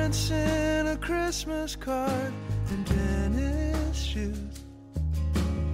Parents 0.09 0.31
a 0.31 0.97
Christmas 1.03 1.77
card 1.77 2.33
and 2.71 2.87
tennis 2.87 4.03
shoes. 4.03 4.65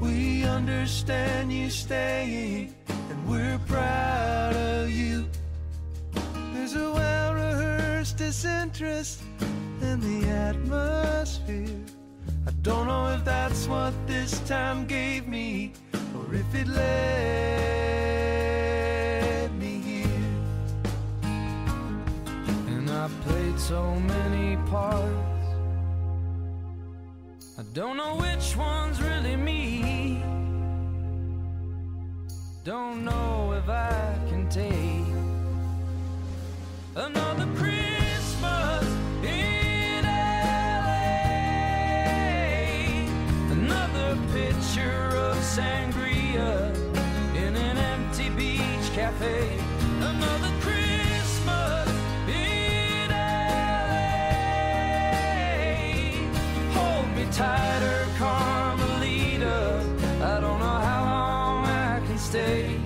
We 0.00 0.42
understand 0.42 1.52
you 1.52 1.70
staying, 1.70 2.74
and 2.88 3.28
we're 3.28 3.60
proud 3.68 4.56
of 4.56 4.90
you. 4.90 5.28
There's 6.52 6.74
a 6.74 6.90
well 6.90 7.34
rehearsed 7.34 8.16
disinterest 8.16 9.22
in 9.80 10.00
the 10.00 10.28
atmosphere. 10.28 11.84
I 12.44 12.50
don't 12.62 12.88
know 12.88 13.10
if 13.10 13.24
that's 13.24 13.68
what 13.68 13.94
this 14.08 14.40
time 14.48 14.84
gave 14.88 15.28
me, 15.28 15.74
or 16.16 16.34
if 16.34 16.52
it 16.56 16.66
led 16.66 17.44
I 23.04 23.08
played 23.20 23.60
so 23.60 23.94
many 23.96 24.56
parts. 24.70 25.46
I 27.58 27.62
don't 27.74 27.98
know 27.98 28.16
which 28.16 28.56
one's 28.56 28.98
really 29.02 29.36
me. 29.36 30.22
Don't 32.64 33.04
know 33.04 33.52
if 33.52 33.68
I 33.68 34.16
can 34.30 34.48
take 34.48 35.04
another 36.96 37.46
Christmas 37.58 38.86
in 39.22 40.04
LA. 40.06 41.04
Another 43.52 44.16
picture 44.32 45.08
of 45.28 45.36
sangria 45.36 46.74
in 47.36 47.54
an 47.54 47.76
empty 47.76 48.30
beach 48.30 48.94
cafe. 48.94 49.73
Tighter, 57.34 58.06
Carmelita. 58.16 59.84
I 60.22 60.38
don't 60.40 60.60
know 60.60 60.78
how 60.88 61.02
long 61.04 61.66
I 61.66 62.00
can 62.06 62.16
stay. 62.16 62.78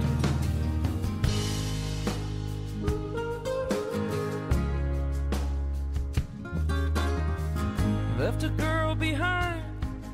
Left 8.19 8.43
a 8.43 8.49
girl 8.49 8.95
behind 8.95 9.63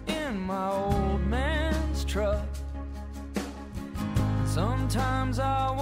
in 0.08 0.40
my 0.40 0.68
old 0.68 1.24
man's 1.28 2.04
truck. 2.04 2.44
Sometimes 4.44 5.38
I 5.38 5.73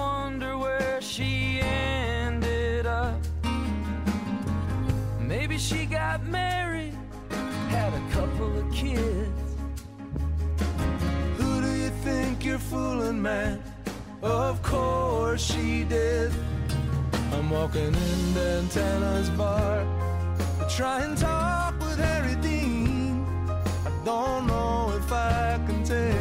fooling, 12.73 13.21
man? 13.21 13.63
Of 14.23 14.63
course 14.63 15.45
she 15.53 15.85
did. 15.85 16.33
I'm 17.35 17.51
walking 17.51 17.95
in 18.09 18.21
Dantana's 18.37 19.29
bar 19.31 19.85
to 20.59 20.65
try 20.75 21.03
and 21.05 21.15
talk 21.17 21.79
with 21.81 21.99
Harry 21.99 22.37
Dean. 22.37 23.27
I 23.89 23.91
don't 24.07 24.47
know 24.47 24.91
if 24.97 25.13
I 25.13 25.61
can 25.67 25.85
take 25.85 26.12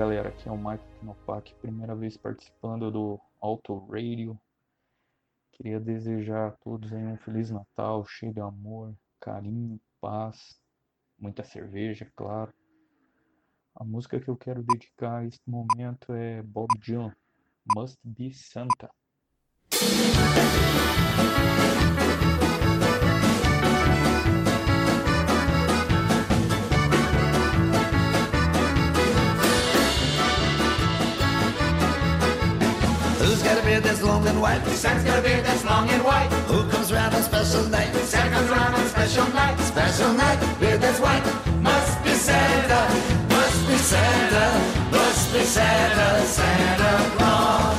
galera, 0.00 0.30
aqui 0.30 0.48
é 0.48 0.50
o 0.50 0.56
Mike 0.56 0.82
Knopak, 1.02 1.54
primeira 1.56 1.94
vez 1.94 2.16
participando 2.16 2.90
do 2.90 3.20
Auto 3.38 3.76
Radio. 3.84 4.40
Queria 5.52 5.78
desejar 5.78 6.48
a 6.48 6.50
todos 6.52 6.90
um 6.90 7.18
Feliz 7.18 7.50
Natal, 7.50 8.02
cheio 8.06 8.32
de 8.32 8.40
amor, 8.40 8.96
carinho, 9.20 9.78
paz, 10.00 10.58
muita 11.18 11.44
cerveja, 11.44 12.10
claro. 12.16 12.50
A 13.74 13.84
música 13.84 14.18
que 14.18 14.30
eu 14.30 14.38
quero 14.38 14.62
dedicar 14.62 15.18
a 15.18 15.26
este 15.26 15.42
momento 15.46 16.14
é 16.14 16.42
Bob 16.44 16.70
Dylan, 16.78 17.14
Must 17.76 17.98
Be 18.02 18.32
Santa. 18.32 18.90
Beard 33.80 33.94
that's 33.94 34.02
long 34.02 34.26
and 34.26 34.40
white? 34.40 34.62
Santa's 34.66 35.04
got 35.04 35.18
a 35.18 35.22
beard 35.22 35.44
that's 35.44 35.64
long 35.64 35.88
and 35.88 36.04
white. 36.04 36.28
Who 36.48 36.68
comes 36.70 36.92
round 36.92 37.14
on 37.14 37.22
special 37.22 37.64
night? 37.68 37.94
Santa 38.04 38.30
comes 38.30 38.50
around 38.50 38.74
on 38.74 38.86
special 38.86 39.26
night. 39.32 39.58
Special 39.60 40.12
night, 40.12 40.38
beard 40.60 40.80
that's 40.80 41.00
white. 41.00 41.24
Must 41.62 42.04
be 42.04 42.10
Santa, 42.10 42.82
Must 43.28 43.68
be 43.68 43.76
Santa, 43.76 44.46
must 44.90 45.32
be 45.32 45.40
Santa, 45.44 46.26
Santa 46.26 47.10
Claus. 47.16 47.78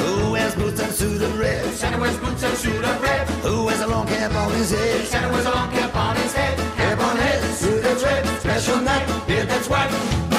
Who 0.00 0.32
wears 0.32 0.54
boots 0.54 0.80
and 0.80 0.92
suit 0.92 1.22
of 1.22 1.38
red? 1.38 1.74
Santa 1.74 1.98
wears 1.98 2.18
boots 2.18 2.42
and 2.42 2.56
suit 2.56 2.84
of 2.84 3.02
red. 3.02 3.28
Who 3.42 3.64
wears 3.64 3.80
a 3.80 3.86
long 3.88 4.06
cap 4.06 4.32
on 4.34 4.52
his 4.52 4.70
head? 4.70 5.06
Santa 5.06 5.28
wears 5.32 5.46
a 5.46 5.50
long 5.50 5.70
cap 5.72 5.94
on 5.96 6.16
his 6.16 6.32
head. 6.32 6.56
Cap 6.76 7.00
on 7.00 7.16
head, 7.16 7.54
suit 7.54 7.82
that's 7.82 8.02
red. 8.04 8.26
Special 8.38 8.80
night, 8.80 9.06
beard 9.26 9.48
that's 9.48 9.68
white. 9.68 10.29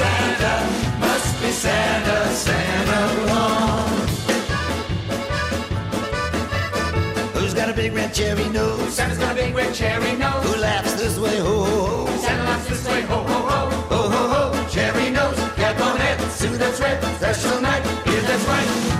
Santa, 0.00 0.54
Must 0.98 1.42
be 1.42 1.50
Santa, 1.50 2.18
Santa 2.32 3.00
Claus. 3.26 4.10
Who's 7.34 7.52
got 7.52 7.68
a 7.68 7.74
big 7.74 7.92
red 7.92 8.14
cherry 8.14 8.48
nose? 8.48 8.94
Santa's 8.94 9.18
got 9.18 9.32
a 9.32 9.34
big 9.34 9.54
red 9.54 9.74
cherry 9.74 10.16
nose. 10.16 10.42
Who 10.46 10.58
laughs 10.58 10.94
this 10.94 11.18
way, 11.18 11.36
ho 11.36 11.64
ho 11.64 12.06
ho? 12.06 12.16
Santa 12.16 12.44
laughs 12.44 12.68
this 12.70 12.88
way, 12.88 13.02
ho 13.02 13.16
ho 13.16 13.40
ho. 13.50 13.70
Ho 13.92 14.00
ho 14.14 14.22
ho, 14.32 14.68
cherry 14.70 15.10
nose, 15.10 15.38
cap 15.56 15.78
on 15.82 15.98
head, 15.98 16.18
suit 16.32 16.58
that's 16.58 16.80
red, 16.80 16.98
special 17.18 17.60
night, 17.60 17.82
beard 18.06 18.24
that's 18.24 18.44
white. 18.46 18.99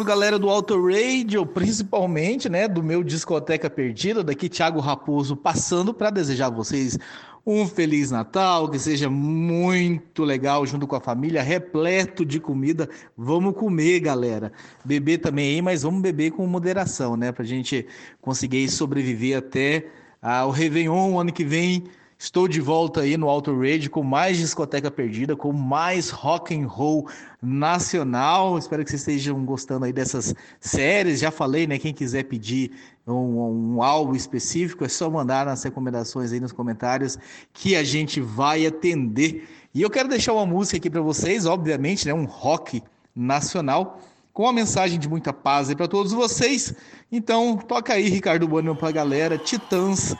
Salve 0.00 0.08
galera 0.08 0.38
do 0.38 0.48
Auto 0.48 0.82
Radio, 0.82 1.44
principalmente, 1.44 2.48
né, 2.48 2.66
do 2.66 2.82
meu 2.82 3.04
Discoteca 3.04 3.68
Perdida, 3.68 4.24
daqui 4.24 4.48
Thiago 4.48 4.80
Raposo, 4.80 5.36
passando 5.36 5.92
para 5.92 6.08
desejar 6.08 6.46
a 6.46 6.50
vocês 6.50 6.98
um 7.46 7.66
feliz 7.66 8.10
Natal, 8.10 8.70
que 8.70 8.78
seja 8.78 9.10
muito 9.10 10.24
legal 10.24 10.64
junto 10.64 10.86
com 10.86 10.96
a 10.96 11.00
família, 11.00 11.42
repleto 11.42 12.24
de 12.24 12.40
comida. 12.40 12.88
Vamos 13.14 13.54
comer, 13.54 14.00
galera. 14.00 14.50
Beber 14.82 15.18
também 15.18 15.56
aí, 15.56 15.62
mas 15.62 15.82
vamos 15.82 16.00
beber 16.00 16.30
com 16.30 16.46
moderação, 16.46 17.14
né, 17.14 17.30
pra 17.30 17.44
gente 17.44 17.86
conseguir 18.22 18.70
sobreviver 18.70 19.36
até 19.36 19.86
ah, 20.22 20.46
o 20.46 20.50
Réveillon 20.50 21.18
ano 21.18 21.30
que 21.30 21.44
vem. 21.44 21.84
Estou 22.22 22.46
de 22.46 22.60
volta 22.60 23.00
aí 23.00 23.16
no 23.16 23.30
Auto 23.30 23.50
Radio 23.58 23.90
com 23.90 24.02
mais 24.02 24.36
discoteca 24.36 24.90
perdida, 24.90 25.34
com 25.34 25.54
mais 25.54 26.10
rock 26.10 26.54
and 26.54 26.66
roll 26.66 27.08
nacional. 27.40 28.58
Espero 28.58 28.84
que 28.84 28.90
vocês 28.90 29.00
estejam 29.00 29.42
gostando 29.42 29.86
aí 29.86 29.92
dessas 29.92 30.34
séries. 30.60 31.20
Já 31.20 31.30
falei, 31.30 31.66
né? 31.66 31.78
Quem 31.78 31.94
quiser 31.94 32.24
pedir 32.24 32.72
um, 33.06 33.76
um 33.76 33.82
álbum 33.82 34.14
específico, 34.14 34.84
é 34.84 34.88
só 34.88 35.08
mandar 35.08 35.46
nas 35.46 35.62
recomendações 35.62 36.30
aí 36.30 36.38
nos 36.38 36.52
comentários 36.52 37.18
que 37.54 37.74
a 37.74 37.82
gente 37.82 38.20
vai 38.20 38.66
atender. 38.66 39.48
E 39.72 39.80
eu 39.80 39.88
quero 39.88 40.06
deixar 40.06 40.34
uma 40.34 40.44
música 40.44 40.76
aqui 40.76 40.90
para 40.90 41.00
vocês, 41.00 41.46
obviamente, 41.46 42.06
né? 42.06 42.12
Um 42.12 42.26
rock 42.26 42.82
nacional 43.16 43.98
com 44.34 44.42
uma 44.42 44.52
mensagem 44.52 44.98
de 44.98 45.08
muita 45.08 45.32
paz 45.32 45.70
aí 45.70 45.74
para 45.74 45.88
todos 45.88 46.12
vocês. 46.12 46.74
Então, 47.10 47.56
toca 47.56 47.94
aí, 47.94 48.10
Ricardo 48.10 48.46
Bueno, 48.46 48.76
pra 48.76 48.92
galera, 48.92 49.38
Titãs 49.38 50.14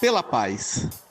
pela 0.00 0.22
Paz. 0.22 1.09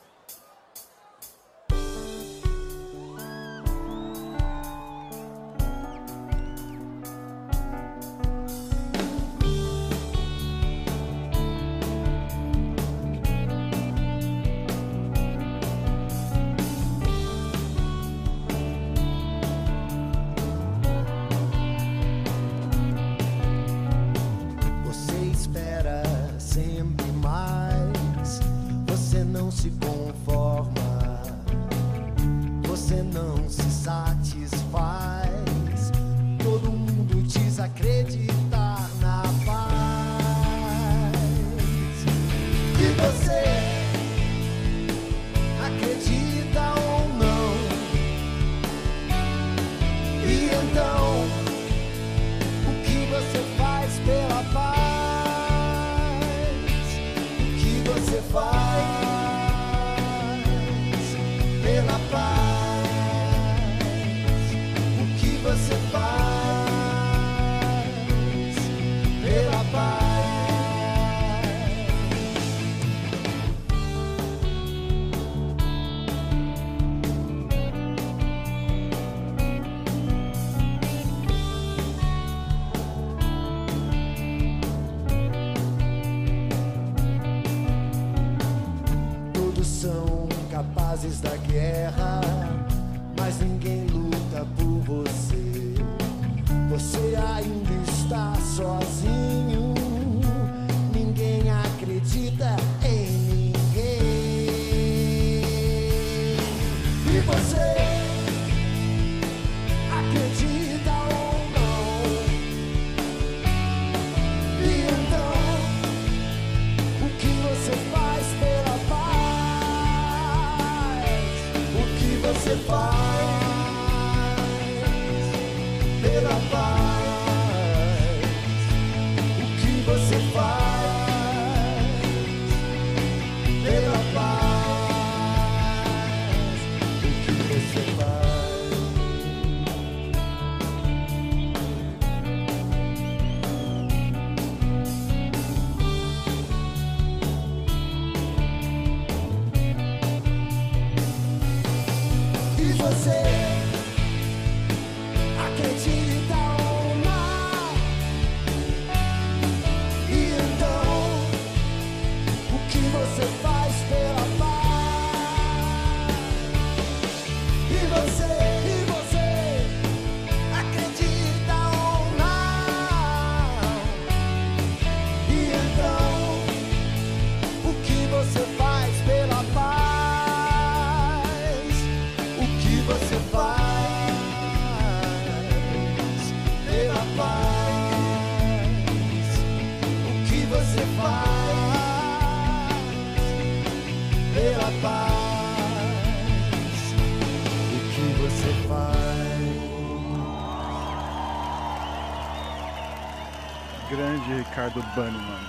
Grande 204.70 204.80
Ricardo 204.80 204.96
Banniman. 204.96 205.40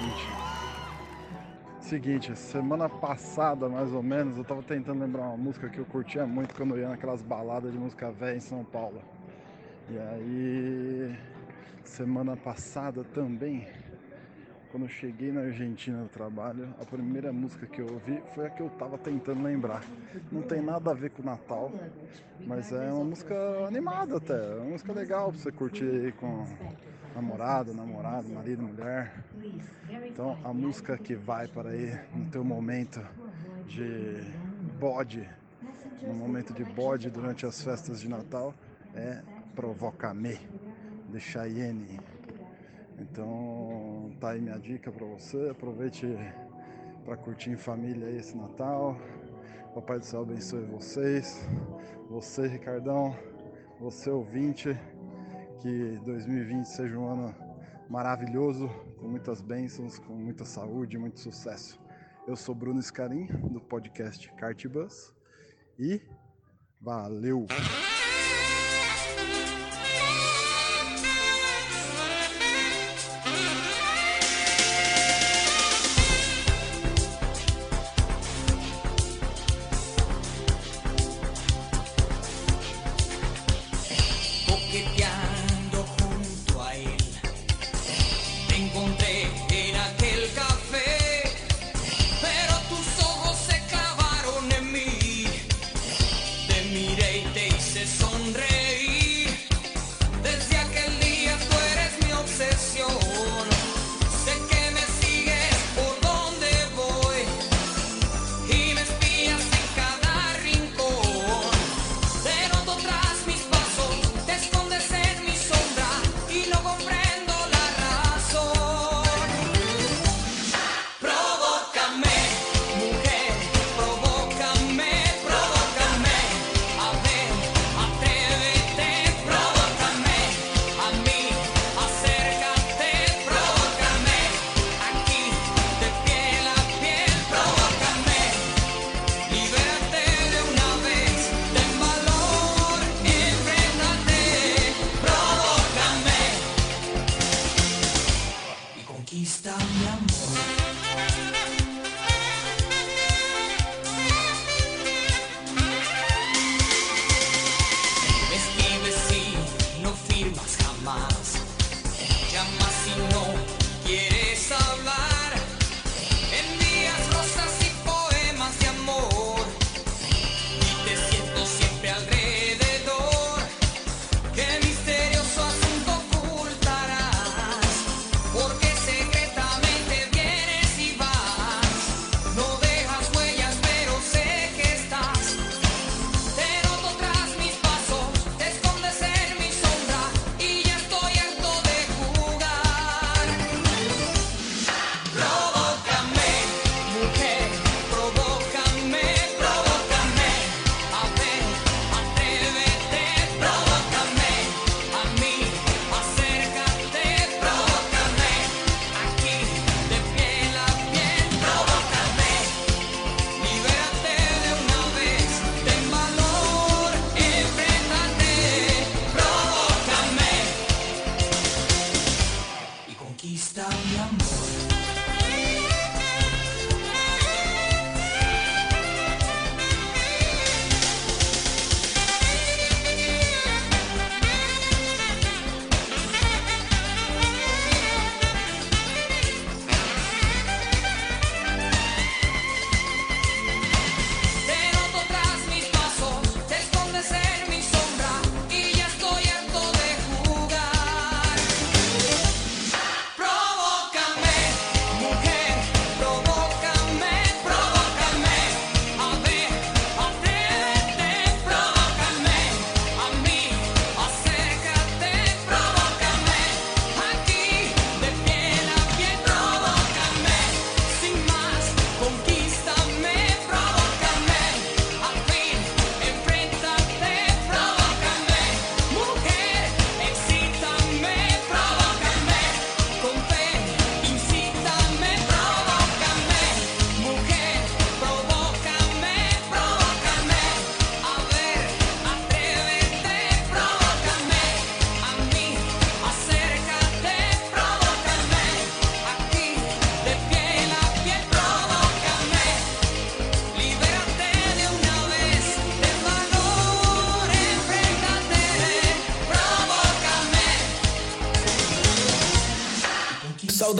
Gente, 0.00 0.28
seguinte, 1.80 2.36
semana 2.36 2.88
passada 2.88 3.68
mais 3.68 3.92
ou 3.92 4.02
menos 4.02 4.36
eu 4.36 4.44
tava 4.44 4.62
tentando 4.62 5.00
lembrar 5.00 5.22
uma 5.22 5.36
música 5.36 5.68
que 5.68 5.78
eu 5.78 5.84
curtia 5.84 6.26
muito 6.26 6.54
quando 6.54 6.76
eu 6.76 6.82
ia 6.82 6.88
naquelas 6.88 7.22
baladas 7.22 7.72
de 7.72 7.78
música 7.78 8.10
velha 8.10 8.36
em 8.36 8.40
São 8.40 8.64
Paulo. 8.64 9.00
E 9.88 9.98
aí, 9.98 11.18
semana 11.84 12.36
passada 12.36 13.02
também, 13.14 13.66
quando 14.70 14.84
eu 14.84 14.88
cheguei 14.88 15.32
na 15.32 15.42
Argentina 15.42 15.98
no 15.98 16.08
trabalho, 16.08 16.68
a 16.80 16.84
primeira 16.84 17.32
música 17.32 17.66
que 17.66 17.80
eu 17.80 17.86
ouvi 17.92 18.22
foi 18.34 18.46
a 18.46 18.50
que 18.50 18.60
eu 18.60 18.68
tava 18.70 18.98
tentando 18.98 19.42
lembrar. 19.42 19.82
Não 20.30 20.42
tem 20.42 20.60
nada 20.60 20.90
a 20.90 20.94
ver 20.94 21.10
com 21.10 21.22
o 21.22 21.24
Natal, 21.24 21.72
mas 22.46 22.72
é 22.72 22.92
uma 22.92 23.04
música 23.04 23.34
animada 23.66 24.16
até, 24.18 24.34
é 24.34 24.56
uma 24.56 24.70
música 24.70 24.92
legal 24.92 25.30
pra 25.30 25.40
você 25.40 25.52
curtir 25.52 26.12
com 26.18 26.46
namorado, 27.14 27.74
namorado, 27.74 28.28
marido, 28.28 28.62
mulher. 28.62 29.12
Então 30.06 30.38
a 30.44 30.52
música 30.52 30.96
que 30.96 31.14
vai 31.14 31.46
para 31.46 31.70
aí 31.70 31.98
no 32.14 32.30
teu 32.30 32.44
momento 32.44 33.00
de 33.66 34.22
bode, 34.78 35.28
no 36.02 36.14
momento 36.14 36.52
de 36.52 36.64
bode 36.64 37.10
durante 37.10 37.46
as 37.46 37.62
festas 37.62 38.00
de 38.00 38.08
Natal 38.08 38.54
é 38.94 39.22
Provoca-me, 39.54 40.38
de 41.10 41.20
Cheyenne. 41.20 42.00
Então 42.98 44.10
tá 44.18 44.30
aí 44.30 44.40
minha 44.40 44.58
dica 44.58 44.90
para 44.90 45.04
você, 45.06 45.50
aproveite 45.50 46.06
para 47.04 47.16
curtir 47.16 47.50
em 47.50 47.56
família 47.56 48.10
esse 48.10 48.36
Natal. 48.36 48.96
Papai 49.74 49.98
do 49.98 50.04
céu 50.04 50.22
abençoe 50.22 50.64
vocês, 50.64 51.46
você 52.08 52.46
Ricardão, 52.46 53.16
você 53.80 54.10
ouvinte, 54.10 54.78
que 55.62 55.96
2020 56.04 56.64
seja 56.64 56.98
um 56.98 57.06
ano 57.06 57.34
maravilhoso, 57.88 58.68
com 58.98 59.06
muitas 59.06 59.40
bênçãos, 59.40 59.96
com 59.96 60.12
muita 60.12 60.44
saúde, 60.44 60.98
muito 60.98 61.20
sucesso. 61.20 61.80
Eu 62.26 62.34
sou 62.34 62.52
Bruno 62.52 62.82
Scarim, 62.82 63.26
do 63.26 63.60
podcast 63.60 64.28
Cartbus, 64.32 65.14
e 65.78 66.02
valeu! 66.80 67.46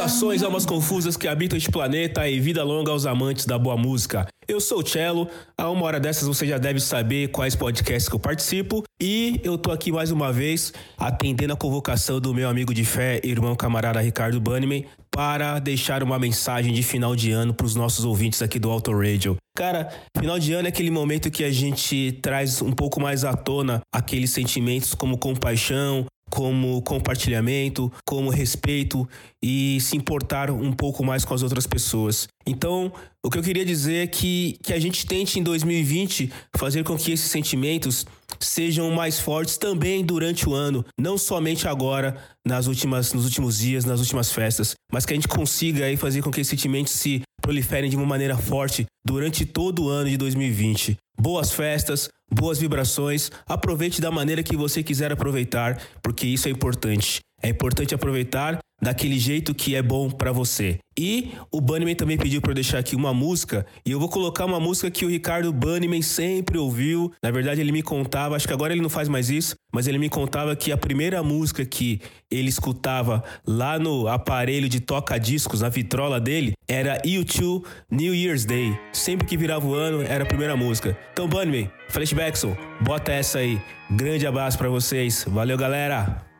Saudações 0.02 0.42
almas 0.42 0.66
confusas 0.66 1.16
que 1.16 1.28
habitam 1.28 1.56
este 1.56 1.70
planeta 1.70 2.28
e 2.28 2.40
vida 2.40 2.64
longa 2.64 2.90
aos 2.90 3.06
amantes 3.06 3.46
da 3.46 3.56
boa 3.56 3.76
música. 3.76 4.26
Eu 4.48 4.60
sou 4.60 4.80
o 4.80 4.86
Cello, 4.86 5.28
a 5.56 5.70
uma 5.70 5.84
hora 5.84 6.00
dessas 6.00 6.26
você 6.26 6.44
já 6.44 6.58
deve 6.58 6.80
saber 6.80 7.28
quais 7.28 7.54
podcasts 7.54 8.08
que 8.08 8.14
eu 8.16 8.18
participo 8.18 8.82
e 9.00 9.40
eu 9.44 9.56
tô 9.56 9.70
aqui 9.70 9.92
mais 9.92 10.10
uma 10.10 10.32
vez 10.32 10.72
atendendo 10.98 11.52
a 11.52 11.56
convocação 11.56 12.18
do 12.18 12.34
meu 12.34 12.48
amigo 12.48 12.74
de 12.74 12.84
fé, 12.84 13.20
irmão 13.22 13.54
camarada 13.54 14.00
Ricardo 14.00 14.40
Banniman, 14.40 14.82
para 15.08 15.60
deixar 15.60 16.02
uma 16.02 16.18
mensagem 16.18 16.72
de 16.72 16.82
final 16.82 17.14
de 17.14 17.30
ano 17.30 17.54
para 17.54 17.66
os 17.66 17.76
nossos 17.76 18.04
ouvintes 18.04 18.42
aqui 18.42 18.58
do 18.58 18.70
Auto 18.70 18.90
Radio. 18.90 19.36
Cara, 19.54 19.88
final 20.18 20.38
de 20.38 20.52
ano 20.52 20.66
é 20.66 20.70
aquele 20.70 20.90
momento 20.90 21.30
que 21.30 21.44
a 21.44 21.52
gente 21.52 22.18
traz 22.22 22.60
um 22.60 22.72
pouco 22.72 23.00
mais 23.00 23.22
à 23.24 23.34
tona 23.34 23.82
aqueles 23.94 24.30
sentimentos 24.30 24.94
como 24.94 25.18
compaixão, 25.18 26.06
como 26.32 26.80
compartilhamento, 26.80 27.92
como 28.06 28.30
respeito 28.30 29.06
e 29.42 29.76
se 29.82 29.98
importar 29.98 30.50
um 30.50 30.72
pouco 30.72 31.04
mais 31.04 31.26
com 31.26 31.34
as 31.34 31.42
outras 31.42 31.66
pessoas. 31.66 32.26
Então, 32.46 32.90
o 33.22 33.28
que 33.28 33.36
eu 33.36 33.42
queria 33.42 33.66
dizer 33.66 34.04
é 34.04 34.06
que, 34.06 34.56
que 34.62 34.72
a 34.72 34.80
gente 34.80 35.04
tente 35.04 35.38
em 35.38 35.42
2020 35.42 36.32
fazer 36.56 36.84
com 36.84 36.96
que 36.96 37.12
esses 37.12 37.30
sentimentos 37.30 38.06
sejam 38.40 38.90
mais 38.92 39.20
fortes 39.20 39.58
também 39.58 40.02
durante 40.02 40.48
o 40.48 40.54
ano, 40.54 40.82
não 40.98 41.18
somente 41.18 41.68
agora, 41.68 42.16
nas 42.46 42.66
últimas, 42.66 43.12
nos 43.12 43.26
últimos 43.26 43.58
dias, 43.58 43.84
nas 43.84 44.00
últimas 44.00 44.32
festas, 44.32 44.74
mas 44.90 45.04
que 45.04 45.12
a 45.12 45.16
gente 45.16 45.28
consiga 45.28 45.84
aí 45.84 45.98
fazer 45.98 46.22
com 46.22 46.30
que 46.30 46.40
esses 46.40 46.50
sentimentos 46.50 46.94
se 46.94 47.20
proliferem 47.42 47.90
de 47.90 47.96
uma 47.96 48.06
maneira 48.06 48.38
forte 48.38 48.86
durante 49.04 49.44
todo 49.44 49.84
o 49.84 49.88
ano 49.90 50.08
de 50.08 50.16
2020. 50.16 50.96
Boas 51.18 51.52
festas, 51.52 52.08
boas 52.30 52.58
vibrações. 52.58 53.30
Aproveite 53.46 54.00
da 54.00 54.10
maneira 54.10 54.42
que 54.42 54.56
você 54.56 54.82
quiser 54.82 55.12
aproveitar, 55.12 55.80
porque 56.02 56.26
isso 56.26 56.48
é 56.48 56.50
importante. 56.50 57.20
É 57.42 57.48
importante 57.48 57.94
aproveitar 57.94 58.58
daquele 58.82 59.18
jeito 59.18 59.54
que 59.54 59.76
é 59.76 59.82
bom 59.82 60.10
para 60.10 60.32
você. 60.32 60.78
E 60.98 61.32
o 61.50 61.60
Bunnyman 61.60 61.94
também 61.94 62.18
pediu 62.18 62.40
para 62.40 62.50
eu 62.50 62.54
deixar 62.54 62.78
aqui 62.78 62.94
uma 62.94 63.14
música, 63.14 63.64
e 63.86 63.92
eu 63.92 64.00
vou 64.00 64.08
colocar 64.08 64.44
uma 64.44 64.60
música 64.60 64.90
que 64.90 65.06
o 65.06 65.08
Ricardo 65.08 65.52
Bunnyman 65.52 66.02
sempre 66.02 66.58
ouviu. 66.58 67.10
Na 67.22 67.30
verdade, 67.30 67.60
ele 67.60 67.72
me 67.72 67.82
contava, 67.82 68.36
acho 68.36 68.46
que 68.46 68.52
agora 68.52 68.72
ele 68.72 68.82
não 68.82 68.90
faz 68.90 69.08
mais 69.08 69.30
isso, 69.30 69.54
mas 69.72 69.86
ele 69.86 69.98
me 69.98 70.08
contava 70.08 70.54
que 70.54 70.72
a 70.72 70.76
primeira 70.76 71.22
música 71.22 71.64
que 71.64 72.00
ele 72.30 72.48
escutava 72.48 73.22
lá 73.46 73.78
no 73.78 74.08
aparelho 74.08 74.68
de 74.68 74.80
toca-discos, 74.80 75.60
na 75.60 75.68
vitrola 75.68 76.20
dele, 76.20 76.52
era 76.68 77.00
U2 77.02 77.64
New 77.90 78.14
Year's 78.14 78.44
Day. 78.44 78.78
Sempre 78.92 79.26
que 79.26 79.36
virava 79.36 79.66
o 79.66 79.74
ano, 79.74 80.02
era 80.02 80.24
a 80.24 80.26
primeira 80.26 80.56
música. 80.56 80.98
Então, 81.12 81.28
Bunnyman, 81.28 81.70
Flashbackson, 81.88 82.56
bota 82.80 83.12
essa 83.12 83.38
aí. 83.38 83.60
Grande 83.90 84.26
abraço 84.26 84.58
para 84.58 84.68
vocês. 84.68 85.24
Valeu, 85.28 85.56
galera! 85.56 86.31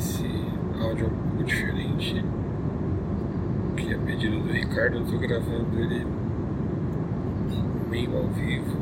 Esse 0.00 0.24
áudio 0.80 1.04
é 1.04 1.08
um 1.08 1.28
pouco 1.28 1.44
diferente, 1.44 2.24
que 3.76 3.94
a 3.94 3.98
pedido 3.98 4.40
do 4.40 4.50
Ricardo 4.50 4.96
eu 4.96 5.04
tô 5.04 5.18
gravando 5.18 5.78
ele 5.78 6.06
meio 7.90 8.16
ao 8.16 8.26
vivo, 8.28 8.78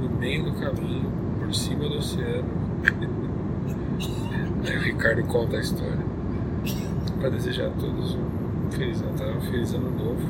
no 0.00 0.08
meio 0.18 0.44
do 0.44 0.52
caminho, 0.52 1.12
por 1.38 1.54
cima 1.54 1.86
do 1.90 1.98
oceano. 1.98 2.48
Aí 4.66 4.76
o 4.76 4.80
Ricardo 4.80 5.22
conta 5.24 5.58
a 5.58 5.60
história. 5.60 6.10
Para 7.18 7.28
desejar 7.28 7.66
a 7.66 7.70
todos 7.70 8.14
um 8.14 8.70
Feliz 8.70 9.02
Natal, 9.02 9.28
um 9.36 9.40
Feliz 9.42 9.74
Ano 9.74 9.90
Novo 9.90 10.26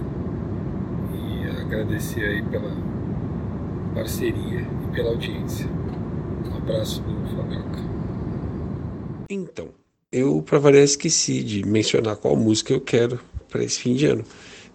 e 1.15 1.61
agradecer 1.61 2.25
aí 2.25 2.43
pela 2.43 2.73
parceria 3.95 4.61
e 4.61 4.93
pela 4.93 5.11
audiência. 5.11 5.69
Um 6.51 6.57
abraço 6.57 7.01
do 7.03 7.37
Fabioca. 7.37 8.00
Então, 9.33 9.69
eu 10.11 10.43
para 10.43 10.59
variar 10.59 10.83
esqueci 10.83 11.45
de 11.45 11.65
mencionar 11.65 12.17
qual 12.17 12.35
música 12.35 12.73
eu 12.73 12.81
quero 12.81 13.21
para 13.49 13.63
esse 13.63 13.79
fim 13.79 13.95
de 13.95 14.07
ano. 14.07 14.25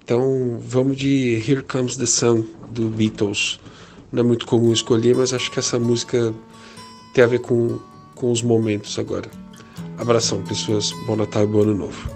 Então, 0.01 0.57
vamos 0.61 0.95
de 0.95 1.43
Here 1.45 1.61
Comes 1.61 1.97
the 1.97 2.05
Sun 2.05 2.45
do 2.71 2.87
Beatles. 2.87 3.59
Não 4.13 4.21
é 4.21 4.25
muito 4.25 4.45
comum 4.45 4.71
escolher, 4.71 5.13
mas 5.13 5.33
acho 5.33 5.51
que 5.51 5.59
essa 5.59 5.77
música 5.77 6.33
tem 7.13 7.25
a 7.25 7.27
ver 7.27 7.39
com, 7.39 7.77
com 8.15 8.31
os 8.31 8.41
momentos 8.41 8.97
agora. 8.97 9.29
Abração, 9.97 10.41
pessoas. 10.43 10.89
Bom 11.05 11.17
Natal 11.17 11.43
e 11.43 11.47
bom 11.47 11.61
Ano 11.61 11.75
Novo. 11.75 12.14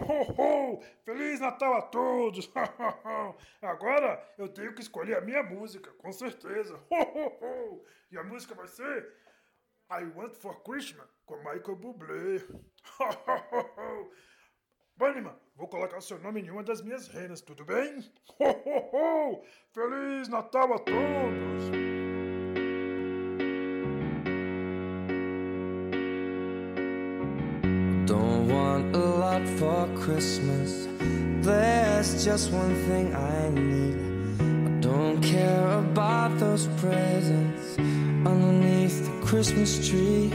Ho, 0.00 0.32
ho! 0.40 0.80
Feliz 1.04 1.40
Natal 1.40 1.74
a 1.74 1.82
todos! 1.82 2.50
Agora 3.62 4.22
eu 4.38 4.48
tenho 4.48 4.74
que 4.74 4.80
escolher 4.80 5.18
a 5.18 5.20
minha 5.20 5.42
música, 5.42 5.90
com 5.92 6.12
certeza. 6.12 6.80
Ho, 6.90 7.02
ho, 7.02 7.26
ho! 7.40 7.84
E 8.10 8.18
a 8.18 8.24
música 8.24 8.54
vai 8.54 8.66
ser 8.66 9.12
I 9.90 10.04
Want 10.14 10.34
for 10.34 10.62
Christmas, 10.62 11.08
com 11.26 11.36
Michael 11.38 11.76
Bublé. 11.76 12.44
Bunnyman, 14.96 15.36
vou 15.56 15.66
colocar 15.66 16.00
seu 16.00 16.18
nome 16.18 16.42
em 16.42 16.50
uma 16.50 16.62
das 16.62 16.82
minhas 16.82 17.08
renas, 17.08 17.40
tudo 17.40 17.64
bem? 17.64 17.98
Ho, 18.38 18.44
ho, 18.44 18.90
ho! 18.92 19.42
Feliz 19.72 20.28
Natal 20.28 20.74
a 20.74 20.78
todos! 20.78 21.99
For 29.60 29.86
Christmas. 29.94 30.88
There's 31.44 32.24
just 32.24 32.50
one 32.50 32.74
thing 32.88 33.14
I 33.14 33.50
need. 33.50 33.96
I 34.40 34.80
don't 34.80 35.20
care 35.20 35.68
about 35.78 36.38
those 36.38 36.66
presents 36.78 37.76
underneath 37.78 39.04
the 39.04 39.26
Christmas 39.26 39.70
tree. 39.86 40.30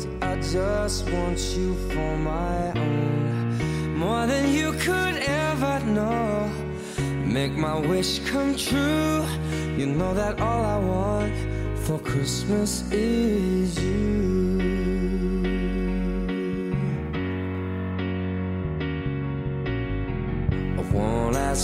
So 0.00 0.08
I 0.20 0.34
just 0.40 1.08
want 1.10 1.38
you 1.56 1.76
for 1.92 2.16
my 2.16 2.72
own, 2.74 3.96
more 3.96 4.26
than 4.26 4.52
you 4.52 4.72
could 4.72 5.16
ever 5.46 5.78
know. 5.86 6.50
Make 7.24 7.52
my 7.52 7.78
wish 7.78 8.18
come 8.30 8.56
true. 8.56 9.24
You 9.78 9.86
know 9.86 10.12
that 10.14 10.40
all 10.40 10.62
I 10.64 10.78
want 10.78 11.34
for 11.84 12.00
Christmas 12.00 12.82
is 12.90 13.78
you. 13.78 14.45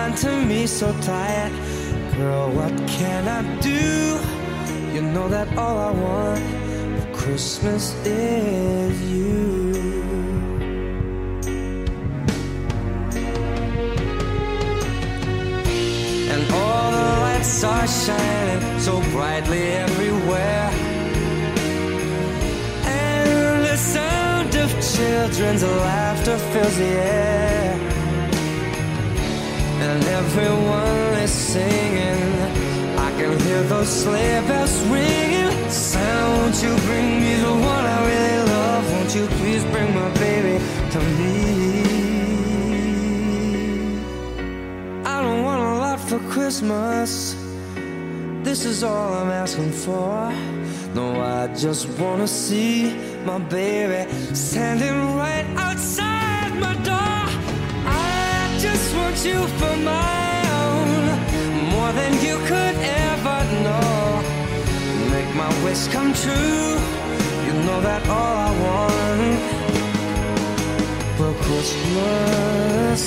on 0.00 0.14
to 0.14 0.30
me 0.46 0.66
so 0.66 0.88
tired 1.00 1.52
Girl, 2.16 2.50
what 2.50 2.74
can 2.86 3.22
I 3.28 3.40
do? 3.60 4.20
You 4.94 5.00
know 5.00 5.26
that 5.28 5.48
all 5.56 5.78
I 5.78 5.90
want 5.90 6.44
for 7.00 7.08
Christmas 7.16 7.94
is 8.04 9.00
you. 9.10 9.72
And 16.32 16.42
all 16.52 16.90
the 16.98 17.08
lights 17.24 17.64
are 17.64 17.86
shining 17.86 18.80
so 18.80 19.00
brightly 19.12 19.62
everywhere. 19.86 20.70
And 22.84 23.64
the 23.64 23.76
sound 23.76 24.54
of 24.56 24.68
children's 24.94 25.62
laughter 25.62 26.36
fills 26.52 26.76
the 26.76 26.84
air. 26.84 27.89
And 29.82 30.04
everyone 30.04 31.14
is 31.24 31.32
singing. 31.32 32.22
I 32.98 33.10
can 33.18 33.38
hear 33.40 33.62
those 33.62 33.88
sleigh 33.88 34.40
bells 34.46 34.78
ringing. 34.88 35.70
Santa, 35.70 36.26
won't 36.36 36.62
you 36.62 36.74
bring 36.86 37.08
me 37.20 37.34
the 37.36 37.54
one 37.72 37.84
I 37.96 37.98
really 38.10 38.42
love? 38.50 38.92
Won't 38.92 39.14
you 39.14 39.26
please 39.38 39.64
bring 39.72 39.94
my 39.94 40.10
baby 40.24 40.62
to 40.92 40.98
me? 41.18 41.34
I 45.04 45.22
don't 45.22 45.42
want 45.42 45.62
a 45.62 45.74
lot 45.84 45.98
for 45.98 46.18
Christmas. 46.34 47.34
This 48.42 48.64
is 48.64 48.84
all 48.84 49.14
I'm 49.14 49.30
asking 49.30 49.72
for. 49.72 50.30
No, 50.94 51.20
I 51.20 51.46
just 51.54 51.88
wanna 51.98 52.28
see 52.28 52.94
my 53.24 53.38
baby 53.38 54.10
standing 54.34 55.16
right 55.16 55.46
outside 55.56 56.52
my 56.60 56.74
door. 56.84 57.09
Want 59.10 59.24
you 59.26 59.44
for 59.58 59.76
my 59.78 60.42
own, 60.62 61.02
more 61.72 61.92
than 61.94 62.12
you 62.24 62.36
could 62.46 62.76
ever 63.08 63.38
know. 63.64 64.22
Make 65.10 65.34
my 65.34 65.50
wish 65.64 65.88
come 65.88 66.14
true. 66.14 66.78
You 67.44 67.52
know 67.66 67.80
that 67.80 68.06
all 68.08 68.36
I 68.48 68.50
want 68.66 69.40
for 71.16 71.32
Christmas 71.42 73.00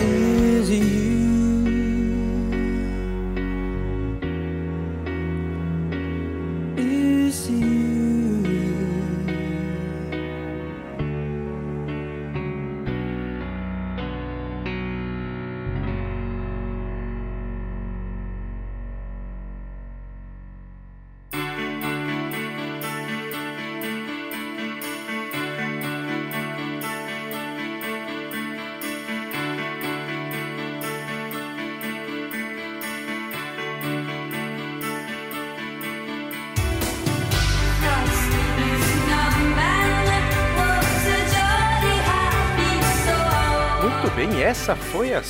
is 0.00 0.70
you. 0.70 1.39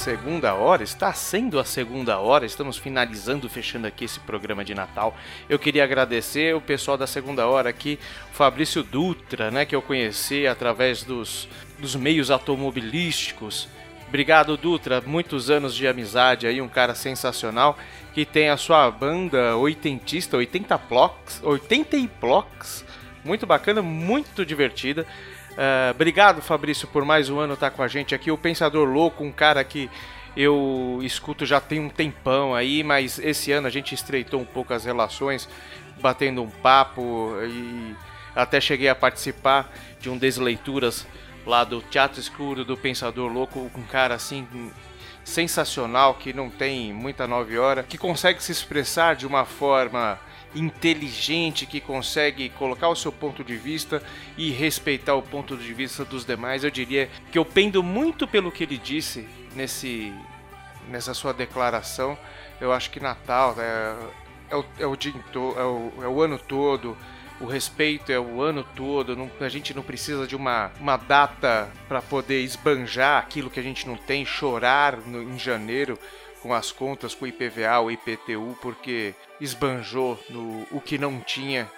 Segunda 0.01 0.55
hora, 0.55 0.83
está 0.83 1.13
sendo 1.13 1.59
a 1.59 1.65
segunda 1.65 2.19
hora, 2.19 2.47
estamos 2.47 2.79
finalizando, 2.79 3.51
fechando 3.51 3.87
aqui 3.87 4.07
esse 4.07 4.19
programa 4.19 4.65
de 4.65 4.75
Natal. 4.75 5.15
Eu 5.47 5.59
queria 5.59 5.85
agradecer 5.85 6.57
o 6.57 6.61
pessoal 6.61 6.97
da 6.97 7.07
segunda 7.07 7.47
hora 7.47 7.69
aqui, 7.69 7.99
o 8.33 8.35
Fabrício 8.35 8.83
Dutra, 8.83 9.51
né, 9.51 9.67
que 9.67 9.77
eu 9.77 9.83
conheci 9.83 10.47
através 10.47 11.03
dos, 11.03 11.47
dos 11.79 11.95
meios 11.95 12.31
automobilísticos. 12.31 13.69
Obrigado, 14.09 14.57
Dutra, 14.57 15.03
muitos 15.03 15.51
anos 15.51 15.75
de 15.75 15.87
amizade 15.87 16.47
aí, 16.47 16.63
um 16.63 16.69
cara 16.69 16.95
sensacional, 16.95 17.79
que 18.15 18.25
tem 18.25 18.49
a 18.49 18.57
sua 18.57 18.91
banda 18.91 19.55
oitentista, 19.57 20.35
80 20.35 20.79
Plox, 20.79 21.43
80 21.43 21.99
e 21.99 22.09
Plox, 22.09 22.87
muito 23.23 23.47
bacana, 23.47 23.83
muito 23.83 24.47
divertida. 24.47 25.07
Uh, 25.53 25.91
obrigado, 25.91 26.41
Fabrício, 26.41 26.87
por 26.89 27.05
mais 27.05 27.29
um 27.29 27.39
ano 27.39 27.55
estar 27.55 27.71
com 27.71 27.83
a 27.83 27.89
gente 27.89 28.15
aqui. 28.15 28.31
O 28.31 28.39
Pensador 28.39 28.89
Louco, 28.89 29.25
um 29.25 29.33
cara 29.33 29.63
que 29.65 29.91
eu 30.37 31.01
escuto 31.03 31.45
já 31.45 31.61
tem 31.61 31.81
um 31.81 31.89
tempão 31.89 32.55
aí, 32.55 32.83
mas 32.83 33.19
esse 33.19 33.51
ano 33.53 33.67
a 33.67 33.71
gente 33.71 33.95
estreitou 33.95 34.41
um 34.41 34.45
pouco 34.45 34.73
as 34.73 34.85
relações, 34.85 35.49
batendo 36.01 36.43
um 36.43 36.49
papo 36.49 37.35
e 37.45 37.97
até 38.35 38.61
cheguei 38.61 38.89
a 38.89 38.95
participar 38.95 39.73
de 40.01 40.09
um 40.09 40.17
desleituras 40.17 41.07
lá 41.45 41.65
do 41.65 41.83
Teatro 41.83 42.21
Escuro 42.21 42.65
do 42.65 42.77
Pensador 42.77 43.31
Louco, 43.31 43.71
um 43.75 43.83
cara 43.83 44.15
assim 44.15 44.47
sensacional 45.25 46.15
que 46.15 46.33
não 46.33 46.49
tem 46.49 46.93
muita 46.93 47.27
nove 47.27 47.59
horas, 47.59 47.87
que 47.87 47.99
consegue 47.99 48.43
se 48.43 48.53
expressar 48.53 49.17
de 49.17 49.27
uma 49.27 49.45
forma 49.45 50.19
inteligente 50.55 51.67
que 51.67 51.81
consegue 51.81 52.49
colocar 52.51 52.89
o 52.89 52.97
seu 52.97 53.13
ponto 53.13 53.45
de 53.45 53.57
vista 53.57 54.03
e 54.37 54.51
respeitar 54.51 55.15
o 55.15 55.23
ponto 55.23 55.57
de 55.57 55.73
vista 55.73 56.05
dos 56.05 56.25
demais. 56.25 56.65
Eu 56.65 56.71
diria 56.71 57.09
que 57.31 57.39
eu 57.39 57.45
pendo 57.45 57.83
muito 57.83 58.27
pelo 58.27 58.51
que 58.51 58.65
ele 58.65 58.79
disse 58.79 59.29
nesse 59.55 60.13
nessa 60.89 61.15
sua 61.15 61.33
declaração. 61.33 62.19
Eu 62.61 62.73
acho 62.73 62.91
que 62.91 62.99
Natal 62.99 63.55
é, 63.59 63.97
é, 64.51 64.57
o, 64.57 64.65
é 64.79 64.87
o 64.87 64.97
dia 64.97 65.13
é 65.57 65.63
o, 65.63 65.93
é 66.03 66.09
o 66.09 66.21
ano 66.21 66.39
todo. 66.39 66.97
O 67.41 67.47
respeito 67.47 68.13
é 68.13 68.21
o 68.21 68.43
ano 68.43 68.63
todo, 68.77 69.17
não- 69.17 69.31
a 69.41 69.49
gente 69.49 69.73
não 69.73 69.83
precisa 69.83 70.27
de 70.27 70.37
uma, 70.37 70.71
uma 70.79 70.99
data 70.99 71.71
para 71.89 72.03
poder 72.03 72.43
esbanjar 72.43 73.19
aquilo 73.19 73.49
que 73.49 73.59
a 73.59 73.63
gente 73.63 73.89
não 73.89 73.97
tem, 73.97 74.27
chorar 74.27 74.99
no- 74.99 75.23
em 75.23 75.39
janeiro 75.39 75.99
com 76.43 76.53
as 76.53 76.71
contas, 76.71 77.15
com 77.15 77.25
o 77.25 77.29
IPVA, 77.29 77.81
o 77.81 77.91
IPTU, 77.91 78.59
porque 78.61 79.15
esbanjou 79.41 80.23
no, 80.29 80.67
o 80.71 80.81
que 80.81 80.99
não 80.99 81.21
tinha 81.21 81.71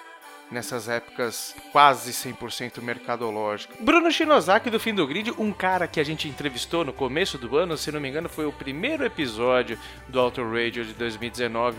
nessas 0.53 0.89
épocas 0.89 1.57
quase 1.73 2.13
100% 2.13 2.81
mercadológico. 2.83 3.83
Bruno 3.83 4.13
Shinozaki 4.13 4.71
do 4.71 4.79
Fim 4.79 4.95
do 4.95 5.07
Grid, 5.07 5.33
um 5.39 5.53
cara 5.53 5.89
que 5.89 5.99
a 5.99 6.05
gente 6.05 6.29
entrevistou 6.29 6.85
no 6.85 6.93
começo 6.93 7.39
do 7.39 7.57
ano, 7.57 7.77
se 7.77 7.91
não 7.91 8.01
me 8.01 8.09
engano, 8.09 8.29
foi 8.29 8.45
o 8.45 8.53
primeiro 8.53 9.05
episódio 9.05 9.79
do 10.09 10.21
Auto 10.21 10.43
Radio 10.43 10.85
de 10.85 10.93
2019. 10.93 11.79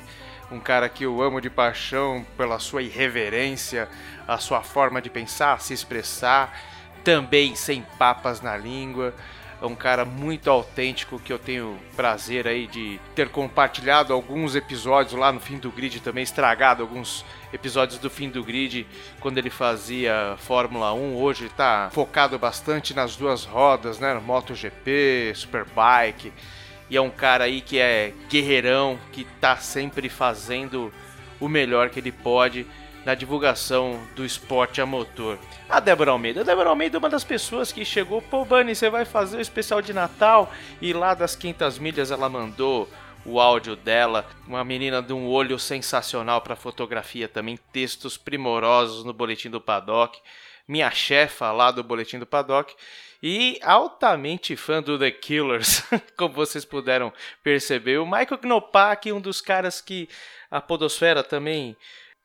Um 0.51 0.59
cara 0.59 0.89
que 0.89 1.05
eu 1.05 1.21
amo 1.21 1.39
de 1.39 1.49
paixão 1.49 2.25
pela 2.35 2.59
sua 2.59 2.81
irreverência, 2.81 3.87
a 4.27 4.37
sua 4.37 4.61
forma 4.61 5.01
de 5.01 5.09
pensar, 5.09 5.61
se 5.61 5.73
expressar, 5.73 6.57
também 7.03 7.55
sem 7.55 7.83
papas 7.97 8.41
na 8.41 8.57
língua. 8.57 9.13
É 9.63 9.65
um 9.65 9.75
cara 9.75 10.03
muito 10.03 10.49
autêntico 10.49 11.17
que 11.17 11.31
eu 11.31 11.39
tenho 11.39 11.79
prazer 11.95 12.45
aí 12.49 12.67
de 12.67 12.99
ter 13.15 13.29
compartilhado 13.29 14.11
alguns 14.11 14.57
episódios 14.57 15.17
lá 15.17 15.31
no 15.31 15.39
fim 15.39 15.57
do 15.57 15.71
grid 15.71 16.01
também, 16.01 16.21
estragado 16.21 16.83
alguns 16.83 17.23
episódios 17.53 17.97
do 17.97 18.09
fim 18.09 18.29
do 18.29 18.43
grid 18.43 18.85
quando 19.21 19.37
ele 19.37 19.49
fazia 19.49 20.35
Fórmula 20.39 20.91
1. 20.93 21.15
Hoje 21.15 21.45
está 21.45 21.89
focado 21.93 22.37
bastante 22.37 22.93
nas 22.93 23.15
duas 23.15 23.45
rodas, 23.45 23.99
né? 23.99 24.13
MotoGP, 24.15 25.31
Superbike. 25.33 26.33
E 26.89 26.97
é 26.97 27.01
um 27.01 27.09
cara 27.09 27.45
aí 27.45 27.61
que 27.61 27.79
é 27.79 28.11
guerreirão, 28.29 28.99
que 29.13 29.23
tá 29.39 29.55
sempre 29.55 30.09
fazendo 30.09 30.93
o 31.39 31.47
melhor 31.47 31.89
que 31.89 32.01
ele 32.01 32.11
pode 32.11 32.67
na 33.05 33.15
divulgação 33.15 33.99
do 34.15 34.25
esporte 34.25 34.81
a 34.81 34.85
motor. 34.85 35.37
A 35.69 35.79
Débora 35.79 36.11
Almeida. 36.11 36.41
A 36.41 36.43
Débora 36.43 36.69
Almeida 36.69 36.97
é 36.97 36.99
uma 36.99 37.09
das 37.09 37.23
pessoas 37.23 37.71
que 37.71 37.83
chegou, 37.83 38.21
pô, 38.21 38.45
Bunny, 38.45 38.75
você 38.75 38.89
vai 38.89 39.05
fazer 39.05 39.37
o 39.37 39.41
especial 39.41 39.81
de 39.81 39.93
Natal? 39.93 40.51
E 40.81 40.93
lá 40.93 41.13
das 41.13 41.35
500 41.35 41.79
milhas 41.79 42.11
ela 42.11 42.29
mandou 42.29 42.89
o 43.25 43.39
áudio 43.39 43.75
dela, 43.75 44.25
uma 44.45 44.63
menina 44.63 45.01
de 45.01 45.13
um 45.13 45.27
olho 45.27 45.57
sensacional 45.57 46.41
para 46.41 46.55
fotografia 46.55 47.27
também, 47.27 47.57
textos 47.71 48.17
primorosos 48.17 49.05
no 49.05 49.13
boletim 49.13 49.49
do 49.49 49.61
Paddock, 49.61 50.19
minha 50.67 50.91
chefa 50.91 51.51
lá 51.51 51.71
do 51.71 51.83
boletim 51.83 52.19
do 52.19 52.25
Paddock 52.25 52.75
e 53.21 53.57
altamente 53.63 54.57
fã 54.57 54.81
do 54.81 54.99
The 54.99 55.11
Killers, 55.11 55.83
como 56.17 56.33
vocês 56.33 56.65
puderam 56.65 57.13
perceber. 57.41 57.97
O 57.97 58.05
Michael 58.05 58.41
Knopak, 58.43 59.11
um 59.13 59.21
dos 59.21 59.39
caras 59.39 59.79
que 59.79 60.09
a 60.51 60.59
podosfera 60.59 61.23
também 61.23 61.77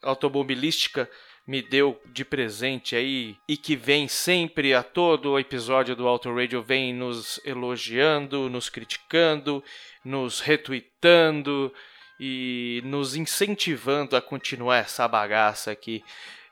automobilística 0.02 1.08
me 1.46 1.62
deu 1.62 1.98
de 2.12 2.26
presente 2.26 2.94
aí 2.94 3.36
e 3.48 3.56
que 3.56 3.74
vem 3.74 4.06
sempre 4.06 4.74
a 4.74 4.82
todo 4.82 5.38
episódio 5.38 5.96
do 5.96 6.06
Auto 6.06 6.30
Radio 6.34 6.62
vem 6.62 6.92
nos 6.92 7.40
elogiando, 7.42 8.50
nos 8.50 8.68
criticando, 8.68 9.64
nos 10.04 10.40
retweetando 10.40 11.72
e 12.20 12.82
nos 12.84 13.16
incentivando 13.16 14.14
a 14.14 14.20
continuar 14.20 14.76
essa 14.76 15.08
bagaça 15.08 15.70
aqui. 15.70 16.04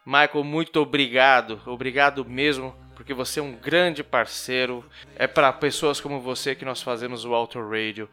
Michael, 0.06 0.44
muito 0.44 0.81
obrigado, 0.81 1.60
obrigado 1.66 2.24
mesmo, 2.24 2.74
porque 2.94 3.12
você 3.12 3.40
é 3.40 3.43
um 3.43 3.52
grande 3.52 4.02
parceiro. 4.02 4.82
É 5.16 5.27
para 5.27 5.52
pessoas 5.52 6.01
como 6.01 6.20
você 6.20 6.55
que 6.55 6.64
nós 6.64 6.81
fazemos 6.81 7.24
o 7.27 7.35
Auto 7.35 7.60
Radio. 7.60 8.09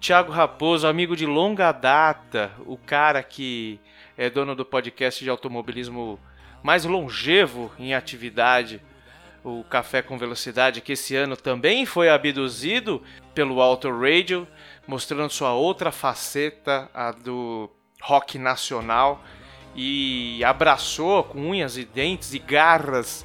Tiago 0.00 0.32
Raposo, 0.32 0.86
amigo 0.86 1.16
de 1.16 1.24
longa 1.24 1.72
data, 1.72 2.52
o 2.66 2.76
cara 2.76 3.22
que 3.22 3.80
é 4.16 4.30
dono 4.30 4.54
do 4.54 4.64
podcast 4.64 5.22
de 5.22 5.30
automobilismo 5.30 6.18
mais 6.62 6.84
longevo 6.84 7.70
em 7.78 7.94
atividade, 7.94 8.80
o 9.44 9.62
Café 9.64 10.02
com 10.02 10.18
Velocidade, 10.18 10.80
que 10.80 10.92
esse 10.92 11.14
ano 11.14 11.36
também 11.36 11.86
foi 11.86 12.08
abduzido 12.08 13.02
pelo 13.34 13.60
Auto 13.60 13.88
Radio, 13.90 14.48
mostrando 14.86 15.30
sua 15.30 15.52
outra 15.52 15.92
faceta, 15.92 16.90
a 16.92 17.12
do 17.12 17.70
rock 18.02 18.38
nacional, 18.38 19.22
e 19.74 20.42
abraçou 20.44 21.22
com 21.22 21.50
unhas 21.50 21.76
e 21.76 21.84
dentes 21.84 22.32
e 22.32 22.38
garras 22.38 23.24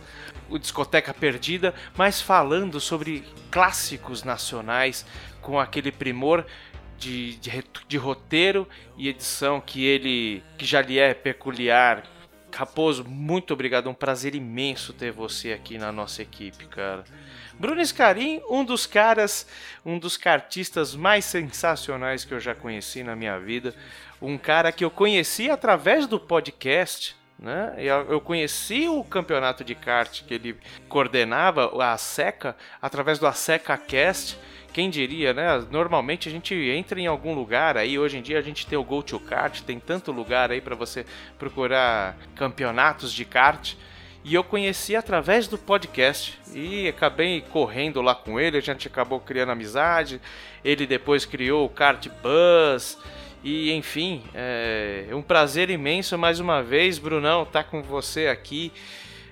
o 0.49 0.59
Discoteca 0.59 1.13
Perdida, 1.13 1.73
mas 1.95 2.21
falando 2.21 2.79
sobre 2.79 3.23
clássicos 3.49 4.23
nacionais 4.23 5.05
com 5.41 5.59
aquele 5.59 5.91
primor 5.91 6.45
de, 7.01 7.35
de, 7.37 7.63
de 7.87 7.97
roteiro 7.97 8.67
e 8.95 9.09
edição 9.09 9.59
que 9.59 9.83
ele 9.83 10.43
que 10.57 10.65
já 10.65 10.81
lhe 10.81 10.99
é 10.99 11.13
peculiar. 11.13 12.03
Raposo, 12.53 13.03
muito 13.05 13.53
obrigado, 13.53 13.89
um 13.89 13.93
prazer 13.93 14.35
imenso 14.35 14.93
ter 14.93 15.11
você 15.11 15.53
aqui 15.53 15.77
na 15.77 15.91
nossa 15.91 16.21
equipe, 16.21 16.67
cara. 16.67 17.03
Bruno 17.53 17.83
Scarim, 17.83 18.41
um 18.49 18.63
dos 18.63 18.85
caras, 18.85 19.47
um 19.85 19.97
dos 19.97 20.17
cartistas 20.17 20.93
mais 20.93 21.25
sensacionais 21.25 22.23
que 22.25 22.33
eu 22.33 22.39
já 22.39 22.53
conheci 22.53 23.03
na 23.03 23.15
minha 23.15 23.39
vida. 23.39 23.73
Um 24.21 24.37
cara 24.37 24.71
que 24.71 24.83
eu 24.83 24.91
conheci 24.91 25.49
através 25.49 26.05
do 26.05 26.19
podcast, 26.19 27.15
né? 27.41 27.73
Eu, 27.77 28.21
conheci 28.21 28.87
o 28.87 29.03
campeonato 29.03 29.63
de 29.63 29.73
kart 29.73 30.21
que 30.23 30.33
ele 30.35 30.55
coordenava, 30.87 31.71
a 31.83 31.97
SECA, 31.97 32.55
através 32.79 33.17
do 33.17 33.25
ASECA 33.25 33.75
Cast. 33.77 34.37
Quem 34.71 34.89
diria, 34.89 35.33
né? 35.33 35.65
Normalmente 35.71 36.29
a 36.29 36.31
gente 36.31 36.53
entra 36.53 36.99
em 36.99 37.07
algum 37.07 37.33
lugar 37.33 37.75
aí, 37.75 37.97
hoje 37.97 38.19
em 38.19 38.21
dia 38.21 38.37
a 38.37 38.41
gente 38.41 38.65
tem 38.67 38.77
o 38.77 38.83
Go 38.83 39.01
to 39.01 39.19
Kart, 39.19 39.61
tem 39.61 39.79
tanto 39.79 40.11
lugar 40.11 40.51
aí 40.51 40.61
para 40.61 40.75
você 40.75 41.05
procurar 41.39 42.15
campeonatos 42.35 43.11
de 43.11 43.25
kart. 43.25 43.73
E 44.23 44.35
eu 44.35 44.43
conheci 44.43 44.95
através 44.95 45.47
do 45.47 45.57
podcast 45.57 46.39
e 46.53 46.87
acabei 46.87 47.41
correndo 47.41 48.03
lá 48.03 48.13
com 48.13 48.39
ele, 48.39 48.55
a 48.55 48.61
gente 48.61 48.87
acabou 48.87 49.19
criando 49.19 49.51
amizade. 49.51 50.21
Ele 50.63 50.85
depois 50.85 51.25
criou 51.25 51.65
o 51.65 51.69
Kart 51.69 52.07
Buzz. 52.21 52.99
E 53.43 53.71
enfim, 53.71 54.23
é 54.33 55.09
um 55.13 55.21
prazer 55.21 55.69
imenso 55.69 56.17
mais 56.17 56.39
uma 56.39 56.61
vez, 56.61 56.99
Brunão, 56.99 57.43
estar 57.43 57.63
com 57.63 57.81
você 57.81 58.27
aqui. 58.27 58.71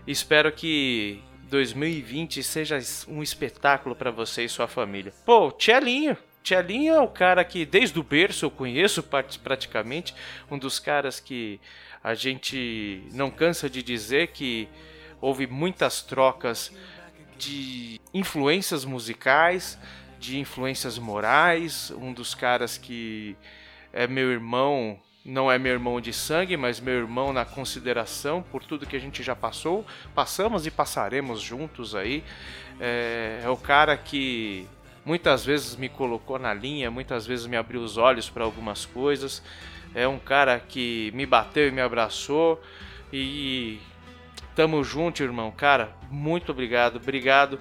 Espero 0.08 0.52
que 0.52 1.22
2020 1.44 2.42
seja 2.42 2.80
um 3.08 3.22
espetáculo 3.22 3.96
para 3.96 4.10
você 4.10 4.46
e 4.46 4.50
sua 4.50 4.68
família. 4.68 5.14
Pô, 5.26 5.52
Tchelinho. 5.52 6.18
Tchelinho 6.42 6.96
é 6.96 7.00
o 7.00 7.08
cara 7.08 7.44
que 7.44 7.66
desde 7.66 8.00
o 8.00 8.04
berço 8.04 8.46
eu 8.46 8.52
conheço 8.52 9.04
praticamente, 9.44 10.16
um 10.50 10.58
dos 10.58 10.80
caras 10.80 11.20
que 11.20 11.60
a 12.04 12.16
gente 12.16 13.04
não 13.12 13.30
cansa 13.30 13.70
de 13.70 13.84
dizer 13.84 14.30
que 14.30 14.68
houve 15.22 15.46
muitas 15.46 16.02
trocas 16.02 16.72
de 17.38 18.02
influências 18.14 18.86
musicais, 18.86 19.78
de 20.20 20.40
influências 20.40 20.98
morais, 20.98 21.92
um 21.92 22.12
dos 22.12 22.34
caras 22.34 22.78
que 22.78 23.38
é 23.94 24.08
meu 24.08 24.32
irmão, 24.32 25.00
não 25.26 25.52
é 25.52 25.58
meu 25.58 25.74
irmão 25.74 26.00
de 26.00 26.14
sangue, 26.14 26.56
mas 26.56 26.80
meu 26.80 26.96
irmão 26.96 27.34
na 27.34 27.46
consideração 27.46 28.42
por 28.42 28.64
tudo 28.64 28.86
que 28.86 28.96
a 28.96 29.00
gente 29.00 29.22
já 29.24 29.36
passou, 29.36 29.86
passamos 30.14 30.66
e 30.66 30.72
passaremos 30.72 31.42
juntos 31.42 31.96
aí. 31.96 32.24
É, 32.80 33.42
é 33.44 33.50
o 33.50 33.58
cara 33.58 33.98
que 33.98 34.68
muitas 35.06 35.44
vezes 35.46 35.76
me 35.76 35.90
colocou 35.90 36.38
na 36.38 36.54
linha, 36.54 36.92
muitas 36.92 37.26
vezes 37.26 37.46
me 37.46 37.58
abriu 37.58 37.82
os 37.82 37.98
olhos 37.98 38.30
para 38.30 38.44
algumas 38.44 38.86
coisas. 38.86 39.42
É 39.94 40.08
um 40.08 40.20
cara 40.20 40.60
que 40.60 41.12
me 41.16 41.26
bateu 41.26 41.68
e 41.68 41.72
me 41.72 41.82
abraçou 41.82 42.62
e 43.12 43.80
tamo 44.56 44.84
junto, 44.84 45.24
irmão. 45.24 45.52
Cara, 45.52 45.96
muito 46.12 46.52
obrigado, 46.52 46.98
obrigado. 46.98 47.60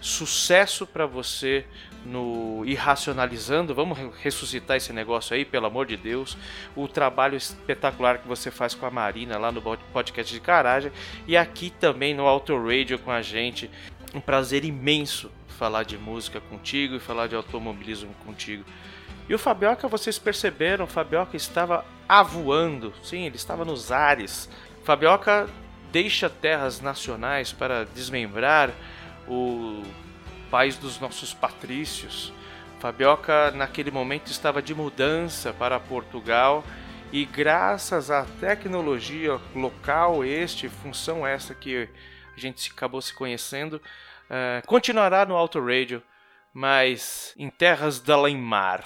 Sucesso 0.00 0.86
para 0.86 1.06
você 1.06 1.64
no 2.04 2.62
Irracionalizando. 2.64 3.74
Vamos 3.74 3.98
re- 3.98 4.10
ressuscitar 4.22 4.76
esse 4.76 4.92
negócio 4.92 5.34
aí, 5.34 5.44
pelo 5.44 5.66
amor 5.66 5.86
de 5.86 5.96
Deus. 5.96 6.36
O 6.74 6.88
trabalho 6.88 7.36
espetacular 7.36 8.18
que 8.18 8.28
você 8.28 8.50
faz 8.50 8.74
com 8.74 8.86
a 8.86 8.90
Marina 8.90 9.38
lá 9.38 9.50
no 9.52 9.60
pod- 9.62 9.82
podcast 9.92 10.32
de 10.32 10.40
garagem 10.40 10.92
e 11.26 11.36
aqui 11.36 11.70
também 11.70 12.14
no 12.14 12.26
Auto 12.26 12.56
Radio 12.56 12.98
com 12.98 13.10
a 13.10 13.22
gente. 13.22 13.70
Um 14.14 14.20
prazer 14.20 14.64
imenso 14.64 15.30
falar 15.58 15.82
de 15.82 15.98
música 15.98 16.40
contigo 16.40 16.96
e 16.96 17.00
falar 17.00 17.26
de 17.26 17.36
automobilismo 17.36 18.12
contigo. 18.24 18.64
E 19.28 19.34
o 19.34 19.38
Fabioca, 19.38 19.86
vocês 19.86 20.18
perceberam, 20.18 20.86
o 20.86 20.88
Fabioca 20.88 21.36
estava 21.36 21.84
avoando, 22.08 22.92
sim, 23.02 23.26
ele 23.26 23.36
estava 23.36 23.64
nos 23.64 23.92
ares. 23.92 24.48
Fabioca 24.82 25.48
deixa 25.92 26.28
terras 26.28 26.80
nacionais 26.80 27.52
para 27.52 27.84
desmembrar 27.84 28.70
o 29.28 29.82
país 30.50 30.76
dos 30.76 30.98
nossos 30.98 31.32
patrícios. 31.32 32.32
Fabioca, 32.80 33.50
naquele 33.52 33.90
momento, 33.90 34.30
estava 34.30 34.60
de 34.60 34.74
mudança 34.74 35.52
para 35.52 35.78
Portugal 35.78 36.64
e, 37.12 37.24
graças 37.24 38.10
à 38.10 38.24
tecnologia 38.40 39.38
local, 39.54 40.24
este, 40.24 40.68
função 40.68 41.26
essa 41.26 41.54
que 41.54 41.88
a 42.36 42.40
gente 42.40 42.70
acabou 42.70 43.00
se 43.02 43.12
conhecendo, 43.12 43.80
eh, 44.28 44.62
continuará 44.66 45.26
no 45.26 45.36
Auto 45.36 45.60
Radio, 45.64 46.02
mas 46.54 47.34
em 47.36 47.50
terras 47.50 48.00
da 48.00 48.20
Leimar. 48.20 48.84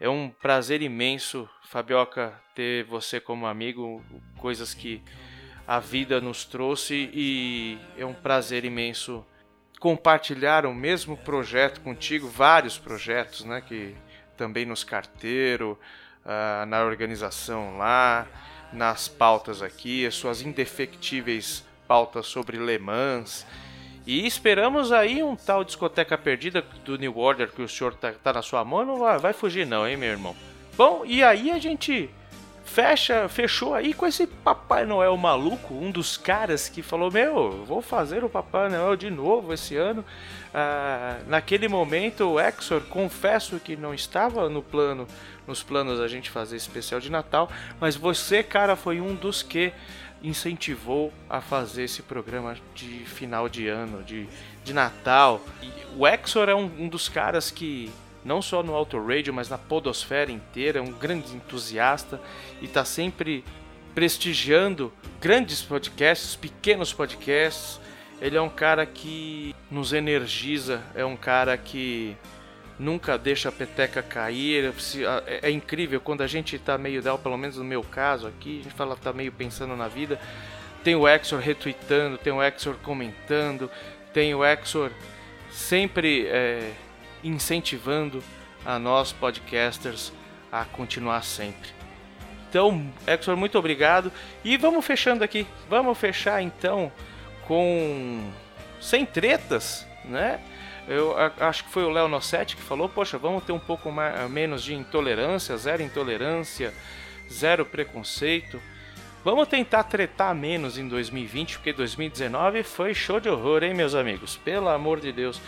É 0.00 0.08
um 0.08 0.30
prazer 0.30 0.82
imenso, 0.82 1.48
Fabioca, 1.64 2.40
ter 2.54 2.84
você 2.84 3.20
como 3.20 3.46
amigo, 3.46 4.04
coisas 4.38 4.72
que 4.72 5.02
a 5.66 5.80
vida 5.80 6.20
nos 6.20 6.44
trouxe 6.44 7.10
e 7.12 7.78
é 7.96 8.06
um 8.06 8.14
prazer 8.14 8.64
imenso 8.64 9.26
compartilhar 9.78 10.66
o 10.66 10.74
mesmo 10.74 11.16
projeto 11.16 11.80
contigo, 11.80 12.28
vários 12.28 12.78
projetos, 12.78 13.44
né, 13.44 13.62
que 13.66 13.94
também 14.36 14.64
nos 14.64 14.84
carteiro, 14.84 15.78
ah, 16.24 16.64
na 16.66 16.82
organização 16.82 17.78
lá, 17.78 18.26
nas 18.72 19.08
pautas 19.08 19.62
aqui, 19.62 20.06
as 20.06 20.14
suas 20.14 20.42
indefectíveis 20.42 21.64
pautas 21.86 22.26
sobre 22.26 22.58
Le 22.58 22.78
Mans. 22.78 23.46
E 24.06 24.26
esperamos 24.26 24.92
aí 24.92 25.22
um 25.22 25.34
tal 25.34 25.64
discoteca 25.64 26.16
perdida 26.16 26.62
do 26.84 26.96
New 26.96 27.18
Order 27.18 27.50
que 27.50 27.62
o 27.62 27.68
senhor 27.68 27.94
tá, 27.94 28.12
tá 28.12 28.32
na 28.32 28.42
sua 28.42 28.64
mão, 28.64 28.84
não 28.84 28.98
vai, 28.98 29.18
vai 29.18 29.32
fugir 29.32 29.66
não, 29.66 29.86
hein, 29.86 29.96
meu 29.96 30.10
irmão. 30.10 30.36
Bom, 30.76 31.04
e 31.04 31.24
aí 31.24 31.50
a 31.50 31.58
gente 31.58 32.10
fecha, 32.66 33.28
fechou 33.28 33.74
aí 33.74 33.94
com 33.94 34.06
esse 34.06 34.26
Papai 34.26 34.84
Noel 34.84 35.16
maluco, 35.16 35.72
um 35.72 35.90
dos 35.90 36.16
caras 36.16 36.68
que 36.68 36.82
falou: 36.82 37.10
Meu, 37.10 37.64
vou 37.64 37.80
fazer 37.80 38.24
o 38.24 38.28
Papai 38.28 38.68
Noel 38.68 38.96
de 38.96 39.08
novo 39.08 39.54
esse 39.54 39.76
ano. 39.76 40.04
Ah, 40.52 41.18
naquele 41.26 41.68
momento, 41.68 42.24
o 42.32 42.40
Exor, 42.40 42.82
confesso 42.82 43.60
que 43.60 43.76
não 43.76 43.94
estava 43.94 44.48
no 44.48 44.62
plano, 44.62 45.06
nos 45.46 45.62
planos 45.62 46.00
a 46.00 46.08
gente 46.08 46.28
fazer 46.28 46.56
especial 46.56 47.00
de 47.00 47.10
Natal, 47.10 47.50
mas 47.80 47.96
você, 47.96 48.42
cara, 48.42 48.74
foi 48.76 49.00
um 49.00 49.14
dos 49.14 49.42
que 49.42 49.72
incentivou 50.22 51.12
a 51.30 51.40
fazer 51.40 51.84
esse 51.84 52.02
programa 52.02 52.56
de 52.74 53.04
final 53.04 53.48
de 53.48 53.68
ano, 53.68 54.02
de, 54.02 54.26
de 54.64 54.72
Natal. 54.72 55.40
E 55.62 55.70
o 55.96 56.06
Exor 56.06 56.48
é 56.48 56.54
um, 56.54 56.70
um 56.78 56.88
dos 56.88 57.08
caras 57.08 57.50
que 57.50 57.92
não 58.26 58.42
só 58.42 58.60
no 58.60 58.74
Auto 58.74 58.98
Radio, 58.98 59.32
mas 59.32 59.48
na 59.48 59.56
podosfera 59.56 60.32
inteira, 60.32 60.80
é 60.80 60.82
um 60.82 60.92
grande 60.92 61.32
entusiasta 61.32 62.20
e 62.60 62.64
está 62.64 62.84
sempre 62.84 63.44
prestigiando 63.94 64.92
grandes 65.20 65.62
podcasts, 65.62 66.34
pequenos 66.34 66.92
podcasts. 66.92 67.80
Ele 68.20 68.36
é 68.36 68.42
um 68.42 68.48
cara 68.48 68.84
que 68.84 69.54
nos 69.70 69.92
energiza, 69.92 70.82
é 70.94 71.04
um 71.04 71.16
cara 71.16 71.56
que 71.56 72.16
nunca 72.78 73.16
deixa 73.16 73.48
a 73.48 73.52
peteca 73.52 74.02
cair. 74.02 74.74
É 75.30 75.48
é 75.48 75.50
incrível 75.50 76.00
quando 76.00 76.22
a 76.22 76.26
gente 76.26 76.58
tá 76.58 76.76
meio 76.76 77.00
down, 77.00 77.18
pelo 77.18 77.38
menos 77.38 77.56
no 77.56 77.64
meu 77.64 77.82
caso 77.82 78.26
aqui, 78.26 78.60
a 78.60 78.62
gente 78.64 78.74
fala 78.74 78.96
tá 78.96 79.12
meio 79.12 79.30
pensando 79.30 79.76
na 79.76 79.86
vida. 79.86 80.18
Tem 80.82 80.96
o 80.96 81.08
Exor 81.08 81.38
retweetando, 81.38 82.18
tem 82.18 82.32
o 82.32 82.42
Exor 82.42 82.74
comentando, 82.82 83.70
tem 84.12 84.34
o 84.34 84.44
Exor 84.44 84.90
sempre 85.50 86.26
é, 86.26 86.72
incentivando 87.28 88.22
a 88.64 88.78
nós 88.78 89.12
podcasters 89.12 90.12
a 90.50 90.64
continuar 90.64 91.22
sempre. 91.22 91.70
Então, 92.48 92.90
Exor, 93.06 93.36
muito 93.36 93.58
obrigado. 93.58 94.10
E 94.44 94.56
vamos 94.56 94.84
fechando 94.84 95.22
aqui. 95.22 95.46
Vamos 95.68 95.98
fechar 95.98 96.42
então 96.42 96.90
com 97.46 98.30
sem 98.80 99.04
tretas, 99.04 99.86
né? 100.04 100.40
Eu 100.88 101.16
acho 101.40 101.64
que 101.64 101.70
foi 101.70 101.82
o 101.82 101.90
Léo 101.90 102.06
Nossetti 102.06 102.54
que 102.54 102.62
falou, 102.62 102.88
poxa, 102.88 103.18
vamos 103.18 103.42
ter 103.42 103.52
um 103.52 103.58
pouco 103.58 103.90
mais, 103.90 104.30
menos 104.30 104.62
de 104.62 104.72
intolerância, 104.72 105.56
zero 105.56 105.82
intolerância, 105.82 106.72
zero 107.30 107.66
preconceito. 107.66 108.60
Vamos 109.24 109.48
tentar 109.48 109.82
tretar 109.82 110.32
menos 110.32 110.78
em 110.78 110.86
2020, 110.86 111.56
porque 111.56 111.72
2019 111.72 112.62
foi 112.62 112.94
show 112.94 113.18
de 113.18 113.28
horror, 113.28 113.64
hein, 113.64 113.74
meus 113.74 113.96
amigos? 113.96 114.36
Pelo 114.36 114.68
amor 114.68 115.00
de 115.00 115.10
Deus. 115.10 115.40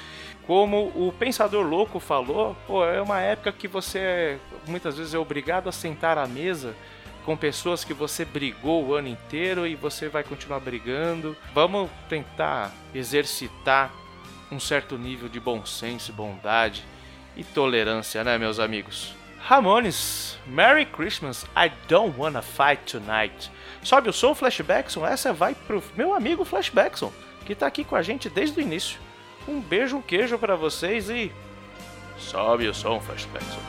Como 0.48 0.90
o 0.94 1.12
Pensador 1.12 1.62
Louco 1.62 2.00
falou, 2.00 2.56
pô, 2.66 2.82
é 2.82 3.02
uma 3.02 3.20
época 3.20 3.52
que 3.52 3.68
você 3.68 4.38
muitas 4.66 4.96
vezes 4.96 5.12
é 5.12 5.18
obrigado 5.18 5.68
a 5.68 5.72
sentar 5.72 6.16
à 6.16 6.26
mesa 6.26 6.74
com 7.26 7.36
pessoas 7.36 7.84
que 7.84 7.92
você 7.92 8.24
brigou 8.24 8.86
o 8.86 8.94
ano 8.94 9.08
inteiro 9.08 9.66
e 9.66 9.74
você 9.74 10.08
vai 10.08 10.24
continuar 10.24 10.60
brigando. 10.60 11.36
Vamos 11.52 11.90
tentar 12.08 12.72
exercitar 12.94 13.92
um 14.50 14.58
certo 14.58 14.96
nível 14.96 15.28
de 15.28 15.38
bom 15.38 15.66
senso, 15.66 16.14
bondade 16.14 16.82
e 17.36 17.44
tolerância, 17.44 18.24
né, 18.24 18.38
meus 18.38 18.58
amigos? 18.58 19.14
Ramones, 19.40 20.38
Merry 20.46 20.86
Christmas, 20.86 21.44
I 21.54 21.70
don't 21.88 22.18
wanna 22.18 22.40
fight 22.40 22.90
tonight. 22.90 23.50
Sobe 23.82 24.08
o 24.08 24.14
som, 24.14 24.34
Flashbackson, 24.34 25.06
essa 25.06 25.30
vai 25.30 25.54
pro 25.54 25.84
meu 25.94 26.14
amigo 26.14 26.42
Flashbackson, 26.42 27.12
que 27.44 27.54
tá 27.54 27.66
aqui 27.66 27.84
com 27.84 27.96
a 27.96 28.00
gente 28.00 28.30
desde 28.30 28.58
o 28.58 28.62
início. 28.62 28.98
Um 29.48 29.60
beijo, 29.60 29.96
um 29.96 30.02
queijo 30.02 30.38
pra 30.38 30.54
vocês 30.54 31.08
e 31.08 31.32
sobe 32.18 32.68
o 32.68 32.74
som, 32.74 33.00
Flashbackson. 33.00 33.60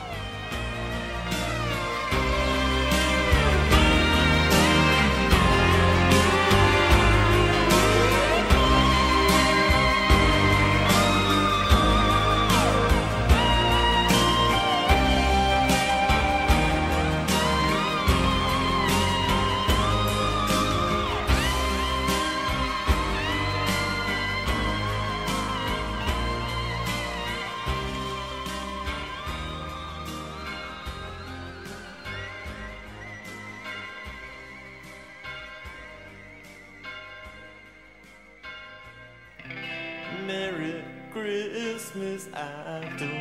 Christmas, 41.90 42.28
I 42.34 42.80
don't 42.98 43.19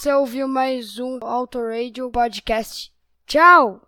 Você 0.00 0.14
ouviu 0.14 0.48
mais 0.48 0.98
um 0.98 1.18
Auto 1.20 1.60
Radio 1.62 2.10
Podcast. 2.10 2.90
Tchau! 3.26 3.82